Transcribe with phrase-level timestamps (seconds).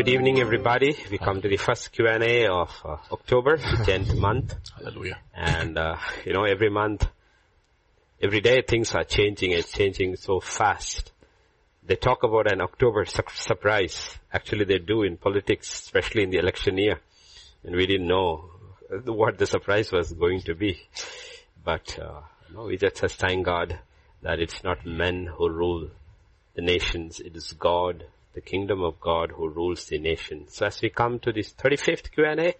[0.00, 0.96] good evening everybody.
[1.10, 4.54] We come to the first Q&A of uh, October, the 10th month.
[4.74, 5.18] Hallelujah.
[5.34, 7.06] And, uh, you know, every month,
[8.18, 9.50] every day things are changing.
[9.50, 11.12] It's changing so fast.
[11.86, 14.18] They talk about an October su- surprise.
[14.32, 16.98] Actually they do in politics, especially in the election year.
[17.62, 18.48] And we didn't know
[19.04, 20.80] what the surprise was going to be.
[21.62, 22.22] But, uh,
[22.54, 23.78] no, we just thank God
[24.22, 25.90] that it's not men who rule
[26.54, 27.20] the nations.
[27.20, 30.46] It is God the kingdom of God who rules the nation.
[30.48, 32.54] So as we come to this 35th Q&A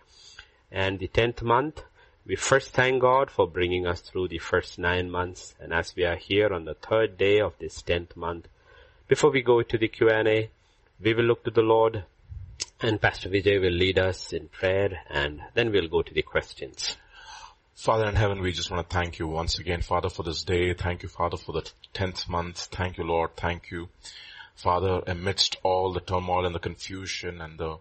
[0.70, 1.82] and the 10th month,
[2.26, 5.54] we first thank God for bringing us through the first nine months.
[5.60, 8.48] And as we are here on the third day of this 10th month,
[9.08, 10.50] before we go to the Q&A,
[11.00, 12.04] we will look to the Lord
[12.80, 16.96] and Pastor Vijay will lead us in prayer and then we'll go to the questions.
[17.74, 20.74] Father in heaven, we just want to thank you once again, Father, for this day.
[20.74, 22.68] Thank you, Father, for the 10th month.
[22.70, 23.36] Thank you, Lord.
[23.36, 23.88] Thank you
[24.62, 27.78] Father, amidst all the turmoil and the confusion and the,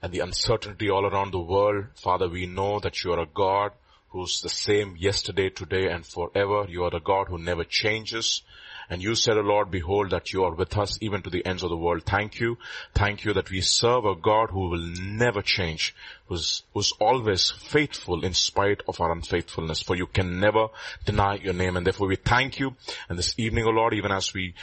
[0.00, 3.72] and the uncertainty all around the world, Father, we know that you are a God
[4.10, 6.66] who's the same yesterday, today, and forever.
[6.68, 8.42] You are the God who never changes.
[8.90, 11.62] And you said, O Lord, behold that you are with us even to the ends
[11.62, 12.02] of the world.
[12.04, 12.58] Thank you.
[12.94, 15.94] Thank you that we serve a God who will never change,
[16.26, 19.80] who's, who's always faithful in spite of our unfaithfulness.
[19.80, 20.68] For you can never
[21.06, 21.78] deny your name.
[21.78, 22.74] And therefore we thank you.
[23.08, 24.54] And this evening, O oh Lord, even as we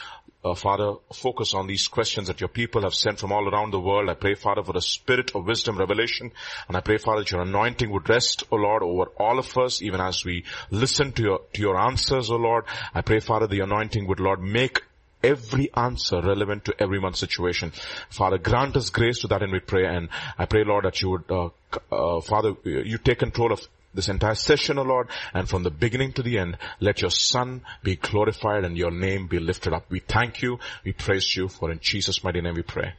[0.44, 3.80] uh, Father, focus on these questions that your people have sent from all around the
[3.80, 4.09] world.
[4.09, 6.32] I pray, Father, for the spirit of wisdom, revelation,
[6.68, 9.82] and I pray, Father, that your anointing would rest, O Lord, over all of us,
[9.82, 12.66] even as we listen to your, to your answers, O Lord.
[12.94, 14.82] I pray, Father, the anointing would, Lord, make
[15.22, 17.73] every answer relevant to everyone's situation.
[18.10, 21.10] Father, grant us grace to that and we pray and I pray Lord that you
[21.10, 21.50] would, uh,
[21.92, 26.14] uh, Father, you take control of this entire session, O Lord, and from the beginning
[26.14, 29.86] to the end, let your Son be glorified and your name be lifted up.
[29.90, 32.94] We thank you, we praise you, for in Jesus' mighty name we pray.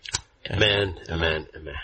[0.51, 1.75] Amen, amen, amen.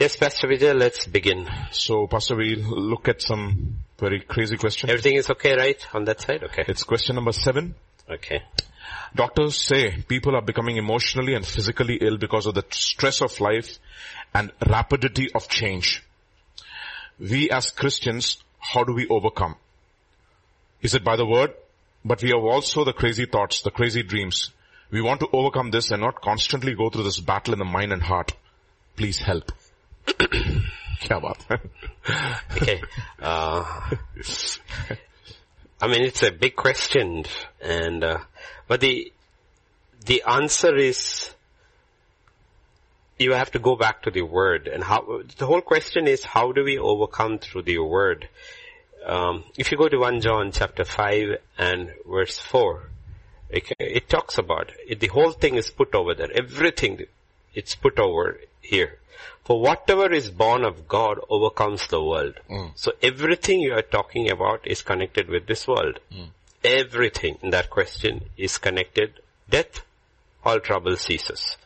[0.00, 1.48] yes, Pastor Vijay, let's begin.
[1.70, 4.90] So, Pastor, we look at some very crazy questions.
[4.90, 6.44] Everything is okay, right, on that side?
[6.44, 6.64] Okay.
[6.68, 7.74] It's question number seven.
[8.10, 8.42] Okay.
[9.14, 13.78] Doctors say people are becoming emotionally and physically ill because of the stress of life
[14.34, 16.02] and rapidity of change
[17.18, 19.56] we as Christians, how do we overcome?
[20.80, 21.54] Is it by the word?
[22.04, 24.50] But we have also the crazy thoughts, the crazy dreams.
[24.90, 27.92] We want to overcome this and not constantly go through this battle in the mind
[27.92, 28.32] and heart.
[28.96, 29.52] Please help.
[32.56, 32.82] okay.
[33.20, 33.90] Uh,
[35.80, 37.24] I mean, it's a big question,
[37.60, 38.18] and uh,
[38.66, 39.12] but the
[40.06, 41.30] the answer is
[43.18, 46.52] you have to go back to the word and how, the whole question is how
[46.52, 48.28] do we overcome through the word?
[49.04, 52.82] Um, if you go to 1 John chapter 5 and verse 4,
[53.50, 56.30] it, it talks about, it, the whole thing is put over there.
[56.34, 57.06] Everything,
[57.54, 58.98] it's put over here.
[59.44, 62.34] For whatever is born of God overcomes the world.
[62.50, 62.72] Mm.
[62.74, 66.00] So everything you are talking about is connected with this world.
[66.12, 66.28] Mm.
[66.62, 69.14] Everything in that question is connected.
[69.48, 69.80] Death,
[70.44, 71.56] all trouble ceases.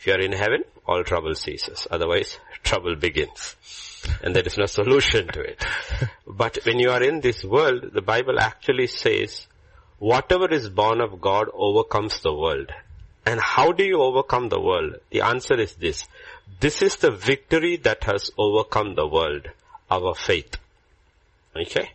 [0.00, 1.86] If you are in heaven, all trouble ceases.
[1.90, 3.54] Otherwise, trouble begins.
[4.22, 5.62] And there is no solution to it.
[6.26, 9.46] But when you are in this world, the Bible actually says,
[9.98, 12.72] whatever is born of God overcomes the world.
[13.26, 14.94] And how do you overcome the world?
[15.10, 16.08] The answer is this.
[16.60, 19.48] This is the victory that has overcome the world.
[19.90, 20.56] Our faith.
[21.54, 21.90] Okay?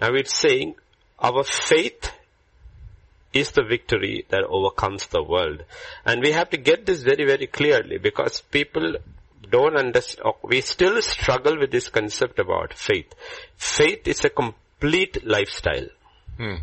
[0.00, 0.76] Now it's saying
[1.18, 2.12] our faith
[3.32, 5.62] is the victory that overcomes the world.
[6.04, 8.96] And we have to get this very, very clearly because people
[9.50, 13.12] don't understand, we still struggle with this concept about faith.
[13.56, 15.88] Faith is a complete lifestyle.
[16.36, 16.56] Hmm.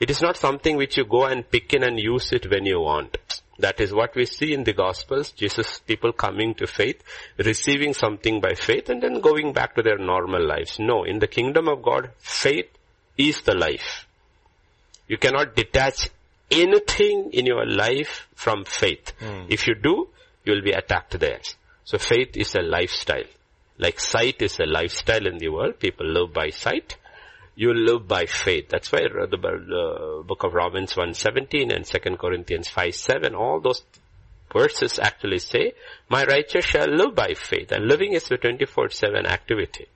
[0.00, 2.80] It is not something which you go and pick in and use it when you
[2.80, 3.16] want.
[3.58, 5.32] That is what we see in the Gospels.
[5.32, 7.02] Jesus, people coming to faith,
[7.38, 10.78] receiving something by faith and then going back to their normal lives.
[10.78, 12.70] No, in the kingdom of God, faith
[13.16, 14.06] is the life.
[15.08, 16.10] You cannot detach
[16.50, 19.12] anything in your life from faith.
[19.20, 19.46] Mm.
[19.48, 20.08] If you do,
[20.44, 21.40] you will be attacked there.
[21.84, 23.24] So faith is a lifestyle.
[23.78, 25.78] Like sight is a lifestyle in the world.
[25.78, 26.96] People live by sight.
[27.54, 28.68] You live by faith.
[28.68, 33.82] That's why the, the book of Romans 1.17 and 2 Corinthians 5.7, all those
[34.52, 35.72] verses actually say,
[36.08, 37.72] my righteous shall live by faith.
[37.72, 39.86] And living is a 24-7 activity.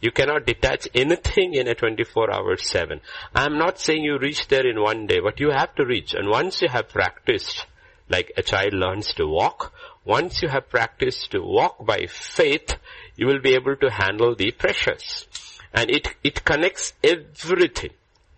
[0.00, 3.00] You cannot detach anything in a 24 hour 7.
[3.34, 6.14] I'm not saying you reach there in one day, but you have to reach.
[6.14, 7.66] And once you have practiced,
[8.08, 9.72] like a child learns to walk,
[10.04, 12.76] once you have practiced to walk by faith,
[13.16, 15.26] you will be able to handle the pressures.
[15.72, 17.90] And it, it connects everything.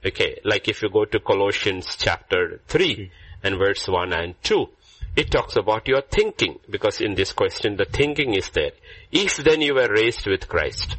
[0.07, 3.11] Okay, like if you go to Colossians chapter 3
[3.43, 4.69] and verse 1 and 2,
[5.17, 8.73] It talks about your thinking, because in this question the thinking is there.
[9.13, 10.97] If then you were raised with Christ.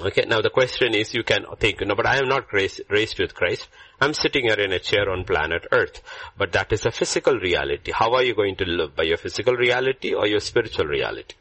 [0.00, 3.18] Okay, now the question is you can think, no, but I am not raised, raised
[3.18, 3.66] with Christ.
[4.00, 6.02] I'm sitting here in a chair on planet earth.
[6.36, 7.90] But that is a physical reality.
[7.92, 8.94] How are you going to live?
[8.94, 11.34] By your physical reality or your spiritual reality?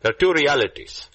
[0.00, 1.08] There are two realities.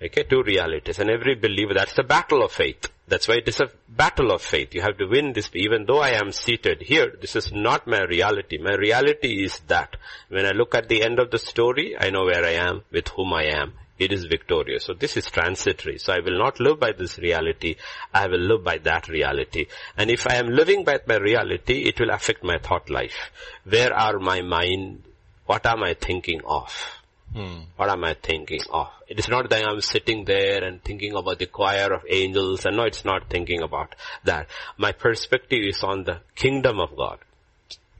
[0.00, 1.00] Okay, two realities.
[1.00, 2.88] And every believer, that's the battle of faith.
[3.08, 4.74] That's why it is a battle of faith.
[4.74, 5.50] You have to win this.
[5.54, 8.58] Even though I am seated here, this is not my reality.
[8.58, 9.96] My reality is that.
[10.28, 13.08] When I look at the end of the story, I know where I am, with
[13.08, 13.72] whom I am.
[13.98, 14.84] It is victorious.
[14.84, 15.98] So this is transitory.
[15.98, 17.76] So I will not live by this reality.
[18.12, 19.66] I will live by that reality.
[19.96, 23.30] And if I am living by my reality, it will affect my thought life.
[23.64, 25.02] Where are my mind?
[25.46, 26.97] What am I thinking of?
[27.34, 27.60] Hmm.
[27.76, 28.88] What am I thinking of?
[29.06, 32.76] It is not that I'm sitting there and thinking about the choir of angels and
[32.76, 33.94] no, it's not thinking about
[34.24, 34.48] that.
[34.76, 37.18] My perspective is on the kingdom of God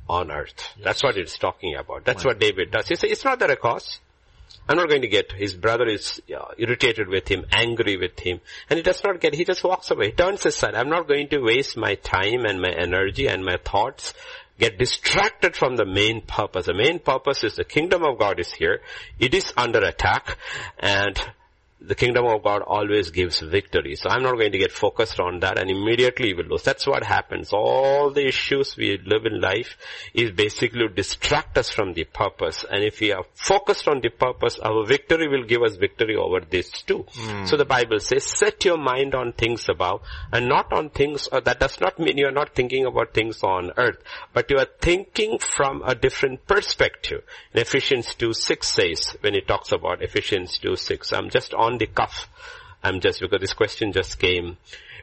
[0.09, 0.55] on earth.
[0.77, 0.85] Yes.
[0.85, 2.05] That's what it's talking about.
[2.05, 2.89] That's what David does.
[2.89, 4.01] He says, it's not that a cause.
[4.67, 8.41] I'm not going to get, his brother is uh, irritated with him, angry with him,
[8.69, 10.75] and he does not get, he just walks away, he turns aside.
[10.75, 14.13] I'm not going to waste my time and my energy and my thoughts
[14.59, 16.67] get distracted from the main purpose.
[16.67, 18.81] The main purpose is the kingdom of God is here.
[19.19, 20.37] It is under attack
[20.79, 21.19] and
[21.81, 23.95] the kingdom of God always gives victory.
[23.95, 26.65] So I'm not going to get focused on that and immediately we will lose.
[26.65, 27.53] That's what happens.
[27.53, 29.77] All the issues we live in life
[30.13, 32.65] is basically distract us from the purpose.
[32.69, 36.41] And if we are focused on the purpose, our victory will give us victory over
[36.41, 37.07] this too.
[37.13, 37.49] Mm.
[37.49, 40.03] So the Bible says, set your mind on things above
[40.33, 43.43] and not on things, uh, that does not mean you are not thinking about things
[43.45, 43.99] on earth,
[44.33, 47.23] but you are thinking from a different perspective.
[47.55, 51.68] In Ephesians 2 6 says, when it talks about Ephesians 2 6, I'm just on
[51.69, 52.29] on the cuff.
[52.83, 54.57] I'm just, because this question just came.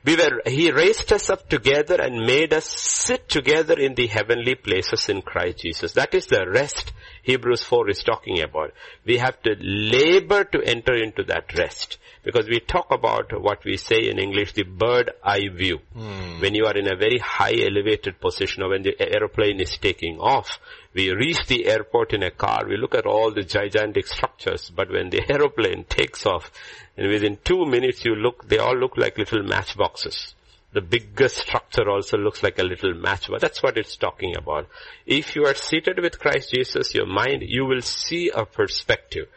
[0.03, 4.56] We were, he raised us up together and made us sit together in the heavenly
[4.56, 5.94] places in Christ Jesus.
[5.94, 6.94] That is the rest
[7.25, 8.71] Hebrews 4 is talking about.
[9.03, 11.97] We have to labor to enter into that rest.
[12.23, 15.79] Because we talk about what we say in English, the bird eye view.
[15.95, 16.39] Mm.
[16.39, 20.19] When you are in a very high elevated position or when the aeroplane is taking
[20.19, 20.59] off,
[20.95, 24.89] we reach the airport in a car, we look at all the gigantic structures, but
[24.89, 26.50] when the aeroplane takes off,
[26.95, 30.33] and within two minutes you look, they all look like little matchboxes.
[30.71, 33.42] The biggest structure also looks like a little matchbox.
[33.42, 34.68] That's what it's talking about.
[35.06, 39.27] If you are seated with Christ Jesus, your mind, you will see a perspective.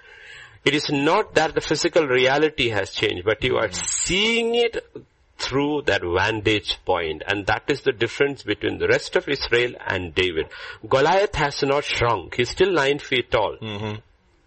[0.64, 4.84] It is not that the physical reality has changed, but you are seeing it
[5.38, 7.22] through that vantage point.
[7.26, 10.46] And that is the difference between the rest of Israel and David.
[10.88, 12.34] Goliath has not shrunk.
[12.34, 13.56] He's still nine feet tall.
[13.62, 14.00] Mm-hmm.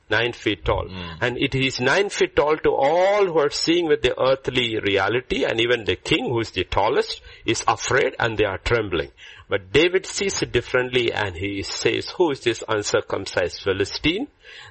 [0.10, 0.88] Nine feet tall.
[0.90, 1.18] Mm.
[1.22, 5.46] And it is nine feet tall to all who are seeing with the earthly reality
[5.46, 9.12] and even the king who is the tallest is afraid and they are trembling.
[9.48, 14.28] But David sees it differently and he says, who is this uncircumcised Philistine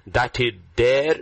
[0.07, 1.21] that he dare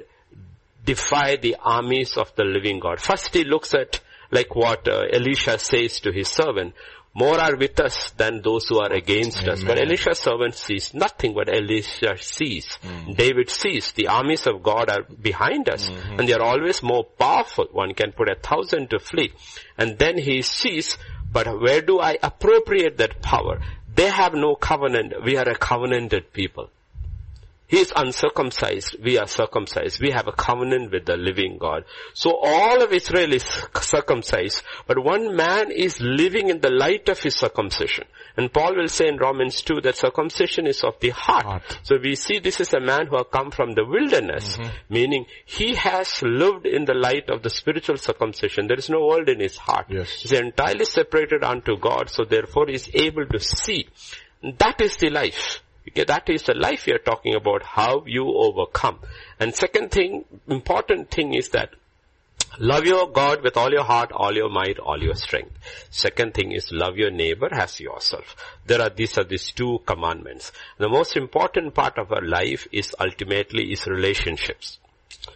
[0.85, 3.01] defy the armies of the living God?
[3.01, 6.75] First he looks at like what uh, Elisha says to his servant,
[7.15, 9.51] more are with us than those who are against Amen.
[9.51, 9.65] us.
[9.65, 12.79] But Elisha's servant sees nothing but Elisha sees.
[12.83, 13.17] Mm.
[13.17, 16.21] David sees the armies of God are behind us mm-hmm.
[16.21, 17.67] and they are always more powerful.
[17.73, 19.33] One can put a thousand to flee.
[19.77, 20.97] And then he sees,
[21.33, 23.61] but where do I appropriate that power?
[23.93, 25.25] They have no covenant.
[25.25, 26.71] We are a covenanted people.
[27.69, 28.97] He is uncircumcised.
[29.05, 30.01] We are circumcised.
[30.01, 31.85] We have a covenant with the living God.
[32.15, 33.45] So all of Israel is
[33.81, 38.07] circumcised, but one man is living in the light of his circumcision.
[38.39, 41.45] And Paul will say in Romans 2 that circumcision is of the heart.
[41.45, 41.79] heart.
[41.83, 44.71] So we see this is a man who has come from the wilderness, mm-hmm.
[44.89, 48.67] meaning he has lived in the light of the spiritual circumcision.
[48.67, 49.87] There is no world in his heart.
[49.91, 50.23] Yes.
[50.23, 53.89] He's entirely separated unto God, so therefore he is able to see.
[54.59, 55.61] That is the life.
[55.95, 58.99] That is the life we are talking about, how you overcome.
[59.41, 61.71] And second thing, important thing is that
[62.61, 65.53] Love your God with all your heart, all your might, all your strength.
[65.91, 68.35] Second thing is love your neighbor as yourself.
[68.67, 70.51] There are these are these two commandments.
[70.79, 74.79] The most important part of our life is ultimately is relationships.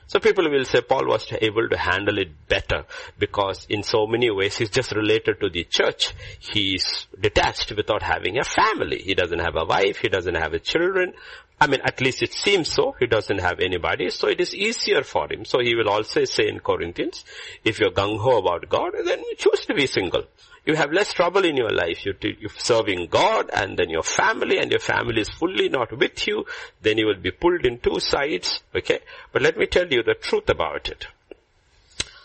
[0.07, 2.85] So people will say Paul was able to handle it better
[3.19, 6.13] because in so many ways he's just related to the church.
[6.39, 9.01] He's detached without having a family.
[9.03, 9.99] He doesn't have a wife.
[9.99, 11.15] He doesn't have a children.
[11.59, 12.95] I mean, at least it seems so.
[12.99, 14.11] He doesn't have anybody.
[14.11, 15.45] So it is easier for him.
[15.45, 17.25] So he will also say in Corinthians,
[17.65, 20.25] if you're gung-ho about God, then choose to be single
[20.65, 22.07] you have less trouble in your life.
[22.07, 26.27] You, you're serving God and then your family and your family is fully not with
[26.27, 26.45] you.
[26.81, 28.63] Then you will be pulled in two sides.
[28.75, 29.01] Okay.
[29.33, 31.07] But let me tell you the truth about it.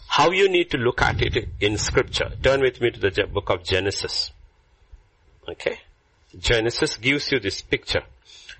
[0.09, 2.31] How you need to look at it in scripture.
[2.41, 4.31] Turn with me to the book of Genesis.
[5.49, 5.79] Okay.
[6.37, 8.03] Genesis gives you this picture.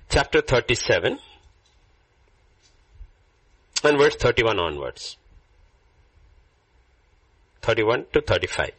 [0.09, 1.19] Chapter 37
[3.83, 5.17] and verse 31 onwards.
[7.61, 8.71] 31 to 35.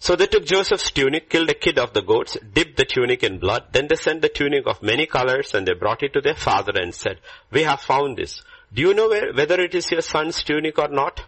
[0.00, 3.38] So they took Joseph's tunic, killed a kid of the goats, dipped the tunic in
[3.38, 6.34] blood, then they sent the tunic of many colors and they brought it to their
[6.34, 7.18] father and said,
[7.50, 8.42] we have found this.
[8.72, 11.22] Do you know where, whether it is your son's tunic or not?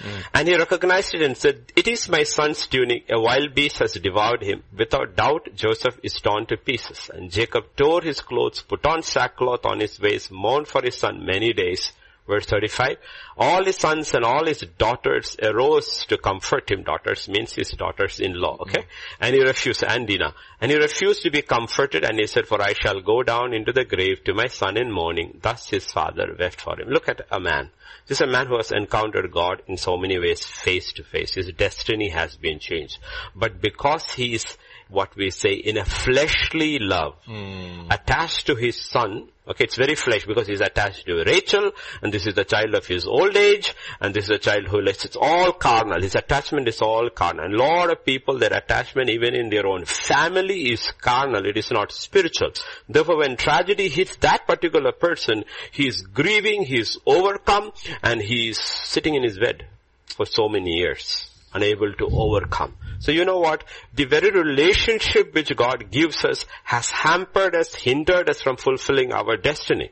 [0.00, 0.22] Mm.
[0.32, 3.06] And he recognized it and said, it is my son's tunic.
[3.10, 4.62] A wild beast has devoured him.
[4.76, 7.10] Without doubt, Joseph is torn to pieces.
[7.12, 11.26] And Jacob tore his clothes, put on sackcloth on his waist, mourned for his son
[11.26, 11.90] many days.
[12.28, 12.98] Verse 35.
[13.38, 16.82] All his sons and all his daughters arose to comfort him.
[16.82, 18.82] Daughters means his daughters-in-law, okay?
[18.82, 19.22] Mm-hmm.
[19.22, 20.34] And he refused, and Dinah.
[20.60, 23.72] And he refused to be comforted and he said, for I shall go down into
[23.72, 25.38] the grave to my son in mourning.
[25.40, 26.88] Thus his father wept for him.
[26.88, 27.70] Look at a man.
[28.06, 31.34] This is a man who has encountered God in so many ways face to face.
[31.34, 32.98] His destiny has been changed.
[33.34, 34.44] But because he is
[34.88, 37.92] what we say in a fleshly love mm.
[37.92, 39.28] attached to his son.
[39.48, 41.70] Okay, it's very flesh because he's attached to Rachel
[42.02, 44.82] and this is the child of his old age and this is a child who
[44.82, 46.02] lets, it's all carnal.
[46.02, 47.46] His attachment is all carnal.
[47.46, 51.46] And a lot of people, their attachment even in their own family is carnal.
[51.46, 52.50] It is not spiritual.
[52.90, 58.50] Therefore when tragedy hits that particular person, he is grieving, he is overcome and he
[58.50, 59.66] is sitting in his bed
[60.08, 62.76] for so many years unable to overcome.
[62.98, 63.64] So you know what?
[63.94, 69.36] The very relationship which God gives us has hampered us, hindered us from fulfilling our
[69.36, 69.90] destiny.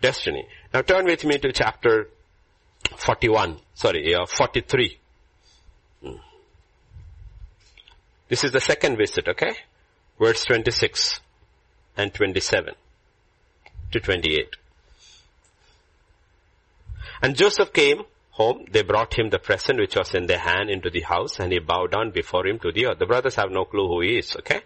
[0.00, 0.46] Destiny.
[0.72, 2.08] Now turn with me to chapter
[2.96, 4.98] 41, sorry, uh, 43.
[6.02, 6.12] Hmm.
[8.28, 9.54] This is the second visit, okay?
[10.18, 11.20] Verse 26
[11.96, 12.74] and 27
[13.92, 14.56] to 28.
[17.22, 20.90] And Joseph came home, they brought him the present which was in their hand into
[20.90, 22.98] the house and he bowed down before him to the earth.
[22.98, 24.62] The brothers have no clue who he is, okay?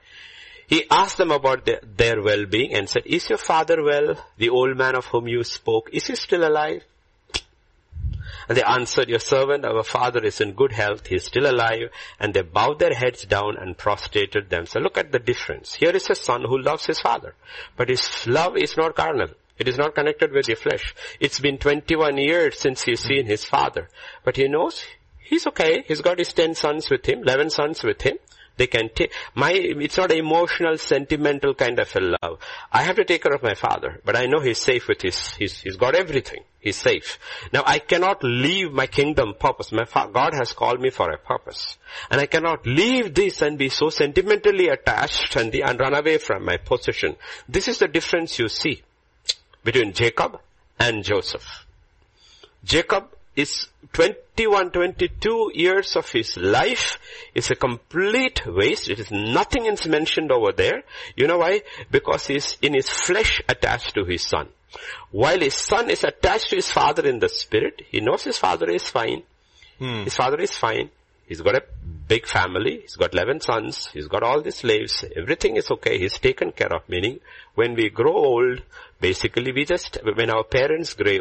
[0.69, 4.17] He asked them about their, their well-being and said, is your father well?
[4.37, 6.83] The old man of whom you spoke, is he still alive?
[8.49, 11.91] And they answered, your servant, our father is in good health, he is still alive.
[12.21, 14.85] And they bowed their heads down and prostrated themselves.
[14.85, 15.75] Look at the difference.
[15.75, 17.35] Here is a son who loves his father,
[17.77, 19.31] but his love is not carnal.
[19.59, 20.95] It is not connected with your flesh.
[21.19, 23.89] It's been 21 years since he's seen his father.
[24.25, 24.85] But he knows
[25.19, 25.85] he's okay.
[25.87, 28.19] He's got his 10 sons with him, 11 sons with him.
[28.57, 32.39] They can take, my, it's not emotional, sentimental kind of a love.
[32.73, 35.35] I have to take care of my father, but I know he's safe with his,
[35.35, 36.43] he's, he's got everything.
[36.59, 37.19] He's safe.
[37.53, 39.73] Now I cannot leave my kingdom purpose.
[39.73, 41.77] My fa- God has called me for a purpose.
[42.11, 46.17] And I cannot leave this and be so sentimentally attached and, the, and run away
[46.17, 47.17] from my position.
[47.47, 48.83] This is the difference you see
[49.67, 50.41] between Jacob
[50.79, 51.67] and Joseph.
[52.65, 53.05] Jacob
[53.35, 56.99] is 21, 22 years of his life
[57.35, 58.89] is a complete waste.
[58.89, 60.85] It is nothing is mentioned over there.
[61.17, 61.63] You know why?
[61.91, 64.49] Because he's in his flesh attached to his son.
[65.11, 68.71] While his son is attached to his father in the spirit, he knows his father
[68.71, 69.25] is fine.
[69.79, 70.05] Hmm.
[70.05, 70.91] His father is fine.
[71.27, 71.65] He's got a
[72.07, 72.81] big family.
[72.83, 73.89] He's got 11 sons.
[73.93, 75.05] He's got all the slaves.
[75.17, 75.99] Everything is okay.
[75.99, 76.89] He's taken care of.
[76.89, 77.19] Meaning,
[77.55, 78.63] when we grow old,
[79.01, 81.19] basically we just, when our parents grow,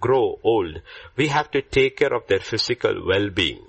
[0.00, 0.80] grow old,
[1.16, 3.64] we have to take care of their physical well-being.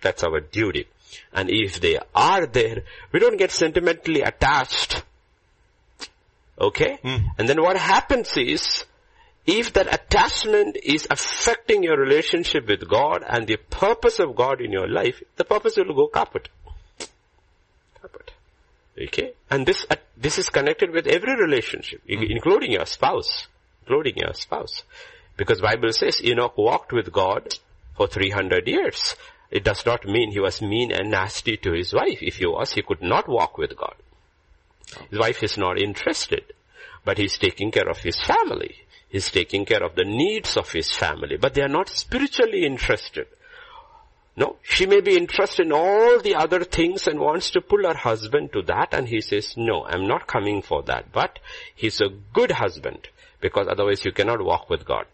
[0.00, 0.86] That's our duty.
[1.32, 2.82] And if they are there,
[3.12, 5.02] we don't get sentimentally attached.
[6.58, 6.98] Okay?
[7.02, 7.24] Mm.
[7.38, 8.84] And then what happens is,
[9.46, 14.70] if that attachment is affecting your relationship with God and the purpose of God in
[14.70, 16.42] your life, the purpose will go kaput.
[16.42, 16.50] Kaput.
[19.00, 19.32] Okay?
[19.50, 22.24] And this, uh, this is connected with every relationship, mm-hmm.
[22.28, 23.46] including your spouse.
[23.82, 24.82] Including your spouse.
[25.36, 27.48] Because Bible says Enoch walked with God
[27.96, 29.16] for 300 years.
[29.50, 32.22] It does not mean he was mean and nasty to his wife.
[32.22, 33.94] If he was, he could not walk with God.
[35.10, 36.44] His wife is not interested,
[37.04, 38.76] but he's taking care of his family.
[39.08, 43.26] He's taking care of the needs of his family, but they are not spiritually interested.
[44.40, 47.92] No, she may be interested in all the other things and wants to pull her
[47.92, 51.12] husband to that and he says, no, I'm not coming for that.
[51.12, 51.38] But
[51.74, 53.08] he's a good husband
[53.42, 55.04] because otherwise you cannot walk with God.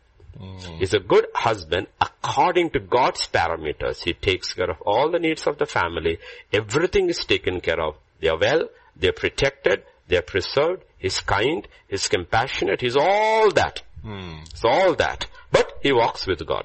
[0.40, 0.78] Mm.
[0.78, 4.04] He's a good husband according to God's parameters.
[4.04, 6.18] He takes care of all the needs of the family.
[6.52, 7.97] Everything is taken care of.
[8.21, 13.83] They are well, they're protected, they're preserved, he's kind, he's compassionate, he's all that.
[14.02, 14.37] Hmm.
[14.42, 15.26] It's all that.
[15.50, 16.64] But he walks with God.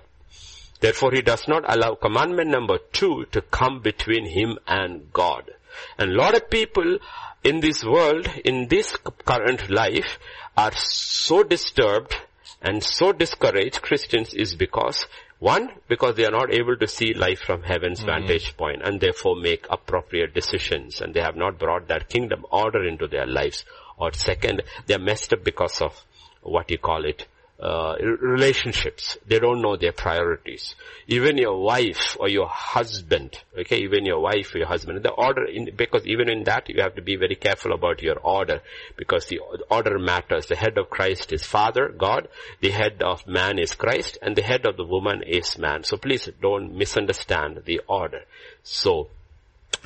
[0.81, 5.50] Therefore he does not allow commandment number two to come between him and God.
[5.97, 6.97] And a lot of people
[7.43, 10.19] in this world, in this current life,
[10.57, 12.15] are so disturbed
[12.61, 15.05] and so discouraged, Christians, is because
[15.41, 18.27] One, because they are not able to see life from heaven's mm-hmm.
[18.27, 22.88] vantage point and therefore make appropriate decisions and they have not brought that kingdom order
[22.88, 23.65] into their lives.
[23.97, 26.00] Or second, they are messed up because of
[26.43, 27.25] what you call it,
[27.62, 29.18] uh, relationships.
[29.27, 30.74] They don't know their priorities.
[31.08, 35.46] Even your wife or your husband, okay, even your wife or your husband, the order,
[35.46, 38.62] in, because even in that you have to be very careful about your order,
[38.98, 39.39] because the
[39.70, 40.48] order matters.
[40.48, 42.30] The head of Christ is Father, God,
[42.62, 45.84] the head of man is Christ, and the head of the woman is man.
[45.84, 48.22] So please don't misunderstand the order.
[48.63, 49.10] So,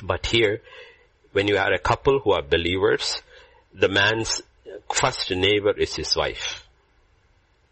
[0.02, 0.62] but here,
[1.32, 3.20] when you are a couple who are believers,
[3.74, 4.40] the man's
[4.94, 6.65] first neighbor is his wife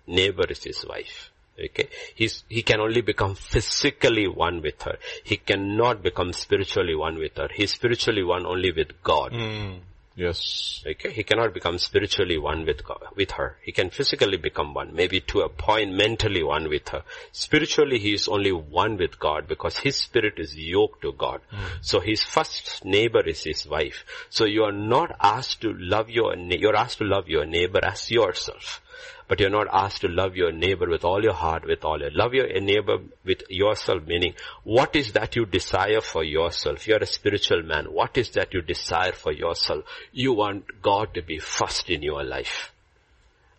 [0.06, 1.30] neighbor is his wife.
[1.58, 1.88] Okay.
[2.14, 4.96] He's, he can only become physically one with her.
[5.22, 7.48] He cannot become spiritually one with her.
[7.54, 9.32] He's spiritually one only with God.
[9.32, 9.78] Mm.
[10.16, 10.84] Yes.
[10.86, 11.10] Okay.
[11.10, 13.56] He cannot become spiritually one with God, with her.
[13.62, 17.02] He can physically become one, maybe to a point mentally one with her.
[17.32, 21.40] Spiritually he is only one with God because his spirit is yoked to God.
[21.52, 21.58] Mm.
[21.80, 24.04] So his first neighbor is his wife.
[24.30, 28.08] So you are not asked to love your, you're asked to love your neighbor as
[28.10, 28.80] yourself
[29.26, 32.10] but you're not asked to love your neighbor with all your heart, with all your,
[32.10, 36.86] love your neighbor with yourself, meaning, what is that you desire for yourself?
[36.86, 37.86] You're a spiritual man.
[37.86, 39.84] What is that you desire for yourself?
[40.12, 42.72] You want God to be first in your life.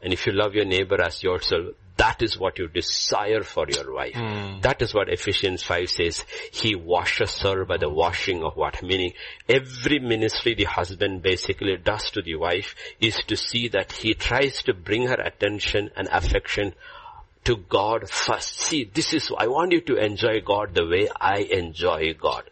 [0.02, 3.94] And if you love your neighbor as yourself, that is what you desire for your
[3.94, 4.16] wife.
[4.16, 4.62] Mm.
[4.62, 6.26] That is what Ephesians 5 says.
[6.52, 8.84] He washes her by the washing of what?
[8.84, 9.14] Meaning
[9.48, 14.64] every ministry the husband basically does to the wife is to see that he tries
[14.64, 16.74] to bring her attention and affection
[17.46, 18.60] to God first.
[18.60, 22.44] See, this is, I want you to enjoy God the way I enjoy God.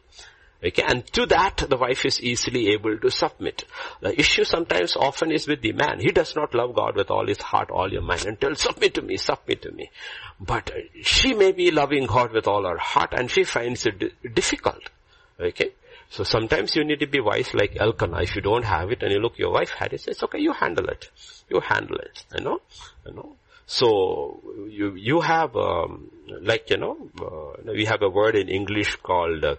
[0.65, 3.65] Okay, and to that the wife is easily able to submit.
[3.99, 5.99] The issue sometimes often is with the man.
[5.99, 8.93] He does not love God with all his heart, all your mind and tell, submit
[8.93, 9.91] to me, submit to me.
[10.39, 14.89] But she may be loving God with all her heart and she finds it difficult.
[15.37, 15.71] Okay.
[16.09, 18.21] So sometimes you need to be wise like Elkanah.
[18.21, 20.53] If you don't have it and you look, your wife had it, it's okay, you
[20.53, 21.09] handle it.
[21.49, 22.61] You handle it, you know,
[23.05, 23.35] you know.
[23.65, 28.97] So you, you have, um, like, you know, uh, we have a word in English
[28.97, 29.55] called uh,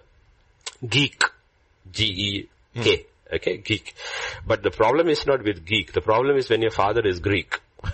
[0.88, 1.22] geek.
[1.92, 2.96] G-E-K.
[2.96, 3.34] Hmm.
[3.34, 3.94] Okay, geek.
[4.46, 5.92] But the problem is not with geek.
[5.92, 7.60] The problem is when your father is Greek.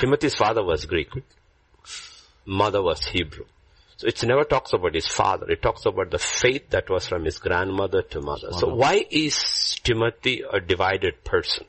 [0.00, 1.10] Timothy's father was Greek.
[2.46, 3.44] Mother was Hebrew.
[3.96, 5.50] So it never talks about his father.
[5.50, 8.52] It talks about the faith that was from his grandmother to mother.
[8.52, 11.66] So why is Timothy a divided person?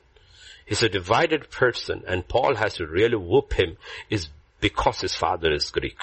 [0.64, 3.76] He's a divided person and Paul has to really whoop him
[4.10, 4.28] is
[4.60, 5.98] because his father is Greek.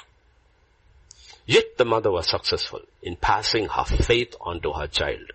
[1.46, 5.32] Yet the mother was successful in passing her faith onto her child.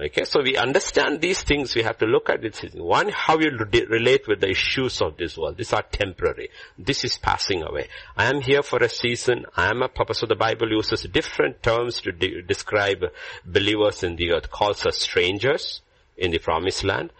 [0.00, 2.72] Okay, so we understand these things, we have to look at it.
[2.74, 5.56] One, how you relate with the issues of this world.
[5.56, 6.50] These are temporary.
[6.78, 7.88] This is passing away.
[8.16, 9.46] I am here for a season.
[9.56, 10.18] I am a purpose.
[10.18, 13.06] So the Bible uses different terms to de- describe
[13.44, 14.52] believers in the earth.
[14.52, 15.80] Calls us strangers
[16.16, 17.10] in the promised land.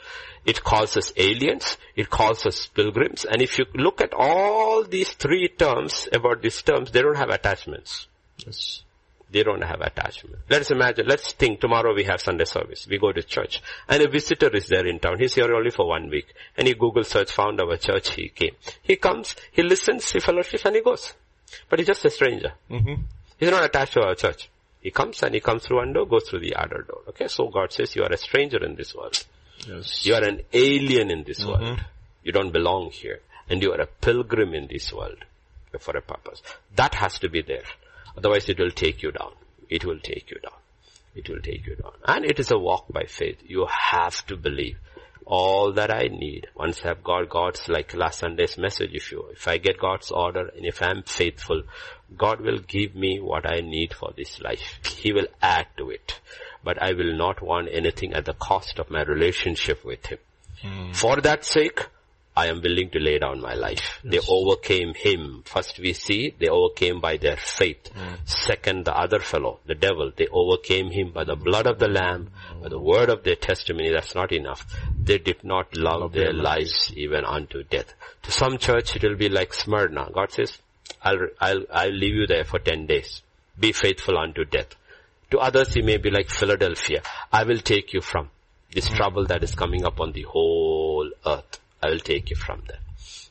[0.48, 1.76] It calls us aliens.
[1.94, 3.26] It calls us pilgrims.
[3.26, 7.28] And if you look at all these three terms about these terms, they don't have
[7.28, 8.06] attachments.
[8.38, 8.82] Yes.
[9.30, 10.36] They don't have attachment.
[10.48, 12.86] Let's imagine, let's think tomorrow we have Sunday service.
[12.88, 15.18] We go to church and a visitor is there in town.
[15.18, 18.14] He's here only for one week and he Google search found our church.
[18.14, 18.54] He came.
[18.80, 21.12] He comes, he listens, he fellowships and he goes.
[21.68, 22.54] But he's just a stranger.
[22.70, 23.02] Mm-hmm.
[23.38, 24.48] He's not attached to our church.
[24.80, 27.02] He comes and he comes through one door, goes through the other door.
[27.10, 29.22] Okay, so God says you are a stranger in this world.
[29.68, 30.06] Yes.
[30.06, 31.64] You are an alien in this mm-hmm.
[31.64, 31.80] world.
[32.22, 33.20] You don't belong here.
[33.50, 35.24] And you are a pilgrim in this world
[35.78, 36.42] for a purpose.
[36.76, 37.64] That has to be there.
[38.16, 39.32] Otherwise it will take you down.
[39.68, 40.58] It will take you down.
[41.14, 41.92] It will take you down.
[42.04, 43.38] And it is a walk by faith.
[43.46, 44.78] You have to believe
[45.28, 46.46] all that I need.
[46.54, 50.48] Once I've got God's, like last Sunday's message, if you, if I get God's order
[50.56, 51.62] and if I'm faithful,
[52.16, 54.80] God will give me what I need for this life.
[54.98, 56.18] He will add to it
[56.64, 60.18] but I will not want anything at the cost of my relationship with Him.
[60.62, 60.94] Mm.
[60.94, 61.86] For that sake,
[62.38, 63.98] I am willing to lay down my life.
[64.04, 64.12] Yes.
[64.12, 65.42] They overcame him.
[65.44, 67.90] First we see they overcame by their faith.
[67.92, 68.28] Mm.
[68.28, 72.30] Second, the other fellow, the devil, they overcame him by the blood of the lamb,
[72.52, 72.62] mm.
[72.62, 73.90] by the word of their testimony.
[73.90, 74.64] That's not enough.
[75.02, 77.92] They did not love, love their lives even unto death.
[78.22, 80.08] To some church it will be like Smyrna.
[80.14, 80.58] God says,
[81.02, 83.22] I'll, I'll, I'll leave you there for 10 days.
[83.58, 84.76] Be faithful unto death.
[85.32, 87.02] To others he may be like Philadelphia.
[87.32, 88.30] I will take you from
[88.72, 91.58] this trouble that is coming upon the whole earth.
[91.82, 92.78] I will take you from there.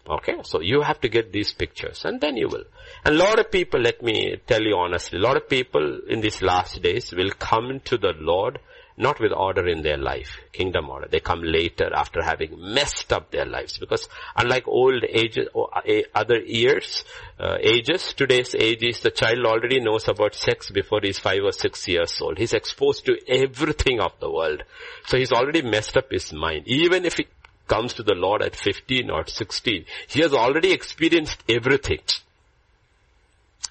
[0.10, 2.64] Okay, so you have to get these pictures and then you will.
[3.04, 6.22] And a lot of people, let me tell you honestly, a lot of people in
[6.22, 8.60] these last days will come to the Lord
[8.98, 11.08] not with order in their life, kingdom order.
[11.08, 15.70] They come later after having messed up their lives because unlike old ages or
[16.16, 17.04] other years,
[17.40, 21.52] uh, ages, today's age is the child already knows about sex before he's five or
[21.52, 22.40] six years old.
[22.40, 24.64] He's exposed to everything of the world.
[25.06, 26.64] So he's already messed up his mind.
[26.66, 27.28] Even if he
[27.68, 32.00] comes to the Lord at 15 or 16, he has already experienced everything.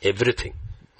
[0.02, 0.54] Everything.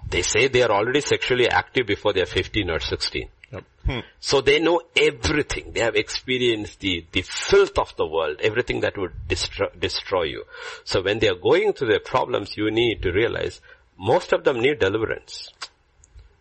[0.09, 3.29] They say they are already sexually active before they are 15 or 16.
[3.53, 3.65] Yep.
[3.85, 3.99] Hmm.
[4.21, 5.73] So they know everything.
[5.73, 10.45] They have experienced the, the filth of the world, everything that would destroy, destroy you.
[10.85, 13.61] So when they are going through their problems, you need to realize
[13.99, 15.51] most of them need deliverance.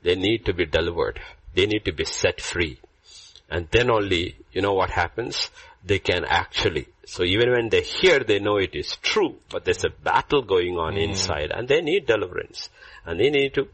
[0.03, 1.19] They need to be delivered.
[1.53, 2.79] They need to be set free.
[3.49, 5.49] And then only, you know what happens?
[5.85, 9.83] They can actually, so even when they hear, they know it is true, but there's
[9.83, 11.03] a battle going on mm.
[11.03, 12.69] inside and they need deliverance.
[13.05, 13.67] And they need to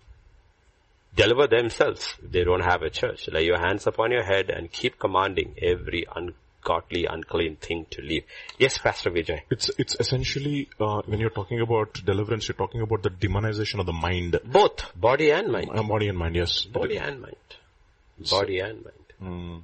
[1.15, 3.29] deliver themselves they don't have a church.
[3.29, 8.23] Lay your hands upon your head and keep commanding every ungodly, unclean thing to leave.
[8.57, 9.41] Yes, Pastor Vijay.
[9.49, 13.85] It's, it's essentially, uh, when you're talking about deliverance, you're talking about the demonization of
[13.85, 14.39] the mind.
[14.43, 15.69] Both, body and mind.
[15.73, 16.65] Uh, body and mind, yes.
[16.65, 17.35] Body and mind.
[18.29, 18.97] Body and mind.
[19.21, 19.61] Mm.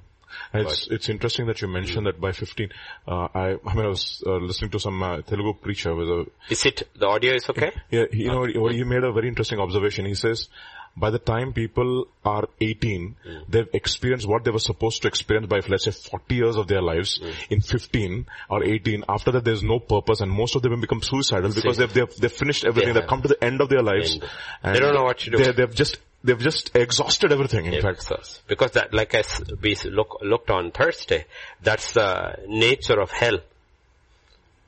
[0.54, 2.70] It's, it's interesting that you mentioned that by 15,
[3.06, 6.26] uh, I, I mean, I was uh, listening to some uh, Telugu preacher with a...
[6.50, 7.72] Is it, the audio is okay?
[7.90, 10.04] Yeah, you know, he made a very interesting observation.
[10.04, 10.48] He says,
[10.96, 13.44] by the time people are 18, mm.
[13.48, 16.82] they've experienced what they were supposed to experience by, let's say, 40 years of their
[16.82, 17.32] lives mm.
[17.50, 19.04] in 15 or 18.
[19.08, 22.32] After that, there's no purpose and most of them become suicidal because they've, they've, they've
[22.32, 22.94] finished everything.
[22.94, 24.18] They have come to the end of their lives.
[24.62, 25.52] they don't know what to do.
[25.52, 28.10] They've just they've just exhausted everything in fact
[28.46, 31.24] because that like as we look, looked on thursday
[31.62, 32.10] that's the
[32.46, 33.38] nature of hell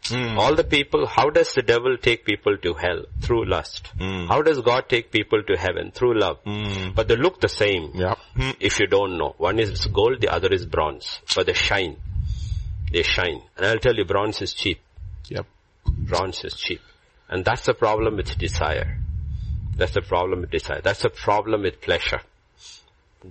[0.04, 0.38] Mm.
[0.38, 3.04] All the people, how does the devil take people to hell?
[3.20, 3.90] Through lust.
[3.98, 4.28] Mm.
[4.28, 5.92] How does God take people to heaven?
[5.92, 6.42] Through love.
[6.44, 6.94] Mm.
[6.94, 7.92] But they look the same.
[7.94, 8.14] Yeah.
[8.58, 9.34] If you don't know.
[9.38, 11.20] One is gold, the other is bronze.
[11.36, 11.96] But they shine.
[12.92, 13.42] They shine.
[13.56, 14.80] And I'll tell you, bronze is cheap.
[15.28, 15.46] Yep.
[15.86, 16.80] Bronze is cheap.
[17.28, 18.98] And that's the problem with desire.
[19.76, 20.80] That's the problem with desire.
[20.82, 22.20] That's the problem with pleasure.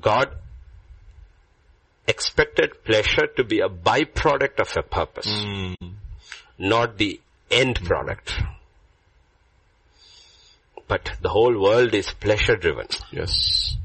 [0.01, 0.35] God
[2.07, 5.27] expected pleasure to be a byproduct of a purpose.
[5.27, 5.75] Mm
[6.59, 8.33] not the end product.
[10.87, 12.87] But the whole world is pleasure driven.
[13.11, 13.77] Yes.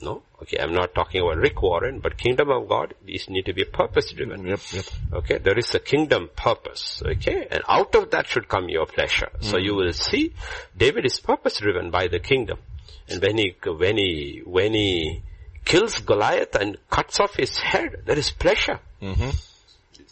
[0.00, 0.22] No?
[0.40, 3.64] Okay, I'm not talking about Rick Warren, but kingdom of God is need to be
[3.64, 4.46] purpose driven.
[4.46, 4.84] Yep, yep.
[5.12, 7.02] Okay, there is a kingdom purpose.
[7.04, 9.28] Okay, and out of that should come your pleasure.
[9.40, 9.44] Mm.
[9.44, 10.34] So you will see
[10.76, 12.58] David is purpose driven by the kingdom.
[13.08, 15.22] And when he, when he, when he
[15.64, 18.78] kills Goliath and cuts off his head, there is pleasure.
[19.02, 19.30] Mm-hmm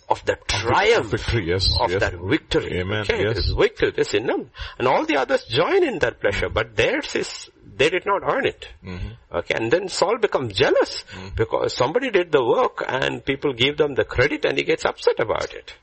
[0.09, 2.01] of that triumph victory, yes, of yes.
[2.01, 2.81] that victory.
[2.81, 3.01] Amen.
[3.01, 3.37] Okay, yes.
[3.37, 4.51] This victory, this in them.
[4.79, 8.47] And all the others join in that pleasure, but theirs is, they did not earn
[8.47, 8.69] it.
[8.85, 9.37] Mm-hmm.
[9.37, 11.35] Okay, and then Saul becomes jealous mm-hmm.
[11.37, 15.21] because somebody did the work and people give them the credit and he gets upset
[15.21, 15.75] about it.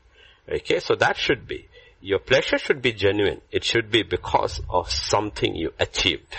[0.50, 1.68] Okay, so that should be.
[2.00, 3.40] Your pleasure should be genuine.
[3.50, 6.36] It should be because of something you achieved.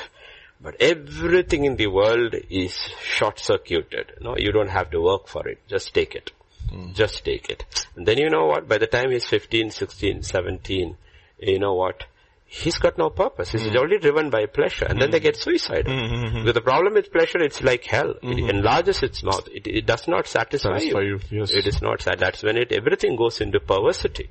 [0.61, 4.13] But everything in the world is short circuited.
[4.21, 5.59] No, you don't have to work for it.
[5.67, 6.31] Just take it.
[6.71, 6.93] Mm.
[6.93, 7.65] Just take it.
[7.95, 8.67] And then you know what?
[8.67, 10.97] By the time he's 15, 16, 17,
[11.39, 12.05] you know what?
[12.47, 13.51] He's got no purpose.
[13.51, 13.75] He's mm.
[13.75, 14.85] only driven by pleasure.
[14.85, 15.01] And mm.
[15.01, 15.91] then they get suicidal.
[15.91, 16.39] Mm-hmm.
[16.39, 18.13] Because the problem with pleasure, it's like hell.
[18.13, 18.31] Mm-hmm.
[18.31, 19.47] It enlarges its mouth.
[19.51, 21.19] It, it does not satisfy, satisfy you.
[21.29, 21.39] you.
[21.39, 21.51] Yes.
[21.51, 22.19] It is not, sad.
[22.19, 24.29] that's when it, everything goes into perversity.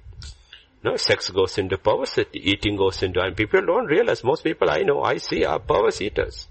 [0.85, 2.39] No, sex goes into perversity.
[2.51, 6.01] Eating goes into, and people don't realize, most people I know, I see are perverse
[6.01, 6.47] eaters.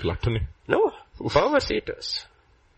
[0.00, 0.46] Gluttony.
[0.68, 0.92] No,
[1.28, 2.24] perverse eaters.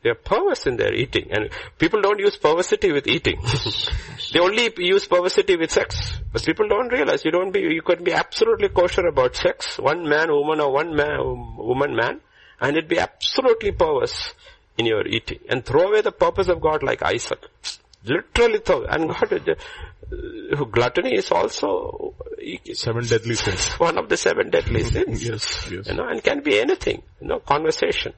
[0.03, 1.29] They are perverse in their eating.
[1.31, 3.41] And people don't use perversity with eating.
[4.33, 6.19] they only use perversity with sex.
[6.33, 9.79] But people don't realize you don't be, you could be absolutely kosher about sex.
[9.79, 11.19] One man, woman or one man,
[11.57, 12.21] woman, man.
[12.61, 14.33] And it'd be absolutely perverse
[14.79, 15.41] in your eating.
[15.49, 17.41] And throw away the purpose of God like Isaac.
[18.05, 18.85] Literally throw.
[18.85, 22.15] And God, uh, gluttony is also
[22.73, 23.67] seven deadly sins.
[23.79, 25.29] One of the seven deadly sins.
[25.29, 25.89] yes, yes.
[25.89, 27.03] You know, and can be anything.
[27.21, 28.15] You know, conversation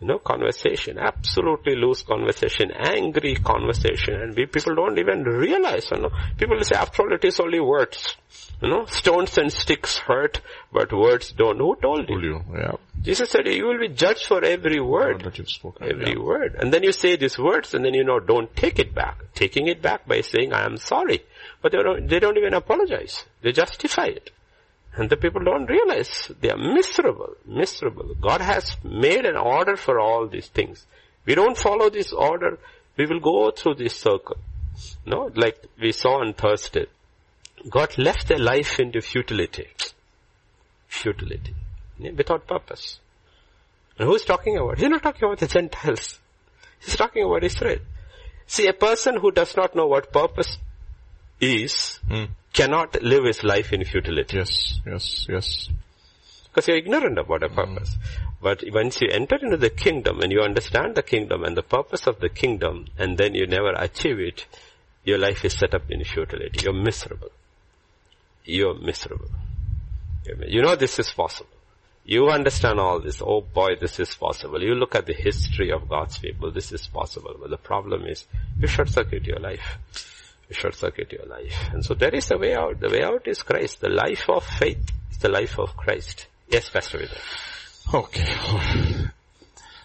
[0.00, 6.00] you know, conversation, absolutely loose conversation, angry conversation, and we people don't even realize, you
[6.00, 8.16] know, people say after all it is only words.
[8.62, 10.40] You know, stones and sticks hurt,
[10.72, 11.58] but words don't.
[11.58, 12.20] Who told you?
[12.20, 12.72] you yeah.
[13.00, 15.22] Jesus said you will be judged for every word.
[15.22, 15.88] That you've spoken.
[15.88, 16.18] Every yeah.
[16.18, 16.56] word.
[16.58, 19.32] And then you say these words and then you know, don't take it back.
[19.34, 21.24] Taking it back by saying, I am sorry.
[21.62, 23.24] But they don't, they don't even apologize.
[23.42, 24.30] They justify it.
[24.98, 28.16] And the people don't realize they are miserable, miserable.
[28.20, 30.86] God has made an order for all these things.
[31.24, 32.58] We don't follow this order,
[32.96, 34.38] we will go through this circle.
[35.06, 36.86] No, like we saw on Thursday.
[37.70, 39.68] God left their life into futility.
[40.88, 41.54] Futility.
[42.00, 42.98] Without purpose.
[43.98, 44.78] And who's talking about?
[44.78, 46.18] He's not talking about the Gentiles.
[46.80, 47.78] He's talking about Israel.
[48.48, 50.58] See, a person who does not know what purpose
[51.40, 52.30] is Mm.
[52.58, 54.36] Cannot live his life in futility.
[54.36, 55.68] Yes, yes, yes.
[56.44, 57.54] Because you're ignorant about a mm.
[57.54, 57.96] purpose.
[58.42, 62.08] But once you enter into the kingdom and you understand the kingdom and the purpose
[62.08, 64.46] of the kingdom and then you never achieve it,
[65.04, 66.64] your life is set up in futility.
[66.64, 67.30] You're miserable.
[68.44, 69.30] You're miserable.
[70.46, 71.50] You know this is possible.
[72.04, 73.22] You understand all this.
[73.24, 74.60] Oh boy, this is possible.
[74.60, 76.50] You look at the history of God's people.
[76.50, 77.36] This is possible.
[77.40, 78.26] But the problem is
[78.58, 80.17] you short circuit your life.
[80.50, 81.54] Short circuit your life.
[81.72, 82.80] And so there is a way out.
[82.80, 83.80] The way out is Christ.
[83.80, 86.26] The life of faith is the life of Christ.
[86.48, 87.94] Yes, Pastor Vijay.
[87.94, 89.10] Okay.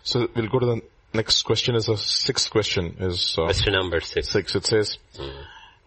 [0.03, 0.81] So we'll go to the
[1.13, 4.29] next question is a sixth question is uh, Question number six.
[4.29, 4.55] six.
[4.55, 4.97] It says,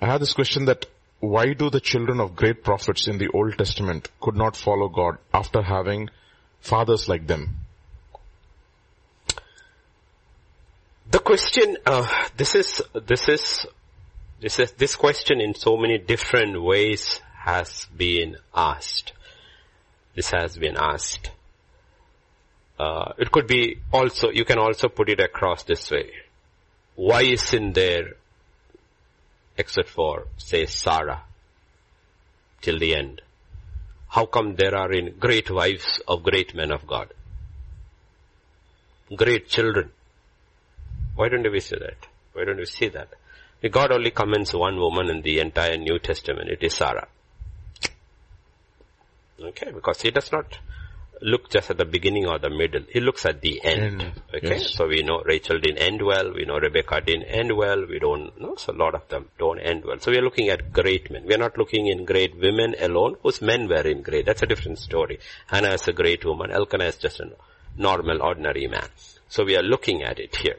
[0.00, 0.86] I had this question that
[1.20, 5.16] why do the children of great prophets in the Old Testament could not follow God
[5.32, 6.10] after having
[6.60, 7.56] fathers like them?
[11.10, 13.66] The question, uh, this is, this is,
[14.40, 19.12] this is, this question in so many different ways has been asked.
[20.14, 21.30] This has been asked.
[22.78, 26.10] Uh, it could be also, you can also put it across this way.
[26.94, 28.16] Why is sin there
[29.56, 31.22] except for, say, Sarah
[32.60, 33.22] till the end?
[34.08, 37.12] How come there are in great wives of great men of God?
[39.14, 39.90] Great children.
[41.14, 42.06] Why don't we see that?
[42.32, 43.08] Why don't we see that?
[43.70, 46.50] God only commends one woman in the entire New Testament.
[46.50, 47.08] It is Sarah.
[49.40, 50.58] Okay, because he does not
[51.22, 52.82] look just at the beginning or the middle.
[52.90, 54.02] He looks at the end.
[54.02, 54.74] End, Okay, yes.
[54.74, 56.32] so we know Rachel didn't end well.
[56.34, 57.86] We know Rebecca didn't end well.
[57.86, 58.54] We don't know.
[58.56, 59.98] So a lot of them don't end well.
[59.98, 61.24] So we are looking at great men.
[61.26, 64.26] We are not looking in great women alone, whose men were in great.
[64.26, 65.18] That's a different story.
[65.46, 66.50] Hannah is a great woman.
[66.50, 67.30] Elkanah is just a
[67.76, 68.88] normal, ordinary man.
[69.28, 70.56] So we are looking at it here.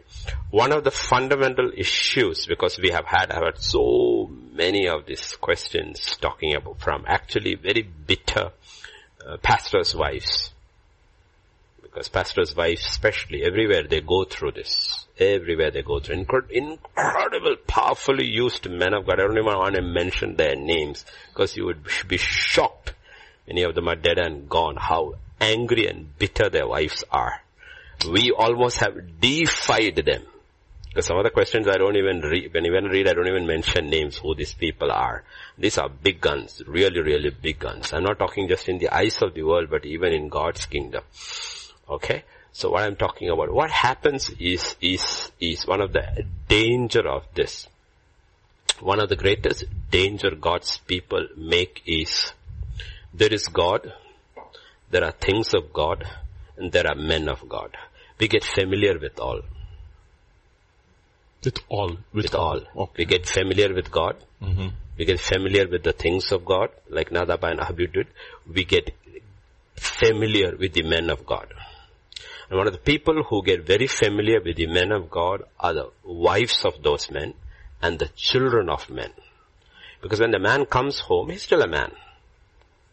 [0.52, 5.38] One of the fundamental issues, because we have had, I've had so many of these
[5.38, 8.52] questions talking about from actually very bitter
[9.26, 10.52] uh, pastors' wives.
[11.82, 15.06] Because pastors' wives especially, everywhere they go through this.
[15.18, 16.26] Everywhere they go through.
[16.26, 19.20] Incred- incredible, powerfully used men of God.
[19.20, 22.94] I don't even want to mention their names because you would be shocked.
[23.48, 24.76] Many of them are dead and gone.
[24.76, 27.42] How angry and bitter their wives are.
[28.06, 30.24] We almost have defied them.
[30.90, 33.46] Because some of the questions I don't even read, when even read, I don't even
[33.46, 35.24] mention names who these people are.
[35.58, 37.94] These are big guns, really, really big guns.
[37.94, 41.04] I'm not talking just in the eyes of the world, but even in God's kingdom.
[41.88, 42.24] Okay?
[42.52, 47.26] So what I'm talking about, what happens is, is, is one of the danger of
[47.36, 47.68] this.
[48.80, 52.32] One of the greatest danger God's people make is,
[53.14, 53.94] there is God,
[54.90, 56.06] there are things of God,
[56.58, 57.78] and there are men of God.
[58.20, 59.42] We get familiar with all.
[61.44, 61.98] With all.
[62.14, 62.62] With all.
[62.76, 62.94] Okay.
[62.98, 64.18] We get familiar with God.
[64.42, 64.68] Mm-hmm.
[64.98, 68.08] We get familiar with the things of God, like Nadab and Abihu did.
[68.52, 68.96] We get
[69.76, 71.54] familiar with the men of God.
[72.50, 75.74] And one of the people who get very familiar with the men of God are
[75.74, 77.34] the wives of those men
[77.82, 79.12] and the children of men.
[80.02, 81.92] Because when the man comes home, he's still a man.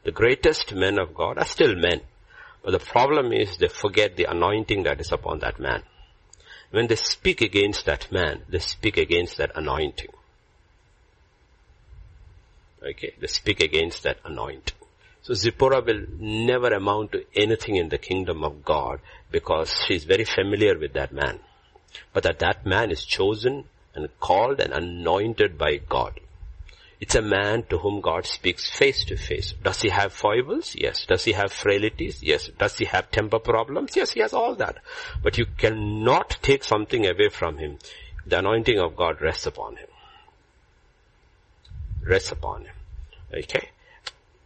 [0.04, 2.00] The greatest men of God are still men.
[2.64, 5.82] But the problem is they forget the anointing that is upon that man.
[6.70, 10.08] When they speak against that man, they speak against that anointing.
[12.82, 14.76] Okay, they speak against that anointing.
[15.22, 19.00] So Zipporah will never amount to anything in the kingdom of God
[19.30, 21.40] because she's very familiar with that man.
[22.12, 26.18] But that that man is chosen and called and anointed by God.
[27.04, 29.52] It's a man to whom God speaks face to face.
[29.62, 30.74] Does he have foibles?
[30.74, 31.04] Yes.
[31.04, 32.22] Does he have frailties?
[32.22, 32.48] Yes.
[32.58, 33.94] Does he have temper problems?
[33.94, 34.78] Yes, he has all that.
[35.22, 37.78] But you cannot take something away from him.
[38.24, 39.88] The anointing of God rests upon him.
[42.02, 42.74] Rests upon him.
[43.34, 43.68] Okay.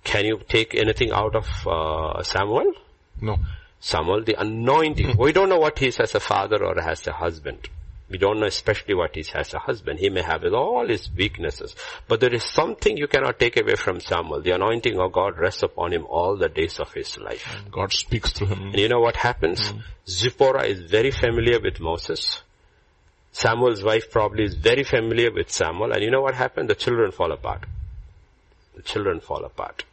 [0.03, 2.73] Can you take anything out of uh, Samuel?
[3.21, 3.39] No.
[3.79, 5.17] Samuel, the anointing.
[5.17, 7.69] we don't know what he is as a father or as a husband.
[8.11, 9.99] We don't know especially what he has as a husband.
[9.99, 11.77] He may have all his weaknesses.
[12.07, 14.41] But there is something you cannot take away from Samuel.
[14.41, 17.47] The anointing of God rests upon him all the days of his life.
[17.71, 18.63] God speaks through him.
[18.69, 19.75] And you know what happens?
[20.09, 22.43] Zipporah is very familiar with Moses.
[23.33, 25.93] Samuel's wife probably is very familiar with Samuel.
[25.93, 26.71] And you know what happened?
[26.71, 27.67] The children fall apart.
[28.75, 29.85] The children fall apart.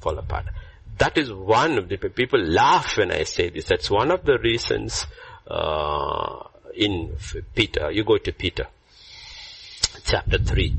[0.00, 0.46] Fall apart.
[0.98, 3.66] That is one of the people laugh when I say this.
[3.66, 5.06] That's one of the reasons
[5.46, 6.44] uh,
[6.76, 7.16] in
[7.54, 7.90] Peter.
[7.90, 8.66] You go to Peter,
[10.04, 10.74] chapter three.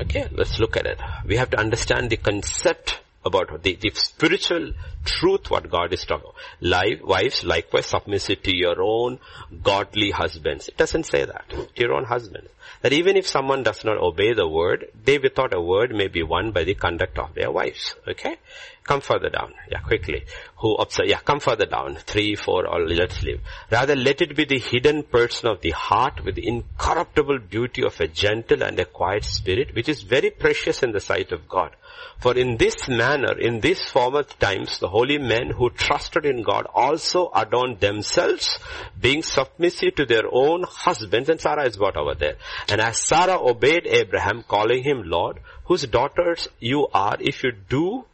[0.00, 0.98] Okay, let's look at it.
[1.26, 4.72] We have to understand the concept about the, the spiritual
[5.04, 7.06] truth what God is talking about.
[7.06, 9.18] Wives, likewise submissive to your own
[9.62, 10.68] godly husbands.
[10.68, 11.48] It doesn't say that.
[11.50, 12.48] To your own husbands.
[12.82, 16.22] That even if someone does not obey the word, they without a word may be
[16.22, 17.94] won by the conduct of their wives.
[18.08, 18.36] Okay?
[18.82, 19.54] Come further down.
[19.70, 20.24] Yeah, quickly.
[20.58, 21.96] Who observe, yeah, come further down.
[21.96, 23.40] Three, four, or let's leave.
[23.70, 27.98] Rather let it be the hidden person of the heart with the incorruptible beauty of
[28.00, 31.74] a gentle and a quiet spirit, which is very precious in the sight of God.
[32.20, 36.66] For in this manner, in these former times, the holy men who trusted in God
[36.72, 38.58] also adorned themselves,
[39.00, 42.36] being submissive to their own husbands, and Sarah is brought over there.
[42.68, 48.04] And as Sarah obeyed Abraham, calling him Lord, whose daughters you are, if you do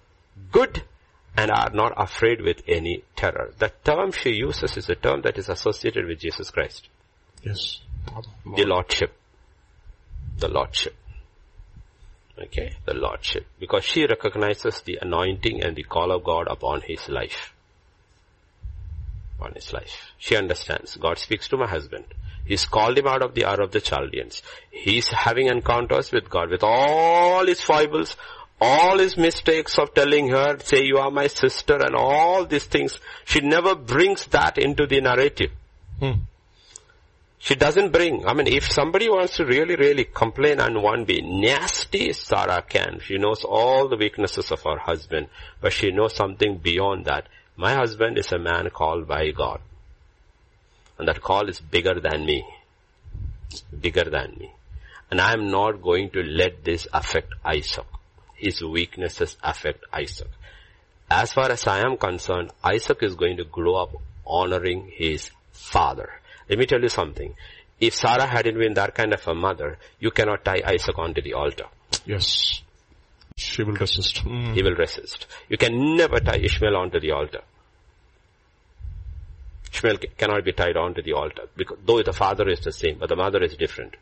[0.53, 0.83] good
[1.37, 3.53] and are not afraid with any terror.
[3.59, 6.88] The term she uses is a term that is associated with Jesus Christ.
[7.43, 7.81] Yes.
[8.57, 9.12] The Lordship.
[10.38, 10.97] The Lordship.
[12.42, 13.46] Okay, the Lordship.
[13.59, 17.53] Because she recognizes the anointing and the call of God upon his life.
[19.40, 20.12] On his life.
[20.18, 20.96] She understands.
[20.96, 22.05] God speaks to my husband.
[22.44, 24.42] He's called him out of the Ur of the Chaldeans.
[24.70, 28.16] He's having encounters with God with all his foibles,
[28.61, 32.98] all his mistakes of telling her, say you are my sister and all these things.
[33.24, 35.50] She never brings that into the narrative.
[35.98, 36.12] Hmm.
[37.42, 41.07] She doesn't bring, I mean, if somebody wants to really, really complain and want to
[41.07, 43.00] be nasty, Sarah can.
[43.03, 47.29] She knows all the weaknesses of her husband, but she knows something beyond that.
[47.57, 49.62] My husband is a man called by God.
[50.98, 52.44] And that call is bigger than me.
[53.81, 54.53] Bigger than me.
[55.11, 57.87] And I am not going to let this affect Isaac.
[58.35, 60.29] His weaknesses affect Isaac.
[61.11, 63.92] As far as I am concerned, Isaac is going to grow up
[64.26, 66.19] honoring his father.
[66.50, 67.34] Let me tell you something.
[67.80, 71.34] If Sarah hadn't been that kind of a mother, you cannot tie Isaac onto the
[71.34, 71.66] altar.
[72.04, 72.62] Yes.
[73.36, 74.18] She will resist.
[74.18, 74.52] Hmm.
[74.52, 75.26] He will resist.
[75.48, 77.40] You can never tie Ishmael onto the altar.
[79.72, 83.08] Ishmael cannot be tied onto the altar because though the father is the same, but
[83.08, 83.94] the mother is different.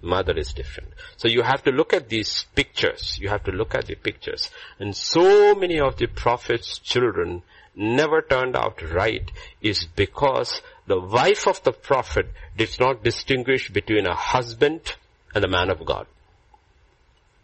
[0.00, 0.94] Mother is different.
[1.16, 3.18] So you have to look at these pictures.
[3.20, 4.50] You have to look at the pictures.
[4.78, 7.42] And so many of the prophets' children
[7.76, 14.06] never turned out right is because the wife of the prophet did not distinguish between
[14.06, 14.96] a husband
[15.34, 16.06] and the man of God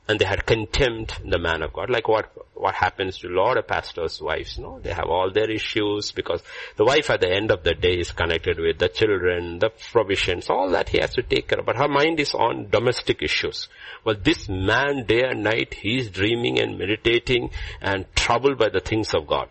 [0.07, 3.57] and they had contempt the man of God, like what, what happens to a lot
[3.57, 4.79] of pastors' wives, no?
[4.79, 6.43] They have all their issues because
[6.77, 10.51] the wife at the end of the day is connected with the children, the provisions,
[10.51, 13.69] all that he has to take care of, but her mind is on domestic issues.
[14.05, 18.81] Well, this man day and night, he is dreaming and meditating and troubled by the
[18.81, 19.49] things of God.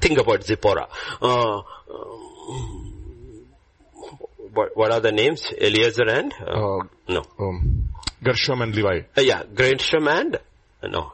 [0.00, 0.88] Think about Zipporah.
[1.20, 2.21] Uh, um,
[4.52, 5.52] what, what are the names?
[5.60, 6.32] Eliezer and?
[6.40, 7.22] Uh, Uh, no.
[7.38, 7.88] um,
[8.22, 9.00] Gershom and Levi.
[9.16, 10.36] Uh, yeah, Gershom and
[10.82, 11.12] uh, no.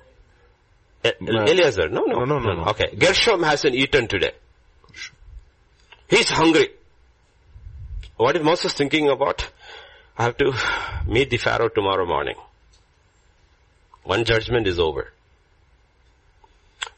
[1.05, 1.45] E- No.
[1.45, 2.65] Eliezer, no, no, No, no, no, no.
[2.71, 4.33] Okay, Gershom hasn't eaten today.
[6.09, 6.71] He's hungry.
[8.17, 9.49] What is Moses thinking about?
[10.19, 10.53] I have to
[11.07, 12.35] meet the Pharaoh tomorrow morning.
[14.03, 15.13] One judgment is over.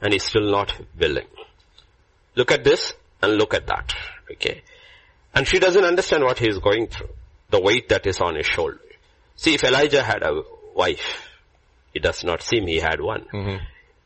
[0.01, 1.27] And he's still not willing.
[2.37, 3.93] Look at this and look at that.
[4.33, 4.63] Okay.
[5.35, 7.11] And she doesn't understand what he is going through.
[7.51, 8.81] The weight that is on his shoulder.
[9.37, 10.43] See, if Elijah had a
[10.75, 11.29] wife,
[11.95, 13.27] it does not seem he had one.
[13.33, 13.65] Mm-hmm.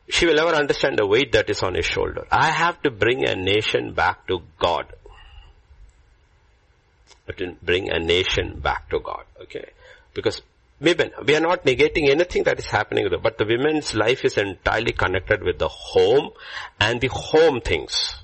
[0.09, 2.25] She will never understand the weight that is on his shoulder.
[2.31, 4.93] I have to bring a nation back to God.
[7.27, 9.71] To bring a nation back to God, okay?
[10.13, 10.41] Because
[10.79, 14.91] women, we are not negating anything that is happening, but the women's life is entirely
[14.91, 16.29] connected with the home
[16.79, 18.15] and the home things.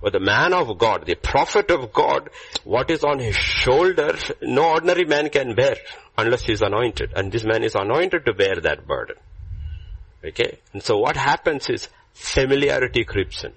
[0.00, 2.30] But the man of God, the prophet of God,
[2.64, 5.76] what is on his shoulder, no ordinary man can bear
[6.18, 7.12] unless he is anointed.
[7.14, 9.16] And this man is anointed to bear that burden.
[10.24, 10.58] Okay?
[10.72, 13.52] And so what happens is familiarity creeps in.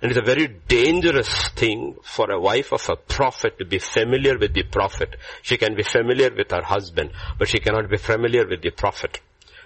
[0.00, 4.36] And it's a very dangerous thing for a wife of a prophet to be familiar
[4.36, 5.14] with the prophet.
[5.42, 9.20] She can be familiar with her husband, but she cannot be familiar with the prophet.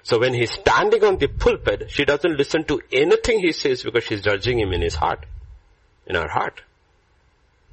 [0.06, 4.04] So when he's standing on the pulpit, she doesn't listen to anything he says because
[4.04, 5.26] she's judging him in his heart.
[6.06, 6.62] In her heart.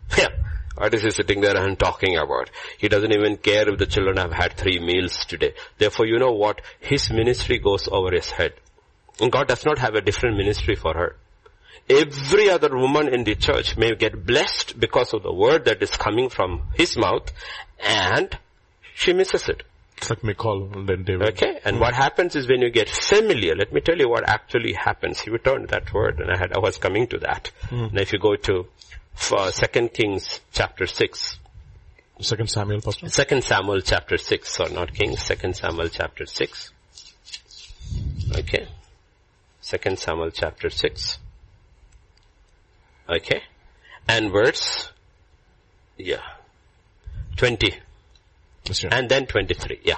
[0.17, 0.29] Yeah.
[0.75, 2.49] What is he sitting there and talking about?
[2.79, 5.53] He doesn't even care if the children have had three meals today.
[5.77, 6.61] Therefore, you know what?
[6.79, 8.53] His ministry goes over his head.
[9.21, 11.15] And God does not have a different ministry for her.
[11.87, 15.91] Every other woman in the church may get blessed because of the word that is
[15.91, 17.31] coming from his mouth
[17.79, 18.35] and
[18.95, 19.61] she misses it.
[19.97, 21.29] It's like Michal and then David.
[21.29, 21.59] Okay?
[21.63, 25.21] And what happens is when you get familiar, let me tell you what actually happens.
[25.21, 27.51] He returned that word and I had, I was coming to that.
[27.71, 28.67] Now if you go to
[29.31, 31.39] uh, 2 Kings chapter 6,
[32.19, 33.09] Second Samuel, Pastor.
[33.09, 36.71] 2 Samuel chapter 6, or not Kings, 2 Samuel chapter 6.
[38.37, 38.67] Okay.
[39.61, 41.17] Second Samuel chapter 6.
[43.09, 43.41] Okay.
[44.07, 44.91] And verse,
[45.97, 46.21] yeah,
[47.37, 47.73] 20.
[48.91, 49.97] And then 23, yeah.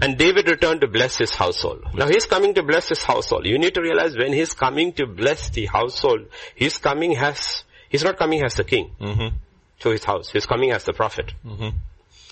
[0.00, 1.82] And David returned to bless his household.
[1.94, 3.46] Now he's coming to bless his household.
[3.46, 8.04] You need to realize when he's coming to bless the household, he's coming as, he's
[8.04, 9.34] not coming as the king Mm-hmm.
[9.80, 10.30] to his house.
[10.30, 11.32] He's coming as the prophet.
[11.46, 11.68] Mm-hmm.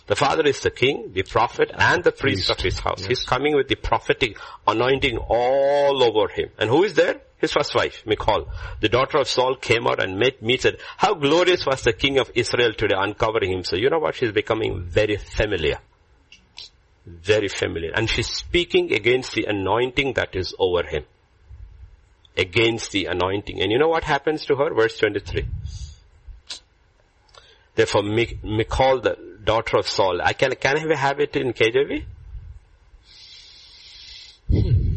[0.06, 2.50] The father is the king, the prophet, and the priest, priest.
[2.50, 3.00] of his house.
[3.00, 3.08] Yes.
[3.08, 4.36] He's coming with the prophetic
[4.66, 6.50] anointing all over him.
[6.58, 7.22] And who is there?
[7.44, 8.48] His first wife, Michal.
[8.80, 12.18] The daughter of Saul came out and met me said, how glorious was the king
[12.18, 13.82] of Israel today uncovering himself.
[13.82, 14.14] You know what?
[14.14, 15.76] She's becoming very familiar.
[17.04, 17.90] Very familiar.
[17.94, 21.04] And she's speaking against the anointing that is over him.
[22.34, 23.60] Against the anointing.
[23.60, 24.72] And you know what happens to her?
[24.72, 25.46] Verse 23.
[27.74, 30.22] Therefore, Michal, the daughter of Saul.
[30.22, 32.04] I can, can I have it in KJV?
[34.48, 34.93] Hmm.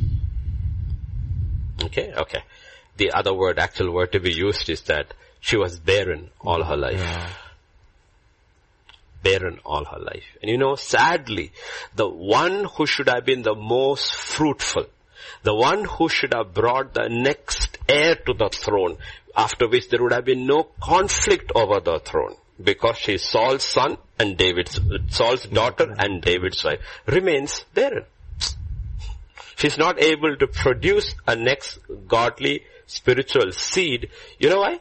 [1.84, 2.44] Okay, okay.
[2.98, 6.76] The other word, actual word to be used is that she was barren all her
[6.78, 7.00] life.
[7.00, 7.30] Yeah.
[9.24, 10.24] Barren all her life.
[10.42, 11.52] And you know, sadly,
[11.96, 14.86] the one who should have been the most fruitful,
[15.44, 18.98] the one who should have brought the next heir to the throne,
[19.36, 23.64] after which there would have been no conflict over the throne, because she is Saul's
[23.64, 28.06] son and David's, Saul's daughter and David's wife, remains barren.
[29.58, 34.10] She's not able to produce a next godly spiritual seed.
[34.38, 34.80] You know why?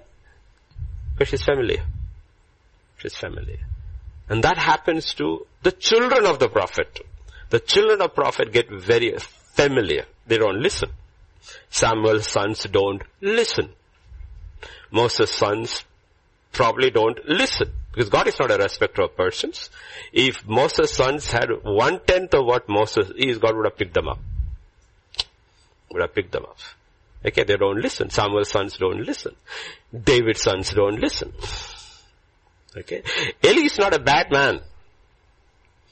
[1.14, 1.82] Because she's familiar.
[2.98, 3.60] She's familiar.
[4.28, 7.00] And that happens to the children of the prophet.
[7.48, 10.04] The children of prophet get very familiar.
[10.26, 10.90] They don't listen.
[11.70, 13.70] Samuel's sons don't listen.
[14.90, 15.86] Moses' sons
[16.52, 17.72] probably don't listen.
[17.92, 19.70] Because God is not a respecter of persons.
[20.12, 24.08] If Moses' sons had one tenth of what Moses is, God would have picked them
[24.08, 24.18] up.
[25.92, 26.58] Would have picked them up.
[27.24, 28.10] Okay, they don't listen.
[28.10, 29.34] Samuel's sons don't listen.
[29.92, 31.32] David's sons don't listen.
[32.76, 33.02] Okay.
[33.44, 34.60] Eli is not a bad man.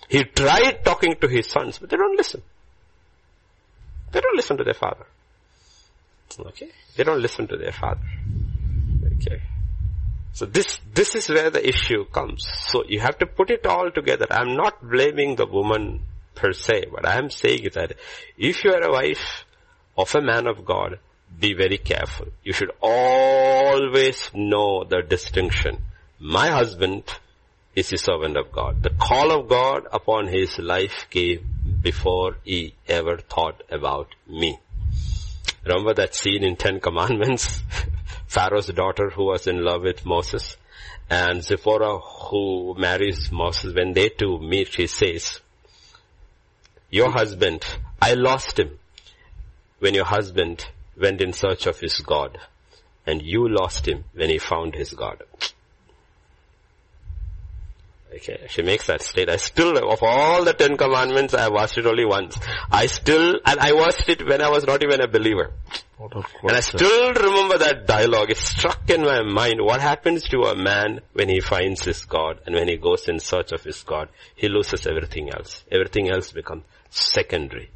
[0.08, 2.42] He tried talking to his sons, but they don't listen.
[4.12, 5.06] They don't listen to their father.
[6.38, 6.68] Okay.
[6.96, 8.06] They don't listen to their father.
[9.16, 9.42] Okay.
[10.32, 12.46] So this, this is where the issue comes.
[12.66, 14.26] So you have to put it all together.
[14.30, 16.02] I'm not blaming the woman
[16.34, 17.94] per se, but I am saying that
[18.36, 19.43] if you are a wife
[19.96, 20.98] of a man of God,
[21.38, 22.26] be very careful.
[22.42, 25.78] You should always know the distinction.
[26.18, 27.04] My husband
[27.74, 28.82] is a servant of God.
[28.82, 34.58] The call of God upon his life came before he ever thought about me.
[35.66, 37.62] Remember that scene in Ten Commandments?
[38.26, 40.56] Pharaoh's daughter who was in love with Moses
[41.10, 43.74] and Zipporah who marries Moses.
[43.74, 45.40] When they two meet, she says,
[46.90, 47.64] your husband,
[48.00, 48.78] I lost him
[49.78, 50.66] when your husband
[50.96, 52.38] went in search of his God
[53.06, 55.22] and you lost him when he found his God.
[58.14, 59.28] Okay, she makes that state.
[59.28, 62.38] I still, of all the Ten Commandments, I have watched it only once.
[62.70, 65.50] I still, and I watched it when I was not even a believer.
[65.98, 68.30] What a And I still remember that dialogue.
[68.30, 69.60] It struck in my mind.
[69.60, 73.18] What happens to a man when he finds his God and when he goes in
[73.18, 74.08] search of his God?
[74.36, 75.64] He loses everything else.
[75.70, 77.70] Everything else becomes secondary.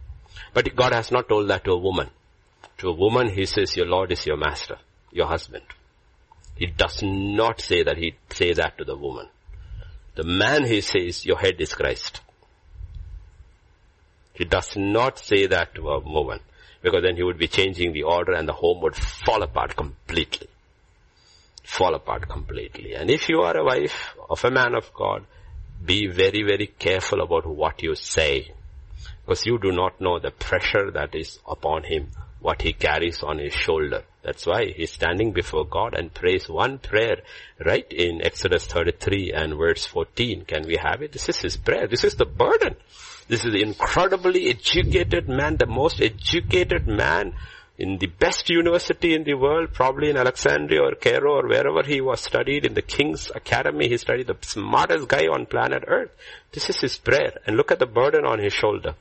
[0.58, 2.10] But God has not told that to a woman.
[2.78, 4.76] To a woman, he says, your Lord is your master,
[5.12, 5.62] your husband.
[6.56, 9.28] He does not say that he say that to the woman.
[10.16, 12.22] The man he says, your head is Christ.
[14.34, 16.40] He does not say that to a woman
[16.82, 20.48] because then he would be changing the order and the home would fall apart completely.
[21.62, 22.94] Fall apart completely.
[22.94, 25.24] And if you are a wife of a man of God,
[25.84, 28.54] be very, very careful about what you say
[29.24, 32.08] because you do not know the pressure that is upon him,
[32.40, 34.02] what he carries on his shoulder.
[34.22, 37.18] That's why he's standing before God and prays one prayer,
[37.64, 40.44] right, in Exodus 33 and verse 14.
[40.44, 41.12] Can we have it?
[41.12, 41.86] This is his prayer.
[41.86, 42.76] This is the burden.
[43.28, 47.34] This is the incredibly educated man, the most educated man
[47.78, 52.00] in the best university in the world, probably in Alexandria or Cairo or wherever he
[52.00, 53.88] was studied in the King's Academy.
[53.88, 56.10] He studied the smartest guy on planet Earth.
[56.52, 57.38] This is his prayer.
[57.46, 58.94] And look at the burden on his shoulder.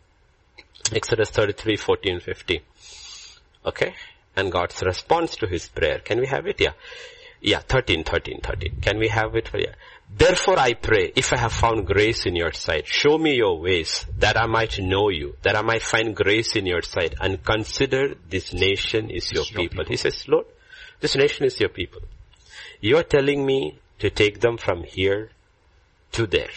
[0.93, 2.61] Exodus 33, 14, 15.
[3.65, 3.95] Okay?
[4.36, 5.99] And God's response to his prayer.
[5.99, 6.61] Can we have it?
[6.61, 6.73] Yeah.
[7.41, 8.78] Yeah, 13, 13, 13.
[8.82, 9.47] Can we have it?
[9.47, 9.73] for Yeah.
[10.10, 14.05] Therefore I pray, if I have found grace in your sight, show me your ways,
[14.18, 18.16] that I might know you, that I might find grace in your sight, and consider
[18.30, 19.70] this nation is your, your people.
[19.70, 19.86] people.
[19.86, 20.45] He says, Lord,
[21.01, 22.01] this nation is your people.
[22.80, 25.32] You are telling me to take them from here
[26.14, 26.49] to there.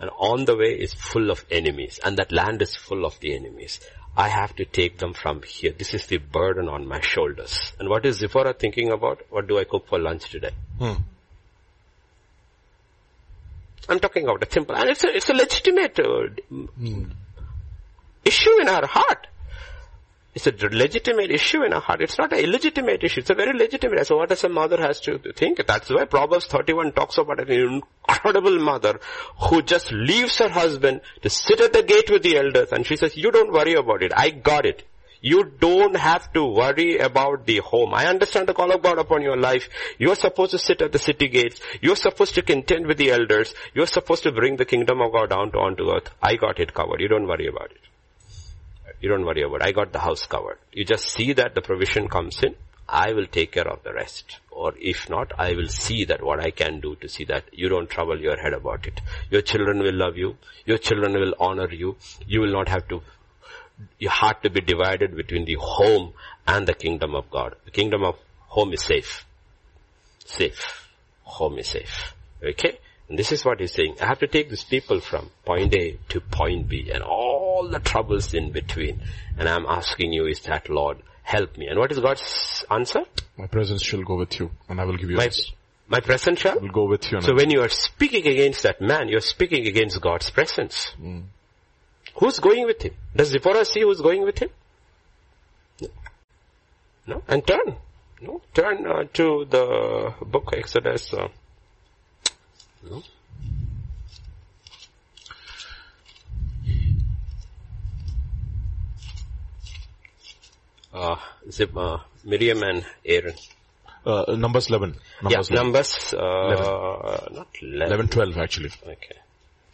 [0.00, 3.34] And on the way is full of enemies, and that land is full of the
[3.34, 3.80] enemies.
[4.16, 5.72] I have to take them from here.
[5.72, 7.72] This is the burden on my shoulders.
[7.78, 9.22] And what is Zipporah thinking about?
[9.30, 10.52] What do I cook for lunch today?
[10.78, 10.94] Hmm.
[13.88, 16.26] I'm talking about a simple, and it's a, it's a legitimate uh,
[18.24, 19.26] issue in our heart.
[20.34, 22.02] It's a legitimate issue in our heart.
[22.02, 23.20] It's not an illegitimate issue.
[23.20, 24.06] It's a very legitimate.
[24.06, 25.66] So what does a mother has to think?
[25.66, 29.00] That's why Proverbs 31 talks about an incredible mother
[29.48, 32.96] who just leaves her husband to sit at the gate with the elders and she
[32.96, 34.12] says, you don't worry about it.
[34.14, 34.82] I got it.
[35.30, 37.94] You don't have to worry about the home.
[37.94, 39.68] I understand the call of God upon your life.
[39.98, 41.60] You're supposed to sit at the city gates.
[41.80, 43.52] You're supposed to contend with the elders.
[43.74, 46.10] You're supposed to bring the kingdom of God down to onto earth.
[46.22, 47.00] I got it covered.
[47.00, 47.80] You don't worry about it.
[49.00, 49.66] You don't worry about it.
[49.66, 50.58] I got the house covered.
[50.72, 52.54] You just see that the provision comes in.
[52.88, 54.38] I will take care of the rest.
[54.52, 57.68] Or if not, I will see that what I can do to see that you
[57.68, 59.00] don't trouble your head about it.
[59.28, 60.36] Your children will love you.
[60.66, 61.96] Your children will honor you.
[62.28, 63.02] You will not have to,
[63.98, 66.12] your heart to be divided between the home
[66.46, 67.56] and the kingdom of God.
[67.64, 68.16] The kingdom of
[68.48, 69.24] home is safe.
[70.24, 70.88] Safe.
[71.24, 72.14] Home is safe.
[72.42, 72.78] Okay?
[73.08, 73.96] And this is what he's saying.
[74.00, 77.78] I have to take these people from point A to point B and all the
[77.78, 79.02] troubles in between.
[79.38, 81.66] And I'm asking you is that Lord, help me.
[81.68, 83.02] And what is God's answer?
[83.36, 85.30] My presence shall go with you and I will give you My,
[85.88, 86.58] my presence shall?
[86.58, 89.66] I will go with you So when you are speaking against that man, you're speaking
[89.66, 90.92] against God's presence.
[91.00, 91.24] Mm.
[92.18, 92.94] Who's going with him?
[93.14, 94.50] Does Zipporah see who's going with him?
[95.80, 95.88] No.
[97.06, 97.22] No?
[97.28, 97.76] And turn.
[98.20, 98.40] No?
[98.54, 101.12] Turn uh, to the book Exodus.
[101.12, 101.28] Uh,
[102.88, 103.02] no?
[110.92, 111.16] Uh,
[111.50, 113.34] Zip, uh, Miriam and Aaron.
[114.06, 114.96] uh, Numbers 11.
[115.22, 117.86] Numbers yeah, Numbers, uh, not 11.
[117.88, 118.70] 11, 12 actually.
[118.86, 119.16] Okay.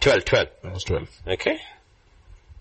[0.01, 0.49] 12, 12.
[0.65, 1.09] Numbers 12.
[1.29, 1.61] Okay.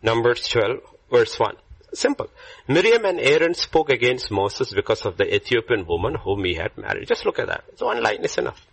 [0.03, 0.79] Numbers 12,
[1.11, 1.55] verse 1.
[1.93, 2.27] Simple.
[2.67, 7.07] Miriam and Aaron spoke against Moses because of the Ethiopian woman whom he had married.
[7.07, 7.63] Just look at that.
[7.69, 8.65] It's one line is enough.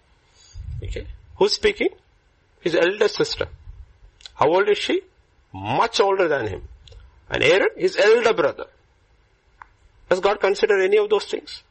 [0.82, 1.06] Okay.
[1.36, 1.88] Who's speaking?
[2.60, 3.46] His elder sister.
[4.34, 5.02] How old is she?
[5.52, 6.62] Much older than him.
[7.28, 8.66] And Aaron, his elder brother.
[10.08, 11.62] Does God consider any of those things?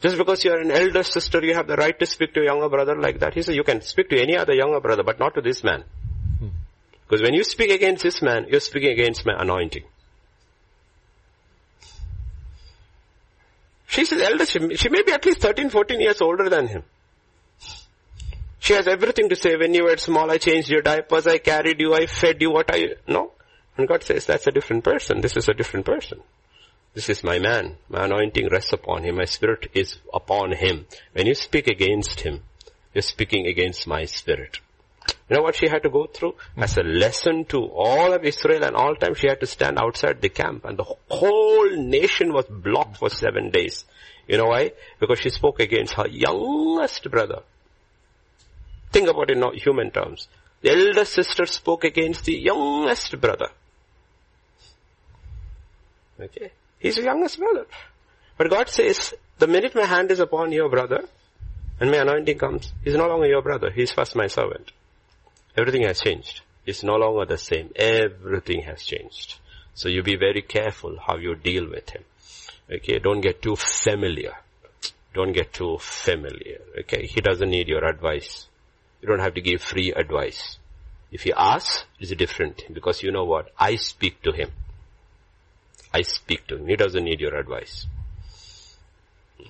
[0.00, 2.44] Just because you are an elder sister, you have the right to speak to a
[2.44, 3.34] younger brother like that.
[3.34, 5.84] He said, you can speak to any other younger brother, but not to this man.
[7.06, 9.84] Because when you speak against this man, you're speaking against my anointing.
[13.86, 14.44] She's his elder.
[14.44, 16.82] She, she may be at least 13, 14 years older than him.
[18.58, 19.56] She has everything to say.
[19.56, 22.68] When you were small, I changed your diapers, I carried you, I fed you, what
[22.74, 23.30] I, no?
[23.76, 25.20] And God says, that's a different person.
[25.20, 26.20] This is a different person.
[26.94, 27.76] This is my man.
[27.88, 29.16] My anointing rests upon him.
[29.16, 30.86] My spirit is upon him.
[31.12, 32.42] When you speak against him,
[32.92, 34.60] you're speaking against my spirit.
[35.28, 36.34] You know what she had to go through?
[36.56, 40.20] As a lesson to all of Israel and all time, she had to stand outside
[40.20, 43.84] the camp and the whole nation was blocked for seven days.
[44.28, 44.72] You know why?
[45.00, 47.42] Because she spoke against her youngest brother.
[48.92, 50.28] Think about it in human terms.
[50.62, 53.48] The elder sister spoke against the youngest brother.
[56.20, 56.50] Okay?
[56.78, 57.66] He's the youngest brother.
[58.38, 61.04] But God says, the minute my hand is upon your brother,
[61.80, 64.72] and my anointing comes, he's no longer your brother, he's first my servant.
[65.56, 66.42] Everything has changed.
[66.66, 67.70] It's no longer the same.
[67.76, 69.36] Everything has changed.
[69.74, 72.04] So you be very careful how you deal with him.
[72.70, 74.34] Okay, don't get too familiar.
[75.14, 76.60] Don't get too familiar.
[76.80, 78.48] Okay, he doesn't need your advice.
[79.00, 80.58] You don't have to give free advice.
[81.12, 83.50] If he asks, it's different because you know what?
[83.58, 84.50] I speak to him.
[85.94, 86.66] I speak to him.
[86.66, 87.86] He doesn't need your advice.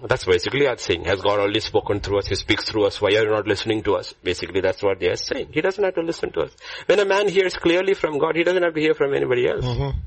[0.03, 1.05] That's basically I'm saying.
[1.05, 2.27] Has God only spoken through us?
[2.27, 3.01] He speaks through us.
[3.01, 4.13] Why are you not listening to us?
[4.23, 5.49] Basically that's what they are saying.
[5.53, 6.57] He doesn't have to listen to us.
[6.87, 9.65] When a man hears clearly from God, he doesn't have to hear from anybody else.
[9.65, 9.99] Mm-hmm.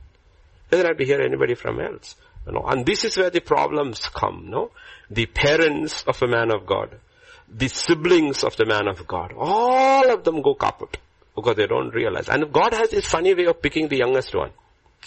[0.69, 2.15] Doesn't have to hear anybody from else.
[2.45, 4.71] You know, and this is where the problems come, no?
[5.09, 6.95] The parents of a man of God,
[7.51, 10.97] the siblings of the man of God, all of them go kaput
[11.35, 12.29] because they don't realize.
[12.29, 14.51] And God has this funny way of picking the youngest one.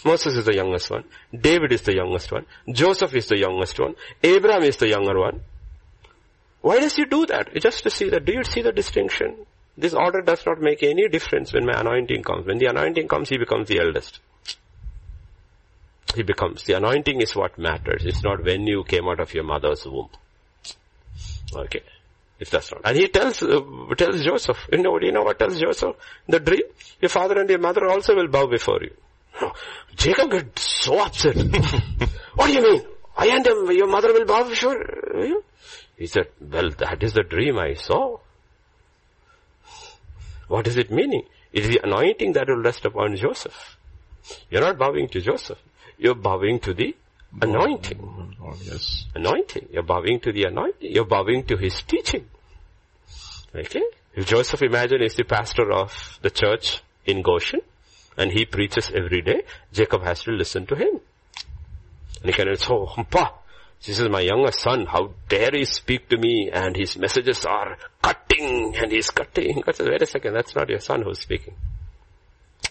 [0.05, 1.05] Moses is the youngest one.
[1.33, 2.45] David is the youngest one.
[2.71, 3.95] Joseph is the youngest one.
[4.21, 5.41] Abraham is the younger one.
[6.61, 7.53] Why does he do that?
[7.55, 8.25] Just to see that.
[8.25, 9.45] Do you see the distinction?
[9.77, 12.45] This order does not make any difference when my anointing comes.
[12.45, 14.19] When the anointing comes, he becomes the eldest.
[16.15, 16.63] He becomes.
[16.63, 18.05] The anointing is what matters.
[18.05, 20.09] It's not when you came out of your mother's womb.
[21.55, 21.81] Okay.
[22.39, 22.81] If that's not.
[22.85, 23.61] And he tells, uh,
[23.97, 25.95] tells Joseph, you know, you know what tells Joseph?
[26.27, 26.63] The dream,
[27.01, 28.93] your father and your mother also will bow before you.
[29.95, 31.35] Jacob gets so upset.
[32.35, 32.85] what do you mean?
[33.15, 35.37] I and your mother will bow before you?
[35.37, 35.41] Eh?
[35.97, 38.17] He said, well, that is the dream I saw.
[40.47, 41.23] What is it meaning?
[41.51, 43.77] It is the anointing that will rest upon Joseph.
[44.49, 45.59] You're not bowing to Joseph.
[45.97, 46.95] You're bowing to the
[47.41, 48.35] anointing.
[48.41, 49.05] Oh, yes.
[49.15, 49.69] Anointing.
[49.71, 50.91] You're bowing to the anointing.
[50.91, 52.25] You're bowing to his teaching.
[53.55, 53.83] Okay?
[54.15, 57.61] If Joseph, imagine, is the pastor of the church in Goshen,
[58.17, 60.99] and he preaches every day, Jacob has to listen to him.
[62.21, 63.31] And he can say, oh, Humpa,
[63.85, 67.77] this is my youngest son, how dare he speak to me, and his messages are
[68.01, 69.61] cutting, and he's cutting.
[69.65, 71.55] God says, wait a second, that's not your son who's speaking.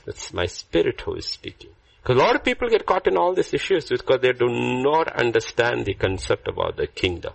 [0.07, 1.71] It's my spirit who is speaking.
[2.03, 5.21] Because a lot of people get caught in all these issues because they do not
[5.21, 7.33] understand the concept about the kingdom.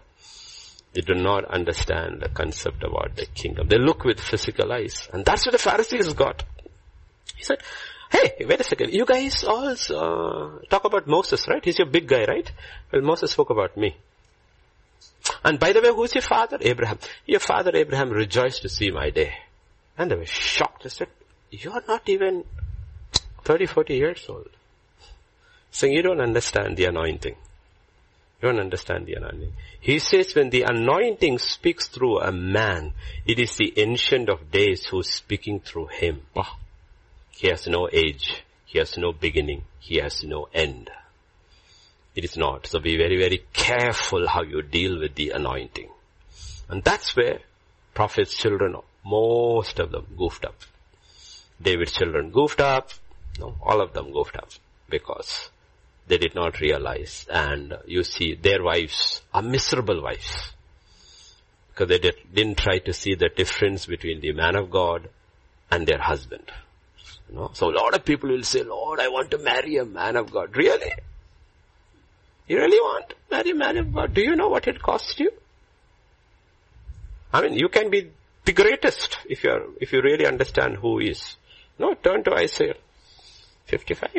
[0.93, 3.67] They do not understand the concept about the kingdom.
[3.67, 5.07] They look with physical eyes.
[5.13, 6.43] And that's what the Pharisees got.
[7.35, 7.59] He said,
[8.11, 8.93] hey, wait a second.
[8.93, 11.63] You guys all uh, talk about Moses, right?
[11.63, 12.51] He's your big guy, right?
[12.91, 13.95] Well, Moses spoke about me.
[15.43, 16.57] And by the way, who's your father?
[16.61, 16.99] Abraham.
[17.25, 19.33] Your father Abraham rejoiced to see my day.
[19.97, 20.83] And they were shocked.
[20.83, 21.07] They said,
[21.51, 22.43] you're not even
[23.43, 24.49] 30, 40 years old.
[25.71, 27.35] Saying you don't understand the anointing.
[28.41, 29.53] You don't understand the anointing.
[29.79, 32.93] He says when the anointing speaks through a man,
[33.25, 36.21] it is the ancient of days who's speaking through him.
[37.37, 38.43] He has no age.
[38.65, 39.63] He has no beginning.
[39.79, 40.89] He has no end.
[42.15, 42.65] It is not.
[42.65, 45.89] So be very, very careful how you deal with the anointing.
[46.67, 47.39] And that's where
[47.93, 48.75] prophets' children,
[49.05, 50.55] most of them goofed up.
[51.61, 52.89] David's children goofed up.
[53.39, 54.49] No, all of them goofed up
[54.89, 55.51] because
[56.07, 60.53] they did not realize and you see their wives are miserable wives
[61.69, 65.09] because they did, didn't try to see the difference between the man of God
[65.69, 66.51] and their husband.
[67.29, 67.51] You know?
[67.53, 70.31] So a lot of people will say, Lord, I want to marry a man of
[70.31, 70.55] God.
[70.55, 70.91] Really?
[72.47, 74.13] You really want to marry a man of God?
[74.13, 75.31] Do you know what it costs you?
[77.33, 78.09] I mean, you can be
[78.45, 81.35] the greatest if you are, if you really understand who is.
[81.77, 82.75] No, turn to Isaiah
[83.65, 84.09] 55,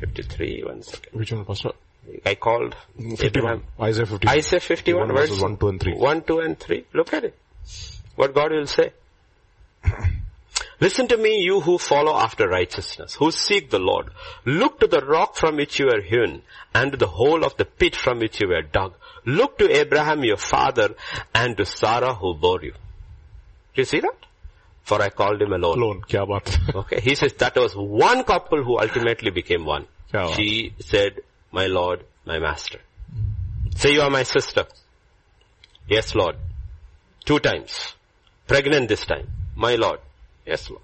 [0.00, 1.12] 53, one second.
[1.12, 1.72] Which one, Pastor?
[2.24, 3.26] I called 51.
[3.26, 3.62] Abraham.
[3.80, 4.36] Isaiah 51.
[4.38, 5.94] Isaiah 51 verses verse 1, 2 and 3.
[5.94, 6.86] 1, 2 and 3.
[6.94, 7.38] Look at it.
[8.16, 8.92] What God will say.
[10.80, 14.08] Listen to me, you who follow after righteousness, who seek the Lord.
[14.44, 16.42] Look to the rock from which you were hewn,
[16.74, 18.94] and to the hole of the pit from which you were dug.
[19.24, 20.94] Look to Abraham your father,
[21.34, 22.72] and to Sarah who bore you.
[22.72, 24.16] Do you see that?
[24.82, 25.78] For I called him alone.
[25.80, 26.02] Alone.
[26.08, 26.74] Kya baat.
[26.74, 29.86] Okay, he says that was one couple who ultimately became one.
[30.36, 31.20] She said,
[31.50, 32.78] my Lord, my Master.
[33.76, 34.66] Say you are my sister.
[35.88, 36.36] Yes, Lord.
[37.24, 37.94] Two times.
[38.46, 39.28] Pregnant this time.
[39.56, 39.98] My Lord.
[40.46, 40.82] Yes, Lord.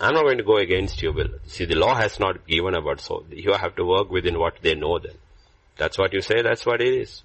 [0.00, 1.28] I'm not going to go against your will.
[1.46, 3.24] See, the law has not given about so.
[3.30, 5.14] You have to work within what they know then.
[5.76, 7.22] That's what you say, that's what it is.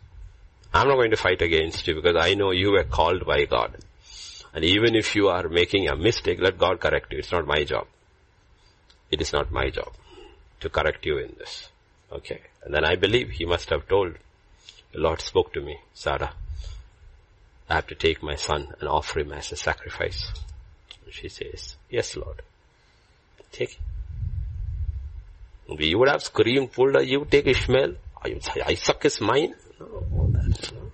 [0.73, 3.77] I'm not going to fight against you because I know you were called by God.
[4.53, 7.19] And even if you are making a mistake, let God correct you.
[7.19, 7.87] It's not my job.
[9.11, 9.91] It is not my job
[10.59, 11.69] to correct you in this.
[12.11, 12.41] Okay.
[12.63, 14.13] And then I believe he must have told,
[14.91, 16.33] the Lord spoke to me, Sarah,
[17.69, 20.31] I have to take my son and offer him as a sacrifice.
[21.11, 22.41] She says, yes Lord.
[23.51, 23.83] Take him.
[25.77, 27.95] We would have screamed, pulled her, you take Ishmael.
[28.23, 29.53] Isaac is mine.
[29.79, 30.91] No, all that, no.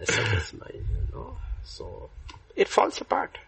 [0.00, 1.36] Isaac is mine, know.
[1.64, 2.10] So,
[2.56, 3.38] it falls apart.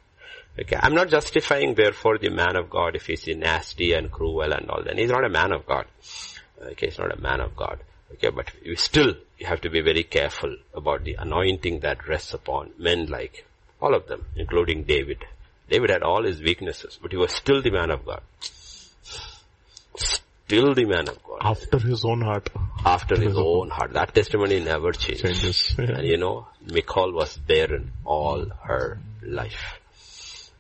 [0.58, 4.70] Okay, I'm not justifying therefore the man of God if he's nasty and cruel and
[4.70, 4.96] all that.
[4.96, 5.86] He's not a man of God.
[6.62, 7.80] Okay, he's not a man of God.
[8.12, 12.32] Okay, but you still, you have to be very careful about the anointing that rests
[12.32, 13.44] upon men like
[13.80, 15.24] all of them, including David.
[15.68, 18.20] David had all his weaknesses, but he was still the man of God.
[19.96, 21.38] Still the man of God.
[21.40, 22.50] After his own heart.
[22.84, 23.94] After his own heart.
[23.94, 25.22] That testimony never changed.
[25.22, 25.74] Changes.
[25.78, 25.98] Yeah.
[25.98, 29.80] And you know, Michal was barren all her life.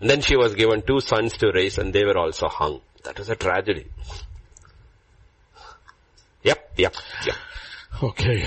[0.00, 2.80] And then she was given two sons to raise and they were also hung.
[3.04, 3.86] That was a tragedy.
[6.42, 6.94] Yep, yep,
[7.26, 7.36] yep.
[8.02, 8.42] Okay.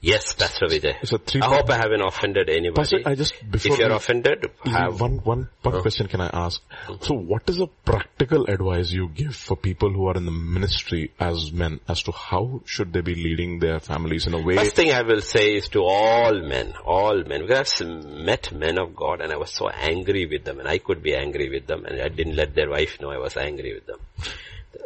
[0.00, 1.06] Yes, that's Pastor Vijay.
[1.06, 2.74] So three I hope I haven't offended anybody.
[2.74, 5.82] Pastor, I just, before if you're we- offended, have one, one, one oh.
[5.82, 6.62] question can I ask?
[6.86, 7.04] Mm.
[7.04, 11.12] So what is a practical advice you give for people who are in the ministry
[11.18, 14.56] as men as to how should they be leading their families in a way?
[14.56, 18.78] First thing I will say is to all men, all men, because I've met men
[18.78, 21.66] of God and I was so angry with them and I could be angry with
[21.66, 23.98] them and I didn't let their wife know I was angry with them.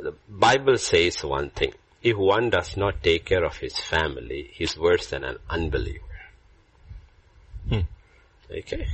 [0.02, 4.78] The Bible says one thing, if one does not take care of his family, he's
[4.78, 6.00] worse than an unbeliever.
[7.68, 7.80] Hmm.
[8.50, 8.86] Okay?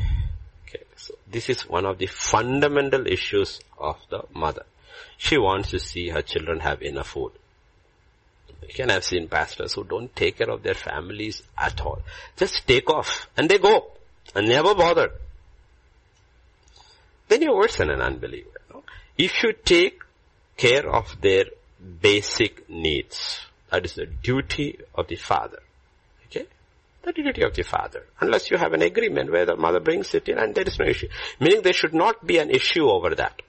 [0.69, 4.65] Okay, so this is one of the fundamental issues of the mother.
[5.17, 7.33] She wants to see her children have enough food.
[8.63, 12.03] You can have seen pastors who don't take care of their families at all.
[12.37, 13.93] Just take off and they go
[14.35, 15.13] and never bother.
[17.29, 18.61] Then you're worse than an unbeliever.
[18.73, 18.83] no?
[19.17, 20.01] If you take
[20.57, 21.45] care of their
[21.87, 23.41] basic needs.
[23.71, 25.61] That is the duty of the father.
[26.27, 26.47] Okay?
[27.03, 28.05] The duty of the father.
[28.21, 30.87] Unless you have an agreement where the mother brings it in and there is no
[30.87, 31.09] issue.
[31.41, 33.41] Meaning there should not be an issue over that.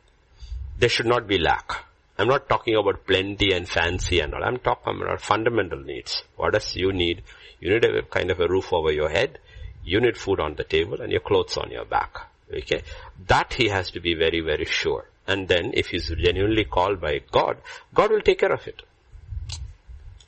[0.80, 1.86] There should not be lack.
[2.20, 4.44] I'm not talking about plenty and fancy and all.
[4.44, 6.24] I'm talking about fundamental needs.
[6.36, 7.24] What does you need?
[7.60, 9.40] You need a kind of a roof over your head.
[9.84, 12.18] You need food on the table and your clothes on your back.
[12.52, 12.82] Okay?
[13.28, 15.06] That he has to be very, very sure.
[15.28, 17.58] And then if he's genuinely called by God,
[17.94, 18.82] God will take care of it.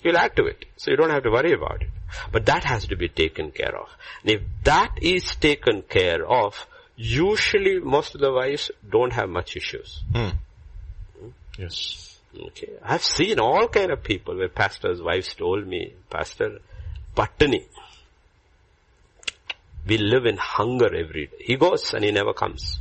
[0.02, 0.66] He'll add to it.
[0.78, 1.90] So you don't have to worry about it.
[2.32, 3.90] But that has to be taken care of.
[4.24, 9.56] And if that is taken care of, usually most of the wives don't have much
[9.56, 10.04] issues.
[10.14, 10.30] Hmm.
[11.58, 12.20] Yes.
[12.38, 12.70] Okay.
[12.84, 16.60] I've seen all kind of people where pastors' wives told me, Pastor,
[17.16, 17.66] Pattani,
[19.86, 21.38] we live in hunger every day.
[21.40, 22.80] He goes and he never comes.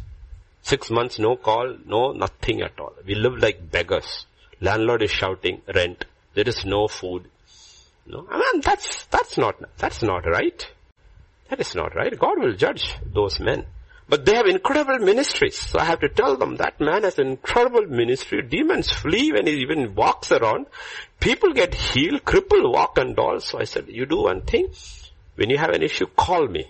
[0.69, 2.93] Six months, no call, no nothing at all.
[3.07, 4.27] We live like beggars.
[4.61, 6.05] Landlord is shouting rent.
[6.35, 7.25] There is no food.
[8.07, 10.61] No, I mean that's that's not that's not right.
[11.49, 12.19] That is not right.
[12.19, 13.64] God will judge those men.
[14.11, 15.59] But they have incredible ministries.
[15.59, 18.43] So I have to tell them that man has an incredible ministry.
[18.43, 20.66] Demons flee when he even walks around.
[21.19, 22.27] People get healed.
[22.27, 23.41] Cripple walk and all.
[23.41, 24.69] So I said, you do one thing.
[25.37, 26.66] When you have an issue, call me.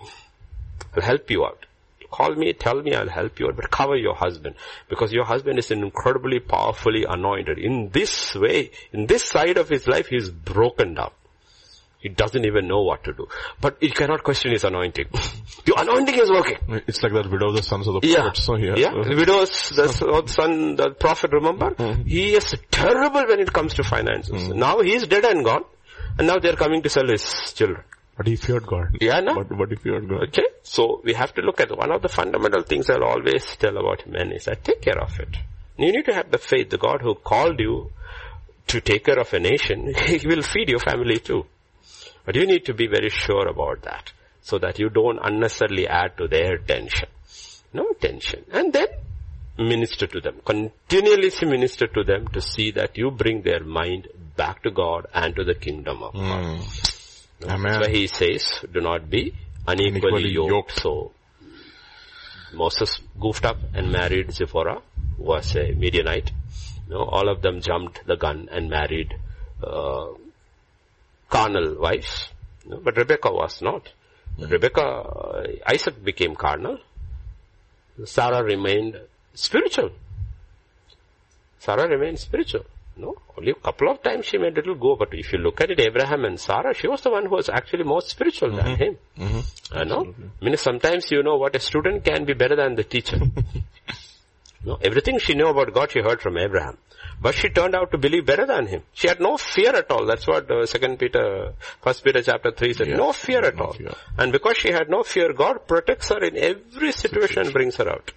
[0.95, 1.67] I'll help you out.
[2.11, 4.55] Call me, tell me, I'll help you but cover your husband.
[4.89, 7.59] Because your husband is incredibly powerfully anointed.
[7.59, 11.11] In this way, in this side of his life, he's broken down.
[12.01, 13.27] He doesn't even know what to do.
[13.61, 15.09] But he cannot question his anointing.
[15.65, 16.59] the anointing is working.
[16.87, 18.17] It's like that widow, the sons of the Yeah.
[18.23, 18.45] prophets.
[18.45, 18.77] So yeah.
[18.77, 18.91] Yeah.
[18.93, 19.89] The widow's, the
[20.29, 21.71] son, the prophet, remember?
[21.73, 22.03] Mm-hmm.
[22.09, 24.33] He is terrible when it comes to finances.
[24.33, 24.59] Mm-hmm.
[24.59, 25.65] Now he is dead and gone.
[26.17, 27.83] And now they are coming to sell his children.
[28.19, 28.97] But he feared God.
[29.01, 29.37] Yeah, no?
[29.37, 30.25] But, but he feared God.
[30.25, 30.49] Okay?
[30.64, 34.09] So we have to look at one of the fundamental things I'll always tell about
[34.09, 35.37] men is that take care of it.
[35.77, 36.71] You need to have the faith.
[36.71, 37.93] The God who called you
[38.66, 41.47] to take care of a nation, He will feed your family too.
[42.25, 44.12] But you need to be very sure about that
[44.43, 47.09] so that you don't unnecessarily add to their tension.
[47.73, 48.45] No tension.
[48.51, 48.89] And then
[49.59, 50.41] minister to them.
[50.45, 55.37] Continuously minister to them to see that you bring their mind back to God and
[55.37, 56.57] to the kingdom of God.
[56.57, 56.98] Hmm.
[57.45, 57.62] Amen.
[57.62, 59.34] That's why he says, do not be
[59.66, 60.51] unequally Unequally yoked.
[60.51, 60.80] yoked.
[60.80, 61.12] So,
[62.55, 64.80] Moses goofed up and married Zipporah,
[65.16, 66.30] who was a Midianite.
[66.89, 69.14] You know, all of them jumped the gun and married,
[69.62, 70.07] uh,
[71.28, 72.28] carnal wives.
[72.66, 73.89] Know, but Rebecca was not.
[74.39, 76.78] Rebecca, uh, Isaac became carnal.
[78.05, 79.01] Sarah remained
[79.34, 79.91] spiritual.
[81.59, 82.64] Sarah remained spiritual.
[83.01, 85.71] No, only a couple of times she made little go, but if you look at
[85.71, 88.97] it, Abraham and Sarah, she was the one who was actually more spiritual than him.
[89.73, 90.15] I know.
[90.41, 93.21] I mean, sometimes you know what a student can be better than the teacher.
[94.65, 96.77] no, everything she knew about God, she heard from Abraham.
[97.21, 98.83] But she turned out to believe better than him.
[98.93, 100.05] She had no fear at all.
[100.07, 102.89] That's what uh, Second Peter, First Peter chapter three said.
[102.89, 103.73] No fear at no all.
[103.73, 103.93] fear.
[104.17, 107.89] And because she had no fear, God protects her in every situation and brings her
[107.89, 108.13] out.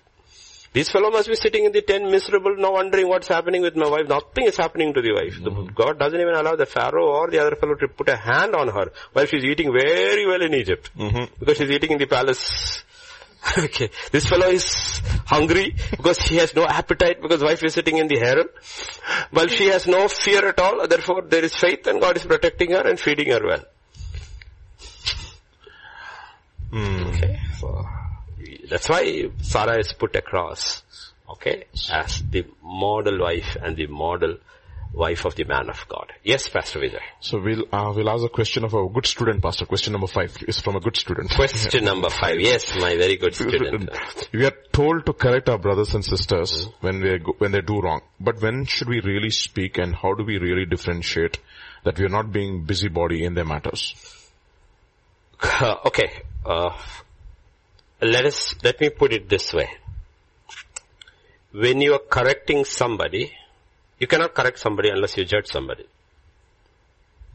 [0.73, 3.89] This fellow must be sitting in the tent miserable, now wondering what's happening with my
[3.89, 4.07] wife.
[4.07, 5.37] Nothing is happening to the wife.
[5.43, 8.55] The- God doesn't even allow the Pharaoh or the other fellow to put a hand
[8.55, 10.89] on her while she's eating very well in Egypt.
[10.97, 11.25] Mm-hmm.
[11.39, 12.83] Because she's eating in the palace.
[13.57, 13.89] okay.
[14.11, 18.19] This fellow is hungry because he has no appetite because wife is sitting in the
[18.19, 18.47] harem.
[19.31, 22.71] While she has no fear at all, therefore there is faith and God is protecting
[22.71, 23.65] her and feeding her well.
[26.71, 27.07] Hmm.
[27.07, 27.39] Okay.
[27.59, 27.85] So,
[28.71, 30.81] that's why Sarah is put across,
[31.29, 34.37] okay, as the model wife and the model
[34.93, 36.13] wife of the man of God.
[36.23, 37.01] Yes, Pastor Vijay.
[37.19, 39.65] So we'll, uh, we'll ask a question of a good student, Pastor.
[39.65, 41.31] Question number five is from a good student.
[41.31, 42.39] Question number five.
[42.39, 43.89] Yes, my very good student.
[44.33, 47.81] We are told to correct our brothers and sisters when they go, when they do
[47.81, 48.01] wrong.
[48.21, 51.39] But when should we really speak and how do we really differentiate
[51.83, 53.95] that we are not being busybody in their matters?
[55.85, 56.77] Okay, uh,
[58.01, 59.69] let us, let me put it this way.
[61.51, 63.31] When you are correcting somebody,
[63.99, 65.85] you cannot correct somebody unless you judge somebody.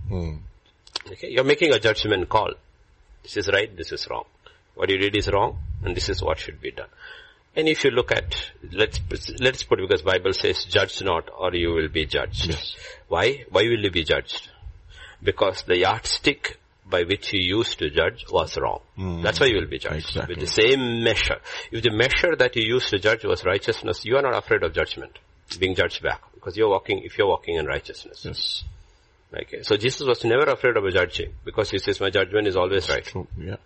[0.08, 0.36] Hmm.
[1.12, 2.52] Okay, you're making a judgment call.
[3.22, 4.24] This is right, this is wrong.
[4.74, 6.88] What you did is wrong, and this is what should be done.
[7.54, 9.00] And if you look at, let's,
[9.40, 12.46] let's put because Bible says, judge not or you will be judged.
[12.46, 12.76] Yes.
[13.08, 13.44] Why?
[13.50, 14.50] Why will you be judged?
[15.22, 16.58] Because the yardstick
[16.88, 18.80] by which you used to judge was wrong.
[19.22, 20.06] That's why you will be judged.
[20.06, 20.34] Exactly.
[20.36, 21.38] With the same measure.
[21.72, 24.72] If the measure that you used to judge was righteousness, you are not afraid of
[24.72, 25.18] judgment.
[25.58, 26.22] Being judged back.
[26.34, 28.24] Because you're walking, if you're walking in righteousness.
[28.24, 28.64] Yes.
[29.34, 29.62] Okay.
[29.62, 31.34] So Jesus was never afraid of a judging.
[31.44, 33.04] Because he says, my judgment is always right.
[33.04, 33.26] True.
[33.36, 33.56] Yeah.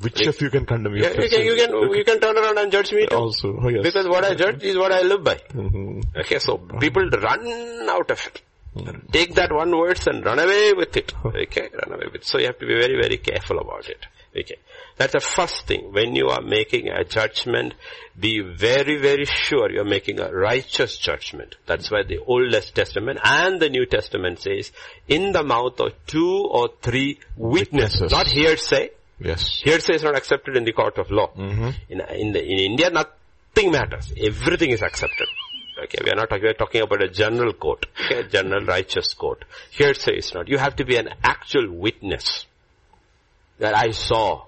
[0.00, 0.96] Which of you can condemn?
[0.96, 3.14] Yeah, you can, you can, you can turn around and judge me too.
[3.16, 3.82] Also, oh yes.
[3.82, 5.34] Because what I judge is what I live by.
[5.52, 6.16] Mhm.
[6.16, 8.40] Okay, so people run out of it.
[9.10, 11.12] Take that one words and run away with it.
[11.24, 12.24] Okay, run away with it.
[12.24, 14.06] So you have to be very, very careful about it.
[14.38, 14.56] Okay.
[14.96, 15.92] That's the first thing.
[15.92, 17.74] When you are making a judgment,
[18.18, 21.56] be very, very sure you're making a righteous judgment.
[21.66, 24.70] That's why the Oldest Testament and the New Testament says,
[25.08, 28.12] in the mouth of two or three witnesses, Witnesses.
[28.12, 28.90] not hearsay.
[29.18, 29.60] Yes.
[29.64, 31.32] Hearsay is not accepted in the court of law.
[31.36, 31.74] Mhm.
[31.88, 34.12] In, in, the, in India, nothing matters.
[34.16, 35.26] Everything is accepted.
[35.84, 37.86] Okay, we are not talking, we are talking about a general court.
[38.04, 39.44] Okay, general righteous court.
[39.70, 40.48] Hearsay is not.
[40.48, 42.46] You have to be an actual witness.
[43.58, 44.44] That I saw.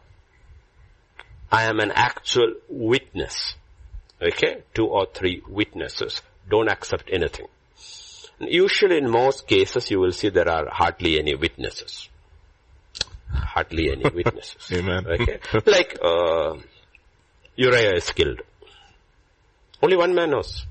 [1.51, 3.55] I am an actual witness.
[4.20, 6.20] Okay, two or three witnesses.
[6.49, 7.47] Don't accept anything.
[8.41, 12.09] Usually in most cases you will see there are hardly any witnesses.
[13.30, 14.70] Hardly any witnesses.
[14.72, 15.07] Amen.
[15.07, 15.39] Okay.
[15.66, 16.57] Like, uh,
[17.57, 18.43] Uriah is killed.
[19.83, 20.66] Only one man knows.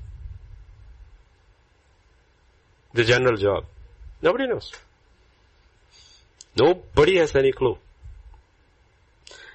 [2.94, 3.64] The general Joab.
[4.20, 4.72] Nobody knows.
[6.56, 7.78] Nobody has any clue.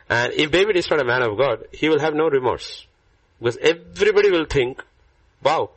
[0.09, 2.85] And if David is not a man of God, he will have no remorse.
[3.39, 4.83] Because everybody will think,
[5.43, 5.69] wow,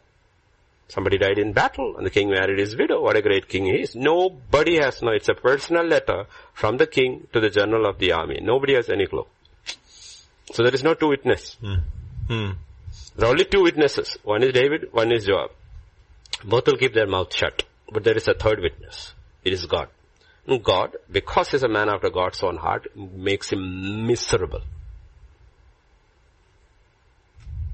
[0.88, 3.02] somebody died in battle and the king married his widow.
[3.02, 3.94] What a great king he is.
[3.94, 8.12] Nobody has no, it's a personal letter from the king to the general of the
[8.12, 8.38] army.
[8.40, 9.26] Nobody has any clue.
[10.52, 11.56] So there is no two witness.
[11.60, 12.50] Hmm.
[13.16, 14.16] There are only two witnesses.
[14.22, 15.50] One is David, one is Joab.
[16.44, 17.64] Both will keep their mouth shut.
[17.92, 19.14] But there is a third witness.
[19.44, 19.88] It is God.
[20.46, 24.62] And God, because he's a man after God's own heart, makes him miserable.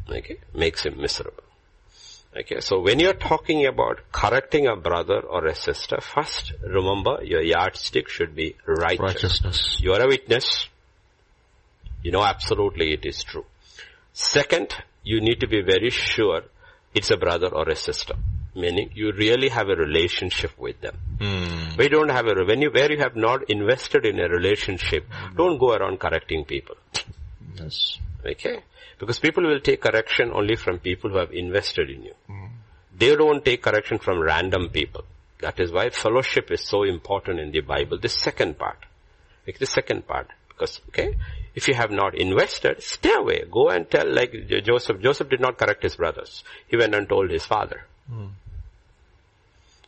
[0.08, 0.38] Okay?
[0.54, 1.42] Makes him miserable.
[2.38, 7.40] Okay, so when you're talking about correcting a brother or a sister, first remember your
[7.40, 9.00] yardstick should be righteous.
[9.00, 9.78] Righteousness.
[9.80, 10.68] You are a witness.
[12.02, 13.46] You know absolutely it is true.
[14.12, 16.42] Second, you need to be very sure
[16.94, 18.14] it's a brother or a sister.
[18.57, 20.96] Meaning you really have a relationship with them.
[21.20, 21.76] Hmm.
[21.76, 25.36] We don't have a, when you, where you have not invested in a relationship, hmm.
[25.36, 26.76] don't go around correcting people.
[27.54, 27.98] Yes.
[28.24, 28.61] Okay?
[28.98, 32.14] Because people will take correction only from people who have invested in you.
[32.26, 32.46] Hmm.
[32.98, 35.04] They don't take correction from random people.
[35.40, 37.98] That is why fellowship is so important in the Bible.
[37.98, 38.78] The second part.
[39.46, 40.28] Like the second part.
[40.48, 41.18] Because, okay,
[41.54, 43.44] if you have not invested, stay away.
[43.50, 44.32] Go and tell like
[44.64, 45.00] Joseph.
[45.02, 46.42] Joseph did not correct his brothers.
[46.68, 47.84] He went and told his father.
[48.11, 48.28] Hmm.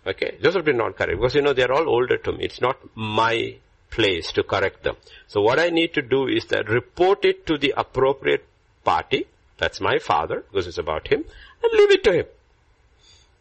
[0.06, 2.44] Okay, Joseph did not correct because you know they are all older to me.
[2.44, 3.56] It's not my
[3.90, 4.96] place to correct them.
[5.26, 8.44] So what I need to do is that report it to the appropriate
[8.84, 9.26] party.
[9.58, 11.24] That's my father because it's about him
[11.62, 12.26] and leave it to him.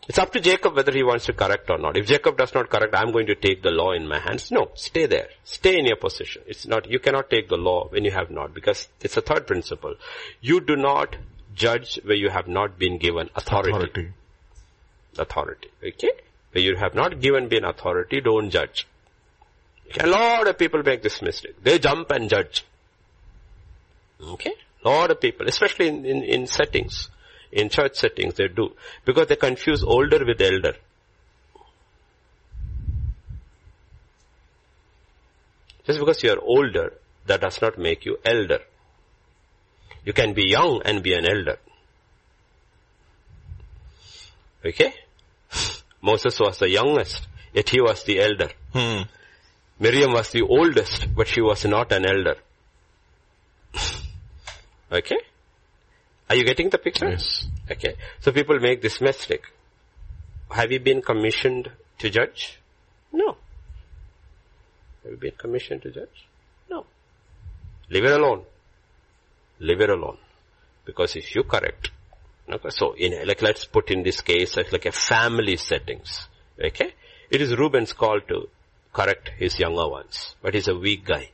[0.10, 1.98] It's up to Jacob whether he wants to correct or not.
[1.98, 4.52] If Jacob does not correct, I'm going to take the law in my hands.
[4.52, 5.28] No, stay there.
[5.44, 6.44] Stay in your position.
[6.48, 9.46] It's not, you cannot take the law when you have not because it's a third
[9.48, 9.96] principle.
[10.42, 11.18] You do not
[11.56, 14.14] judge where you have not been given authority Authority.
[15.20, 15.68] authority.
[15.86, 16.12] Okay?
[16.52, 18.88] Where you have not given me an authority, don't judge.
[19.90, 20.02] Okay?
[20.04, 21.62] A lot of people make this mistake.
[21.64, 22.66] They jump and judge.
[24.22, 24.54] Okay?
[24.84, 27.10] A lot of people, especially in, in, in settings,
[27.52, 28.74] in church settings, they do.
[29.06, 30.76] Because they confuse older with elder.
[35.86, 36.94] Just because you are older,
[37.28, 38.60] that does not make you elder.
[40.04, 41.58] You can be young and be an elder.
[44.66, 44.94] Okay?
[46.02, 48.50] Moses was the youngest, yet he was the elder.
[48.74, 49.04] Hmm.
[49.80, 52.36] Miriam was the oldest, but she was not an elder.
[54.92, 55.18] okay?
[56.30, 57.10] Are you getting the picture?
[57.10, 57.48] Yes.
[57.70, 57.96] Okay.
[58.20, 59.44] So people make this mistake.
[60.52, 62.60] Have you been commissioned to judge?
[63.12, 63.38] No.
[65.04, 66.26] Have you been commissioned to judge?
[66.70, 66.86] No.
[67.90, 68.44] Leave it alone.
[69.60, 70.18] Leave it alone.
[70.86, 71.92] Because if you correct,
[72.50, 76.28] okay, so in, like let's put in this case as like a family settings,
[76.64, 76.94] okay?
[77.30, 78.50] It is Reuben's call to
[78.94, 81.32] correct his younger ones, but he's a weak guy.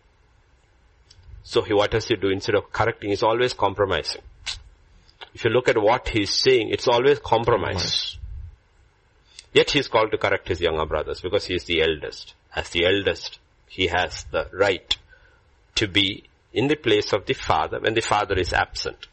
[1.44, 2.30] So he, what does he do?
[2.30, 4.22] Instead of correcting, he's always compromising.
[5.34, 8.18] If you look at what he's saying, it's always compromise.
[9.54, 12.34] Yet he's called to correct his younger brothers because he is the eldest.
[12.56, 14.98] As the eldest, he has the right
[15.76, 19.08] to be in the place of the father when the father is absent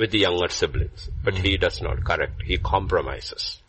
[0.00, 1.08] with the younger siblings.
[1.22, 2.42] But he does not correct.
[2.42, 3.60] He compromises.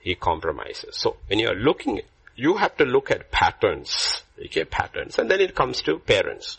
[0.00, 0.96] He compromises.
[0.96, 2.02] So when you are looking,
[2.36, 4.22] you have to look at patterns.
[4.38, 5.18] Okay, patterns.
[5.18, 6.58] And then it comes to parents.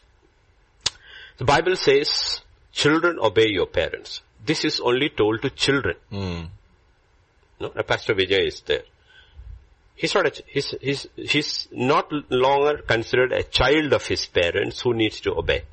[1.37, 2.41] The Bible says,
[2.71, 4.21] children obey your parents.
[4.45, 5.95] This is only told to children.
[6.09, 6.41] Hmm.
[7.59, 8.83] No, Pastor Vijay is there.
[9.95, 14.93] He's not a, he's, he's, he's not longer considered a child of his parents who
[14.93, 15.63] needs to obey.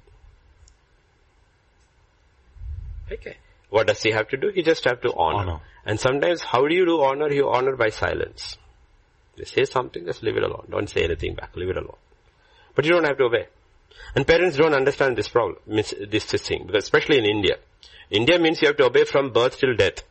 [3.13, 3.37] Okay.
[3.71, 4.51] What does he have to do?
[4.55, 5.39] He just have to honor.
[5.39, 5.61] Honor.
[5.85, 7.33] And sometimes how do you do honor?
[7.33, 8.59] You honor by silence.
[9.37, 10.67] They say something, just leave it alone.
[10.71, 11.57] Don't say anything back.
[11.57, 11.97] Leave it alone.
[12.75, 13.47] But you don't have to obey.
[14.15, 17.57] And parents don't understand this problem, this, this thing, because especially in India.
[18.11, 20.03] India means you have to obey from birth till death.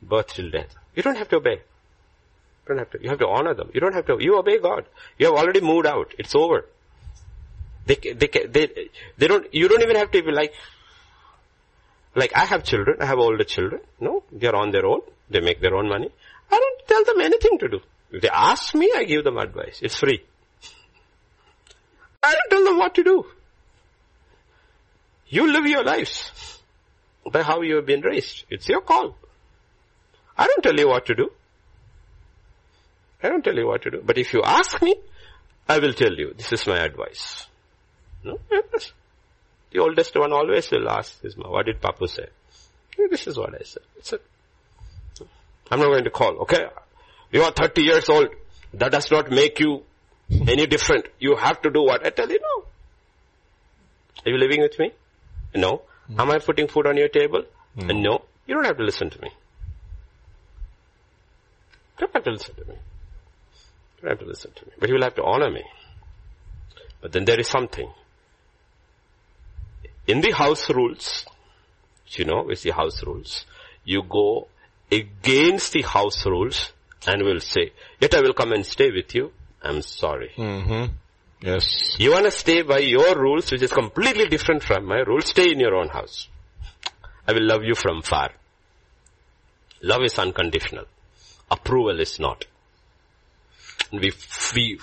[0.00, 0.74] Birth till death.
[0.94, 1.60] You don't have to obey.
[1.60, 3.02] You don't have to.
[3.02, 3.70] You have to honor them.
[3.74, 4.18] You don't have to.
[4.20, 4.84] You obey God.
[5.18, 6.14] You have already moved out.
[6.18, 6.66] It's over.
[7.88, 10.52] They, they, they, they don't, you don't even have to be like,
[12.14, 13.80] like I have children, I have older children.
[13.98, 15.00] No, they're on their own.
[15.30, 16.10] They make their own money.
[16.50, 17.80] I don't tell them anything to do.
[18.10, 19.80] If they ask me, I give them advice.
[19.82, 20.22] It's free.
[22.22, 23.26] I don't tell them what to do.
[25.28, 26.60] You live your lives
[27.30, 28.44] by how you have been raised.
[28.50, 29.16] It's your call.
[30.36, 31.30] I don't tell you what to do.
[33.22, 34.02] I don't tell you what to do.
[34.04, 34.94] But if you ask me,
[35.68, 36.34] I will tell you.
[36.36, 37.47] This is my advice.
[38.24, 38.38] No?
[38.50, 38.92] Yes.
[39.70, 42.26] The oldest one always will ask his mom, what did Papu say?
[43.10, 43.82] This is what I said.
[43.98, 44.18] It's a,
[45.70, 46.68] I'm not going to call, okay?
[47.30, 48.28] You are 30 years old.
[48.72, 49.82] That does not make you
[50.30, 51.06] any different.
[51.18, 52.40] You have to do what I tell you.
[52.40, 52.64] No.
[54.24, 54.92] Are you living with me?
[55.54, 55.82] No.
[56.10, 56.20] Mm.
[56.20, 57.44] Am I putting food on your table?
[57.76, 58.02] Mm.
[58.02, 58.22] No.
[58.46, 59.28] You don't have to listen to me.
[61.98, 62.74] You don't have to listen to me.
[62.74, 64.72] You don't have to listen to me.
[64.78, 65.64] But you will have to honor me.
[67.00, 67.90] But then there is something.
[70.08, 71.24] In the house rules,
[72.12, 73.44] you know, is the house rules,
[73.84, 74.48] you go
[74.90, 76.72] against the house rules
[77.06, 79.32] and will say, yet I will come and stay with you.
[79.62, 80.32] I'm sorry.
[80.36, 80.94] Mm-hmm.
[81.42, 81.96] Yes.
[81.98, 85.26] You want to stay by your rules, which is completely different from my rules.
[85.26, 86.28] Stay in your own house.
[87.26, 88.30] I will love you from far.
[89.82, 90.86] Love is unconditional.
[91.50, 92.46] Approval is not.
[93.92, 94.12] We,
[94.54, 94.80] we,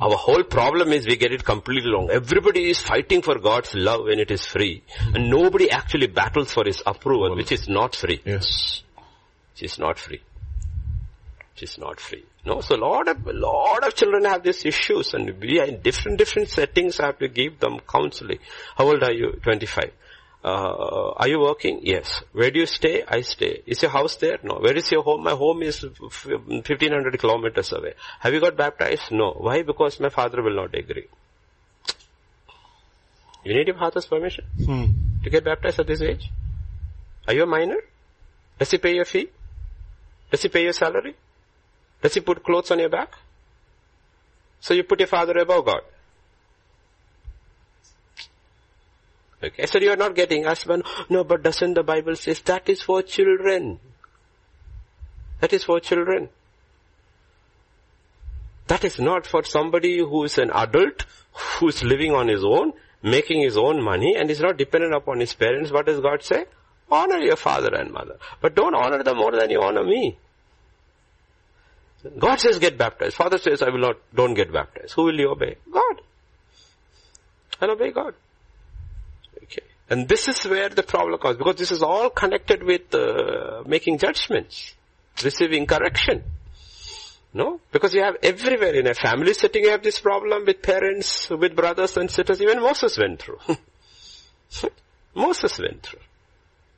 [0.00, 2.10] our whole problem is we get it completely wrong.
[2.10, 4.82] Everybody is fighting for God's love when it is free.
[5.14, 8.20] And nobody actually battles for His approval, which is not free.
[8.24, 8.82] Yes.
[9.52, 10.20] Which is not free.
[11.54, 12.24] Which is not free.
[12.44, 15.64] No, so a lot of, a lot of children have these issues and we are
[15.64, 18.38] in different, different settings have to give them counseling.
[18.76, 19.38] How old are you?
[19.42, 19.92] 25.
[20.44, 21.80] Uh, are you working?
[21.82, 22.22] Yes.
[22.32, 23.02] Where do you stay?
[23.08, 23.62] I stay.
[23.66, 24.38] Is your house there?
[24.42, 24.56] No.
[24.56, 25.22] Where is your home?
[25.22, 27.94] My home is 1500 kilometers away.
[28.20, 29.10] Have you got baptized?
[29.10, 29.30] No.
[29.30, 29.62] Why?
[29.62, 31.06] Because my father will not agree.
[33.42, 34.84] You need your father's permission hmm.
[35.22, 36.30] to get baptized at this age?
[37.26, 37.78] Are you a minor?
[38.58, 39.30] Does he pay your fee?
[40.30, 41.16] Does he pay your salary?
[42.02, 43.14] Does he put clothes on your back?
[44.60, 45.80] So you put your father above God.
[49.44, 50.84] Okay, so you are not getting husband.
[51.10, 53.78] No, but doesn't the Bible says that is for children?
[55.40, 56.30] That is for children.
[58.68, 61.04] That is not for somebody who is an adult,
[61.58, 62.72] who is living on his own,
[63.02, 65.70] making his own money, and is not dependent upon his parents.
[65.70, 66.46] What does God say?
[66.90, 68.16] Honor your father and mother.
[68.40, 70.16] But don't honor them more than you honor me.
[72.18, 73.16] God says get baptized.
[73.16, 74.92] Father says I will not, don't get baptized.
[74.94, 75.56] Who will you obey?
[75.70, 76.00] God.
[77.60, 78.14] I'll obey God.
[79.90, 83.98] And this is where the problem comes because this is all connected with uh, making
[83.98, 84.74] judgments,
[85.22, 86.22] receiving correction.
[87.34, 87.60] No?
[87.72, 91.54] Because you have everywhere in a family setting you have this problem with parents, with
[91.54, 92.40] brothers and sisters.
[92.40, 93.38] Even Moses went through.
[95.14, 96.00] Moses went through.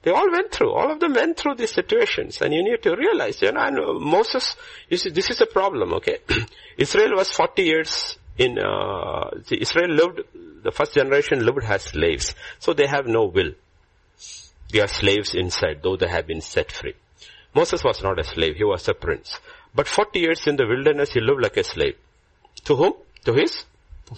[0.03, 2.95] They all went through, all of them went through these situations and you need to
[2.95, 4.55] realize, you know, and Moses,
[4.89, 6.19] you see, this is a problem, okay?
[6.79, 10.21] Israel was 40 years in, uh, see, Israel lived,
[10.63, 12.35] the first generation lived as slaves.
[12.59, 13.53] So they have no will.
[14.71, 16.95] They are slaves inside, though they have been set free.
[17.55, 19.39] Moses was not a slave, he was a prince.
[19.75, 21.97] But 40 years in the wilderness, he lived like a slave.
[22.65, 22.95] To whom?
[23.25, 23.65] To his?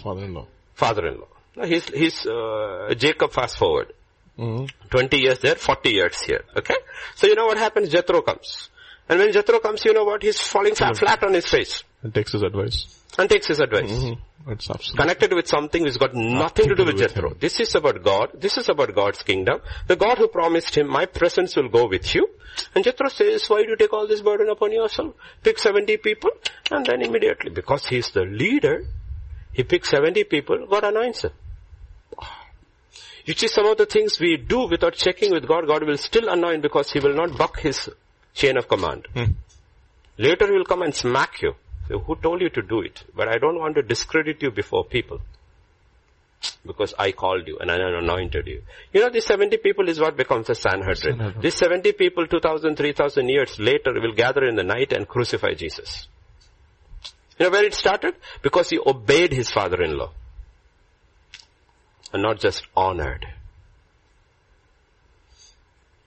[0.03, 0.47] Father-in-law.
[0.75, 1.67] Father-in-law.
[1.67, 3.93] He's, he's, uh, Jacob fast forward.
[4.39, 4.89] Mm-hmm.
[4.91, 6.45] 20 years there, 40 years here.
[6.57, 6.77] Okay?
[7.17, 7.89] So you know what happens?
[7.89, 8.71] Jethro comes.
[9.09, 10.23] And when Jethro comes, you know what?
[10.23, 11.83] He's falling flat, flat on his face.
[12.03, 13.03] And takes his advice.
[13.19, 13.91] And takes his advice.
[13.91, 14.51] Mm-hmm.
[14.51, 15.03] It's absolutely.
[15.03, 17.31] Connected with something which got nothing, nothing to do with, with Jethro.
[17.31, 17.37] Him.
[17.41, 18.31] This is about God.
[18.35, 19.61] This is about God's kingdom.
[19.87, 22.29] The God who promised him, my presence will go with you.
[22.75, 25.15] And Jethro says, why do you take all this burden upon yourself?
[25.43, 26.31] Pick 70 people.
[26.71, 28.85] And then immediately, because he's the leader,
[29.53, 31.33] he picks 70 people, God anoints him.
[33.29, 36.31] You see some of the things we do without checking with God, God will still
[36.31, 37.91] anoint because He will not buck His
[38.39, 39.07] chain of command.
[39.15, 39.33] Hmm.
[40.17, 41.55] Later He will come and smack you.
[41.89, 43.05] So who told you to do it?
[43.17, 45.21] But I don't want to discredit you before people.
[46.65, 48.63] Because I called you and I anointed you.
[48.93, 51.17] You know, these 70 people is what becomes a Sanhedrin.
[51.19, 51.43] Sanhedrin.
[51.43, 56.07] These 70 people 2000, 3000 years later will gather in the night and crucify Jesus.
[57.39, 58.15] You know where it started?
[58.43, 60.13] Because he obeyed his father-in-law
[62.13, 63.27] and not just honored.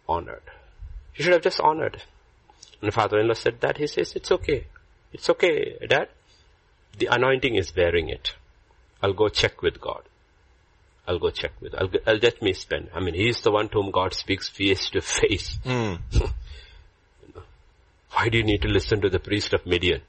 [0.07, 0.43] honored.
[1.13, 2.01] He should have just honored.
[2.81, 3.77] And the father-in-law said that.
[3.77, 4.65] He says, it's okay.
[5.13, 6.09] It's okay, dad.
[6.97, 8.33] The anointing is bearing it.
[9.01, 10.03] I'll go check with God.
[11.07, 12.89] I'll go check with, I'll, I'll let me spend.
[12.93, 15.57] I mean, he's the one to whom God speaks face to face.
[15.63, 15.95] Hmm.
[18.13, 20.01] Why do you need to listen to the priest of Midian?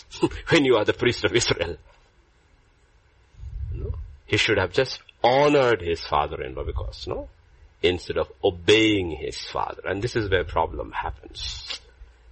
[0.48, 1.76] when you are the priest of Israel.
[3.72, 3.94] No?
[4.26, 7.28] He should have just honored his father-in-law because, no?
[7.82, 9.82] Instead of obeying his father.
[9.84, 11.80] And this is where problem happens.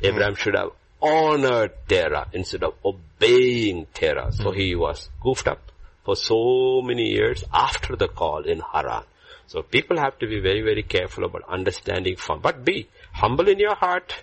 [0.00, 0.06] Hmm.
[0.06, 0.70] Abraham should have
[1.02, 4.32] honored Terah instead of obeying Terah.
[4.32, 4.58] So hmm.
[4.58, 5.70] he was goofed up
[6.04, 9.04] for so many years after the call in Haran.
[9.46, 13.58] So people have to be very, very careful about understanding from, but be humble in
[13.58, 14.14] your heart,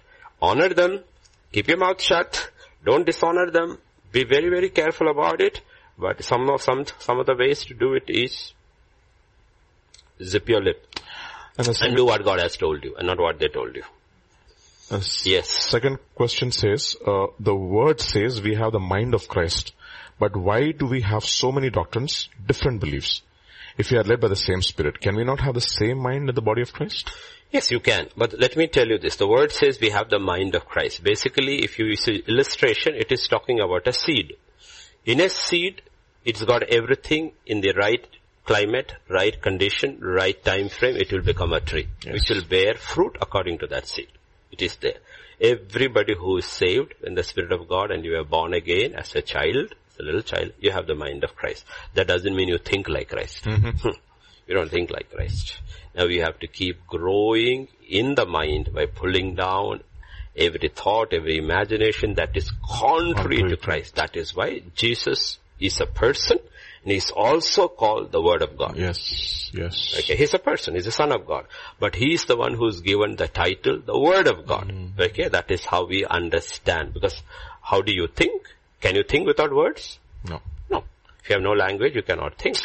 [0.41, 1.03] honor them,
[1.51, 2.49] keep your mouth shut,
[2.85, 3.77] don't dishonor them,
[4.11, 5.61] be very, very careful about it,
[5.97, 8.53] but some of, some, some of the ways to do it is
[10.23, 10.83] zip your lip
[11.57, 13.83] And and do what God has told you and not what they told you.
[14.91, 15.49] S- Yes.
[15.49, 19.73] second question says, uh, the word says we have the mind of Christ,
[20.19, 23.21] but why do we have so many doctrines, different beliefs?
[23.77, 26.29] If we are led by the same spirit, can we not have the same mind
[26.29, 27.11] in the body of Christ?
[27.51, 28.09] Yes, you can.
[28.17, 29.15] But let me tell you this.
[29.17, 31.03] The word says we have the mind of Christ.
[31.03, 34.33] Basically, if you see illustration, it is talking about a seed.
[35.05, 35.81] In a seed,
[36.25, 38.05] it's got everything in the right
[38.45, 43.15] climate, right condition, right time frame, it will become a tree, which will bear fruit
[43.21, 44.07] according to that seed.
[44.51, 44.99] It is there.
[45.39, 49.13] Everybody who is saved in the Spirit of God and you are born again as
[49.15, 51.65] a child, as a little child, you have the mind of Christ.
[51.93, 53.43] That doesn't mean you think like Christ.
[53.43, 53.87] Mm-hmm.
[54.47, 55.59] you don't think like Christ.
[55.95, 59.81] Now we have to keep growing in the mind by pulling down
[60.35, 63.95] every thought, every imagination that is contrary Contrary to Christ.
[63.95, 66.39] That is why Jesus is a person
[66.87, 68.77] and he's also called the Word of God.
[68.77, 69.93] Yes, yes.
[69.99, 71.45] Okay, he's a person, he's a son of God.
[71.81, 74.69] But he's the one who's given the title, the Word of God.
[74.69, 75.01] Mm-hmm.
[75.01, 76.93] Okay, that is how we understand.
[76.93, 77.21] Because
[77.61, 78.41] how do you think?
[78.79, 79.99] Can you think without words?
[80.29, 80.39] No.
[80.69, 80.85] No.
[81.21, 82.57] If you have no language, you cannot think.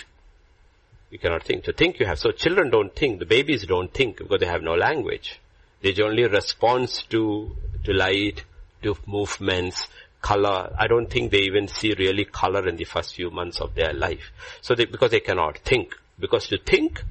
[1.10, 1.64] You cannot think.
[1.64, 2.20] To think you have.
[2.20, 3.18] So children don't think.
[3.18, 5.40] The babies don't think because they have no language.
[5.80, 7.56] They only respond to,
[7.86, 8.44] to light,
[8.84, 9.88] to movements,
[10.22, 10.74] color.
[10.78, 13.92] I don't think they even see really color in the first few months of their
[13.92, 14.32] life.
[14.62, 15.94] So they, because they cannot think.
[16.18, 17.04] Because to think,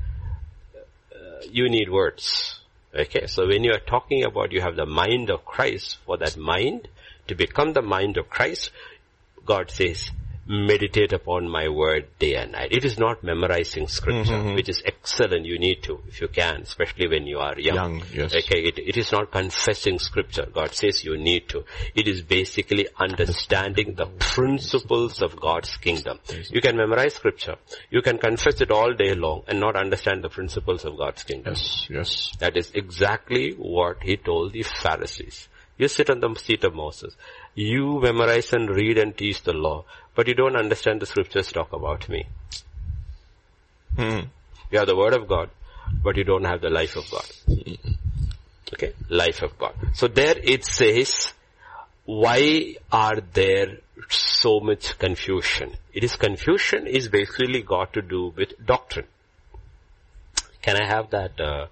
[1.13, 2.59] uh, you need words.
[2.95, 6.35] Okay, so when you are talking about you have the mind of Christ, for that
[6.37, 6.87] mind
[7.27, 8.71] to become the mind of Christ,
[9.45, 10.11] God says,
[10.51, 12.71] meditate upon my word day and night.
[12.71, 14.55] It is not memorizing scripture, mm-hmm.
[14.55, 15.45] which is excellent.
[15.45, 17.75] You need to, if you can, especially when you are young.
[17.75, 18.35] Young, yes.
[18.35, 20.45] Okay, it, it is not confessing scripture.
[20.53, 21.63] God says you need to.
[21.95, 26.19] It is basically understanding the principles of God's kingdom.
[26.49, 27.55] You can memorize scripture.
[27.89, 31.53] You can confess it all day long and not understand the principles of God's kingdom.
[31.53, 32.31] Yes, yes.
[32.39, 35.47] That is exactly what he told the Pharisees.
[35.77, 37.15] You sit on the seat of Moses.
[37.55, 39.85] You memorize and read and teach the law,
[40.15, 42.25] but you don't understand the scriptures talk about me.
[43.95, 44.19] Hmm.
[44.71, 45.49] You have the word of God,
[46.03, 47.25] but you don't have the life of God.
[48.73, 48.93] Okay?
[49.09, 49.73] Life of God.
[49.93, 51.33] So there it says,
[52.05, 53.77] why are there
[54.09, 55.73] so much confusion?
[55.93, 59.07] It is confusion is basically got to do with doctrine.
[60.61, 61.67] Can I have that, uh,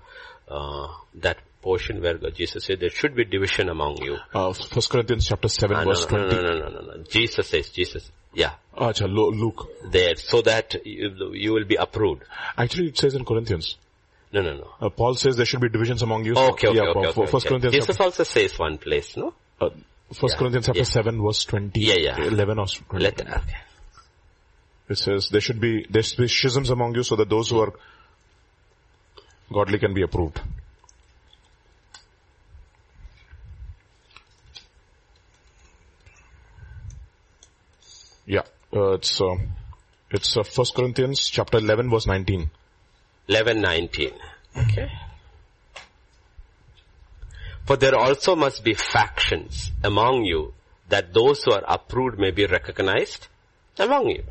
[0.52, 4.18] uh, that portion where Jesus said there should be division among you?
[4.34, 6.36] Uh, First Corinthians chapter 7 Ah, verse no, no, 20.
[6.36, 7.04] no, no, no, no, no.
[7.04, 9.68] Jesus says, Jesus, yeah, Acha, Lu- Luke.
[9.92, 12.24] there, so that you, you will be approved.
[12.58, 13.78] Actually it says in Corinthians.
[14.32, 14.68] No, no, no.
[14.80, 16.34] Uh, Paul says there should be divisions among you.
[16.36, 17.48] Okay, okay, yeah, okay, okay, First okay.
[17.50, 19.34] Corinthians Jesus also says one place, no?
[19.60, 19.70] uh,
[20.14, 20.38] First Yeah.
[20.40, 20.86] Corinthians chapter Yeah.
[20.86, 21.80] 7 verse 20.
[21.82, 22.18] Yeah, yeah.
[22.18, 23.04] 11 or 20.
[23.04, 23.58] Let, okay.
[24.90, 27.60] It says there should be, there should be schisms among you so that those who
[27.60, 27.74] are
[29.52, 30.40] godly can be approved.
[38.26, 38.44] Yeah,
[38.74, 39.36] uh, it's, uh,
[40.12, 42.50] it's uh, First Corinthians chapter 11 verse 19.
[43.28, 44.12] 11, 19.
[44.58, 44.92] Okay.
[47.66, 50.54] For there also must be factions among you
[50.90, 53.28] that those who are approved may be recognized
[53.78, 54.24] among you.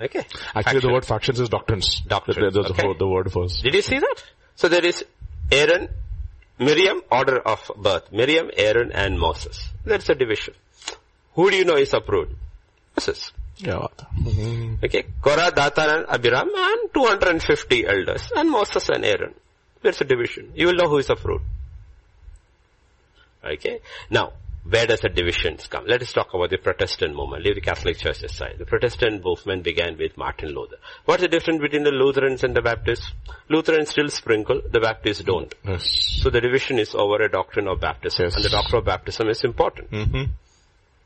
[0.00, 0.18] Okay.
[0.18, 0.80] Actually Faction.
[0.80, 2.00] the word factions is doctrines.
[2.06, 2.88] Doctrines, There's okay.
[2.88, 3.62] the, the word first.
[3.62, 4.22] Did you see that?
[4.56, 5.04] So there is
[5.50, 5.88] Aaron,
[6.58, 8.12] Miriam, order of birth.
[8.12, 9.68] Miriam, Aaron and Moses.
[9.84, 10.54] That's a division.
[11.34, 12.34] Who do you know is approved?
[12.96, 13.32] Moses.
[13.62, 13.86] Yeah.
[14.82, 15.04] Okay.
[15.20, 19.34] Korah, Dathan and Abiram and 250 elders and Moses and Aaron.
[19.82, 20.52] There's a division.
[20.54, 21.44] You will know who is approved.
[23.44, 23.80] Okay.
[24.10, 24.32] Now,
[24.68, 25.86] where does the divisions come?
[25.86, 27.44] Let us talk about the Protestant movement.
[27.44, 28.56] Leave the Catholic Church aside.
[28.58, 30.76] The Protestant movement began with Martin Luther.
[31.06, 33.10] What's the difference between the Lutherans and the Baptists?
[33.48, 35.54] Lutherans still sprinkle, the Baptists don't.
[35.64, 36.20] Yes.
[36.22, 38.26] So the division is over a doctrine of baptism.
[38.26, 38.36] Yes.
[38.36, 39.90] And the doctrine of baptism is important.
[39.90, 40.24] Mm-hmm.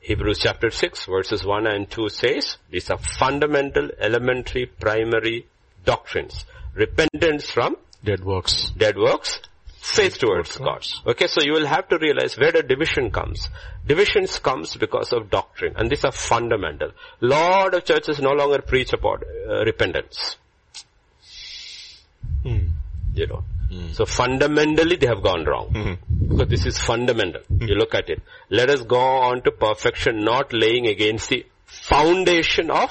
[0.04, 5.46] Hebrews chapter 6 verses 1 and 2 says, these are fundamental, elementary, primary
[5.86, 6.44] doctrines.
[6.74, 8.70] Repentance from Dead works.
[8.76, 9.38] dead works,
[9.80, 10.86] faith towards God.
[11.06, 13.48] Okay, so you will have to realize where the division comes.
[13.86, 16.90] Divisions comes because of doctrine, and these are fundamental.
[17.22, 20.36] Lot of churches no longer preach about uh, repentance.
[22.42, 22.66] Hmm.
[23.14, 23.44] You know.
[23.92, 25.72] So fundamentally they have gone wrong.
[25.72, 26.28] Mm-hmm.
[26.28, 27.42] Because this is fundamental.
[27.50, 28.22] You look at it.
[28.50, 32.90] Let us go on to perfection, not laying against the foundation of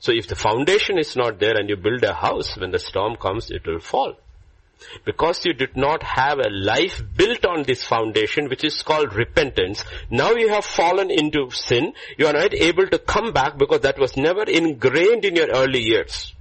[0.00, 3.16] so if the foundation is not there and you build a house, when the storm
[3.16, 4.14] comes, it will fall.
[5.04, 9.84] Because you did not have a life built on this foundation, which is called repentance,
[10.08, 13.98] now you have fallen into sin, you are not able to come back because that
[13.98, 16.32] was never ingrained in your early years.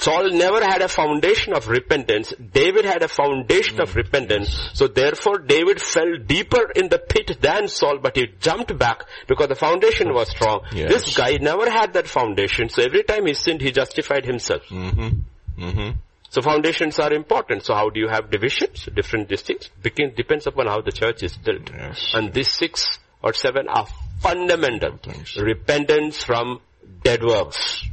[0.00, 2.32] Saul never had a foundation of repentance.
[2.52, 4.70] David had a foundation of repentance.
[4.74, 9.48] So therefore David fell deeper in the pit than Saul, but he jumped back because
[9.48, 10.60] the foundation was strong.
[10.72, 10.92] Yes.
[10.92, 12.68] This guy never had that foundation.
[12.68, 14.62] So every time he sinned, he justified himself.
[14.68, 15.64] Mm-hmm.
[15.64, 15.98] Mm-hmm.
[16.30, 17.64] So foundations are important.
[17.64, 18.88] So how do you have divisions?
[18.94, 19.68] Different districts?
[19.82, 21.70] Depends upon how the church is built.
[21.72, 22.12] Yes.
[22.14, 23.88] And these six or seven are
[24.20, 25.00] fundamental.
[25.36, 26.60] Repentance from
[27.02, 27.84] dead works.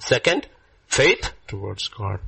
[0.00, 0.48] Second,
[0.92, 2.20] faith Towards God.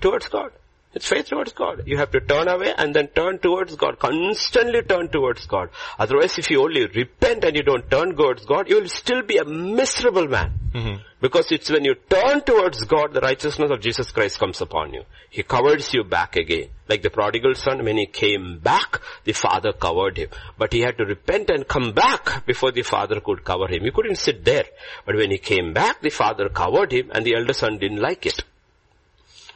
[0.00, 0.52] towards God.
[0.94, 1.84] It's faith towards God.
[1.86, 3.98] You have to turn away and then turn towards God.
[3.98, 5.70] Constantly turn towards God.
[5.98, 9.38] Otherwise, if you only repent and you don't turn towards God, you will still be
[9.38, 10.58] a miserable man.
[10.74, 11.02] Mm-hmm.
[11.20, 15.04] Because it's when you turn towards God, the righteousness of Jesus Christ comes upon you.
[15.30, 16.68] He covers you back again.
[16.88, 20.28] Like the prodigal son, when he came back, the father covered him.
[20.58, 23.84] But he had to repent and come back before the father could cover him.
[23.84, 24.64] He couldn't sit there.
[25.06, 28.26] But when he came back, the father covered him and the elder son didn't like
[28.26, 28.44] it.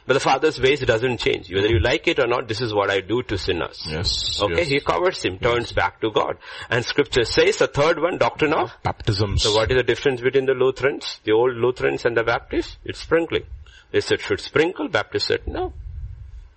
[0.07, 1.53] But the father's ways doesn't change.
[1.53, 3.85] Whether you like it or not, this is what I do to sinners.
[3.85, 4.41] Yes.
[4.41, 4.67] Okay, yes.
[4.67, 6.37] he covers him, turns back to God.
[6.69, 9.43] And scripture says the third one, doctrine of Baptisms.
[9.43, 12.77] so what is the difference between the Lutherans, the old Lutherans and the Baptists?
[12.85, 13.43] It's sprinkling.
[13.91, 15.73] They said should sprinkle, Baptists said no.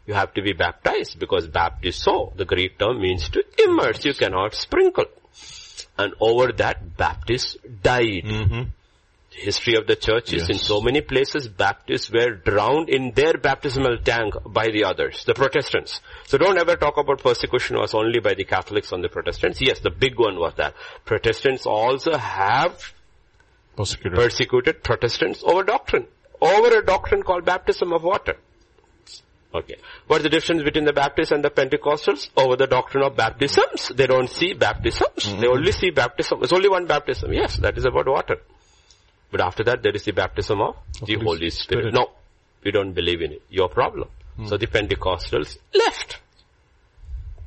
[0.06, 4.04] You have to be baptized because baptizo, the Greek term means to immerse.
[4.04, 5.06] You cannot sprinkle.
[5.98, 8.24] And over that, Baptists died.
[8.24, 8.62] Mm-hmm.
[9.40, 13.96] History of the church is in so many places Baptists were drowned in their baptismal
[14.04, 16.00] tank by the others, the Protestants.
[16.26, 19.58] So don't ever talk about persecution was only by the Catholics on the Protestants.
[19.62, 20.74] Yes, the big one was that.
[21.06, 22.92] Protestants also have
[23.76, 24.18] Persecuted.
[24.18, 26.06] persecuted Protestants over doctrine.
[26.42, 28.36] Over a doctrine called baptism of water.
[29.54, 29.76] Okay.
[30.06, 32.28] What's the difference between the Baptists and the Pentecostals?
[32.36, 33.90] Over the doctrine of baptisms.
[33.94, 35.24] They don't see baptisms.
[35.24, 35.44] They mm-hmm.
[35.44, 36.42] only see baptism.
[36.42, 37.32] It's only one baptism.
[37.32, 38.36] Yes, that is about water.
[39.30, 41.92] But after that, there is the baptism of the Holy Spirit.
[41.92, 41.94] Spirit.
[41.94, 42.10] No,
[42.64, 43.42] we don't believe in it.
[43.50, 44.08] Your problem.
[44.46, 46.18] So the Pentecostals left.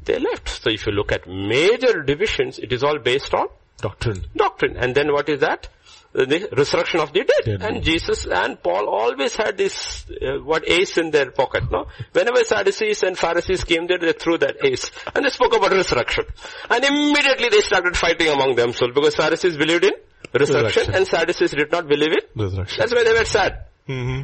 [0.05, 0.47] They left.
[0.49, 3.47] So if you look at major divisions, it is all based on
[3.77, 4.25] Doctrine.
[4.35, 4.77] doctrine.
[4.77, 5.67] And then what is that?
[6.13, 7.59] The resurrection of the dead.
[7.59, 7.63] Dead.
[7.67, 11.87] And Jesus and Paul always had this, uh, what ace in their pocket, no?
[12.11, 14.91] Whenever Sadducees and Pharisees came there, they threw that ace.
[15.15, 16.25] And they spoke about resurrection.
[16.69, 19.93] And immediately they started fighting among themselves because Pharisees believed in
[20.33, 22.43] resurrection, and Sadducees did not believe in.
[22.43, 22.79] Resurrection.
[22.79, 23.65] That's why they were sad.
[23.87, 24.23] Mm-hmm.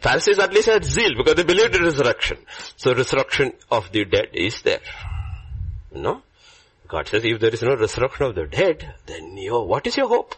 [0.00, 2.38] Pharisees at least had zeal because they believed in resurrection.
[2.76, 4.80] So resurrection of the dead is there.
[5.92, 6.22] No?
[6.86, 10.08] God says if there is no resurrection of the dead, then your, what is your
[10.08, 10.34] hope?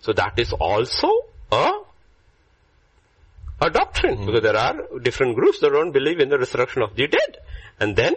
[0.00, 1.08] So that is also
[1.52, 1.72] a,
[3.60, 7.06] a doctrine because there are different groups that don't believe in the resurrection of the
[7.08, 7.38] dead.
[7.78, 8.14] And then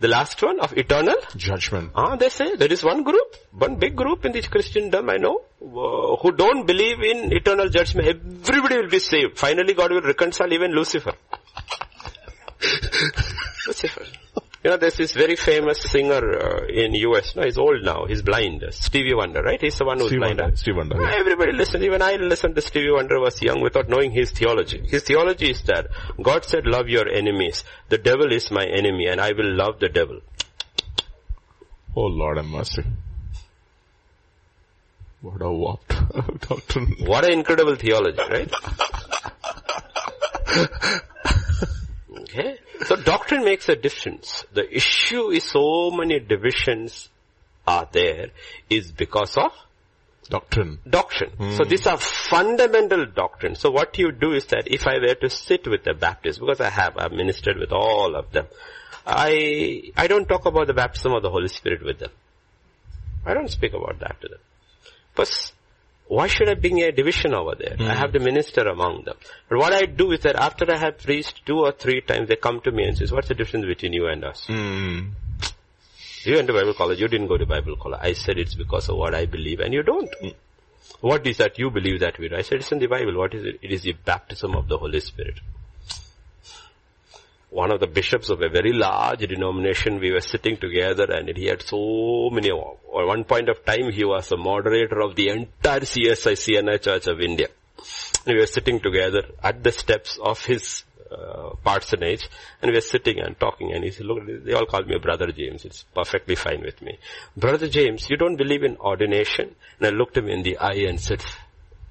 [0.00, 1.92] the last one of eternal Judgment.
[1.94, 5.42] Ah, they say there is one group, one big group in this Christendom I know,
[5.62, 8.08] uh, who don't believe in eternal judgment.
[8.08, 9.38] Everybody will be saved.
[9.38, 11.12] Finally God will reconcile even Lucifer.
[13.66, 14.06] Lucifer.
[14.62, 17.34] You know, there's this very famous singer uh, in US.
[17.34, 18.04] No, he's old now.
[18.06, 18.62] He's blind.
[18.70, 19.58] Stevie Wonder, right?
[19.58, 20.38] He's the one who's Steve blind.
[20.38, 20.56] Wonder.
[20.56, 20.96] Steve Wonder.
[21.00, 21.82] Ah, Everybody listen.
[21.82, 24.82] Even I listened to Stevie Wonder was young without knowing his theology.
[24.86, 25.86] His theology is that
[26.20, 27.64] God said, love your enemies.
[27.88, 30.20] The devil is my enemy and I will love the devil.
[31.96, 32.84] Oh Lord have mercy.
[35.22, 35.88] What a warped
[36.48, 36.96] doctrine.
[37.00, 38.52] What an incredible theology, right?
[42.20, 42.58] okay.
[42.86, 44.44] So doctrine makes a difference.
[44.52, 47.08] The issue is so many divisions
[47.66, 48.28] are there
[48.68, 49.52] is because of
[50.28, 50.78] Doctrine.
[50.88, 51.30] doctrine.
[51.30, 51.56] Hmm.
[51.56, 53.58] So these are fundamental doctrines.
[53.58, 56.60] So what you do is that if I were to sit with a Baptist, because
[56.60, 58.46] I have, I've ministered with all of them,
[59.04, 62.10] I, I don't talk about the baptism of the Holy Spirit with them.
[63.26, 64.38] I don't speak about that to them.
[65.12, 65.52] Because
[66.10, 67.76] why should I bring a division over there?
[67.78, 69.14] I have to minister among them.
[69.48, 72.34] But what I do is that after I have preached two or three times, they
[72.34, 74.44] come to me and says, what's the difference between you and us?
[74.48, 75.12] Mm.
[76.24, 78.00] You went to Bible college, you didn't go to Bible college.
[78.02, 80.12] I said it's because of what I believe and you don't.
[81.00, 82.34] What is that you believe that we do?
[82.34, 83.16] I said it's in the Bible.
[83.16, 83.60] What is it?
[83.62, 85.38] It is the baptism of the Holy Spirit.
[87.50, 91.46] One of the bishops of a very large denomination, we were sitting together and he
[91.46, 95.80] had so many, at one point of time he was a moderator of the entire
[95.80, 97.48] CSI CNI Church of India.
[98.24, 102.28] And we were sitting together at the steps of his uh, parsonage
[102.62, 105.32] and we were sitting and talking and he said, look, they all call me brother
[105.32, 105.64] James.
[105.64, 106.98] It's perfectly fine with me.
[107.36, 109.56] Brother James, you don't believe in ordination?
[109.78, 111.24] And I looked him in the eye and said,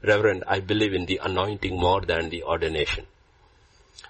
[0.01, 3.05] Reverend, I believe in the anointing more than the ordination.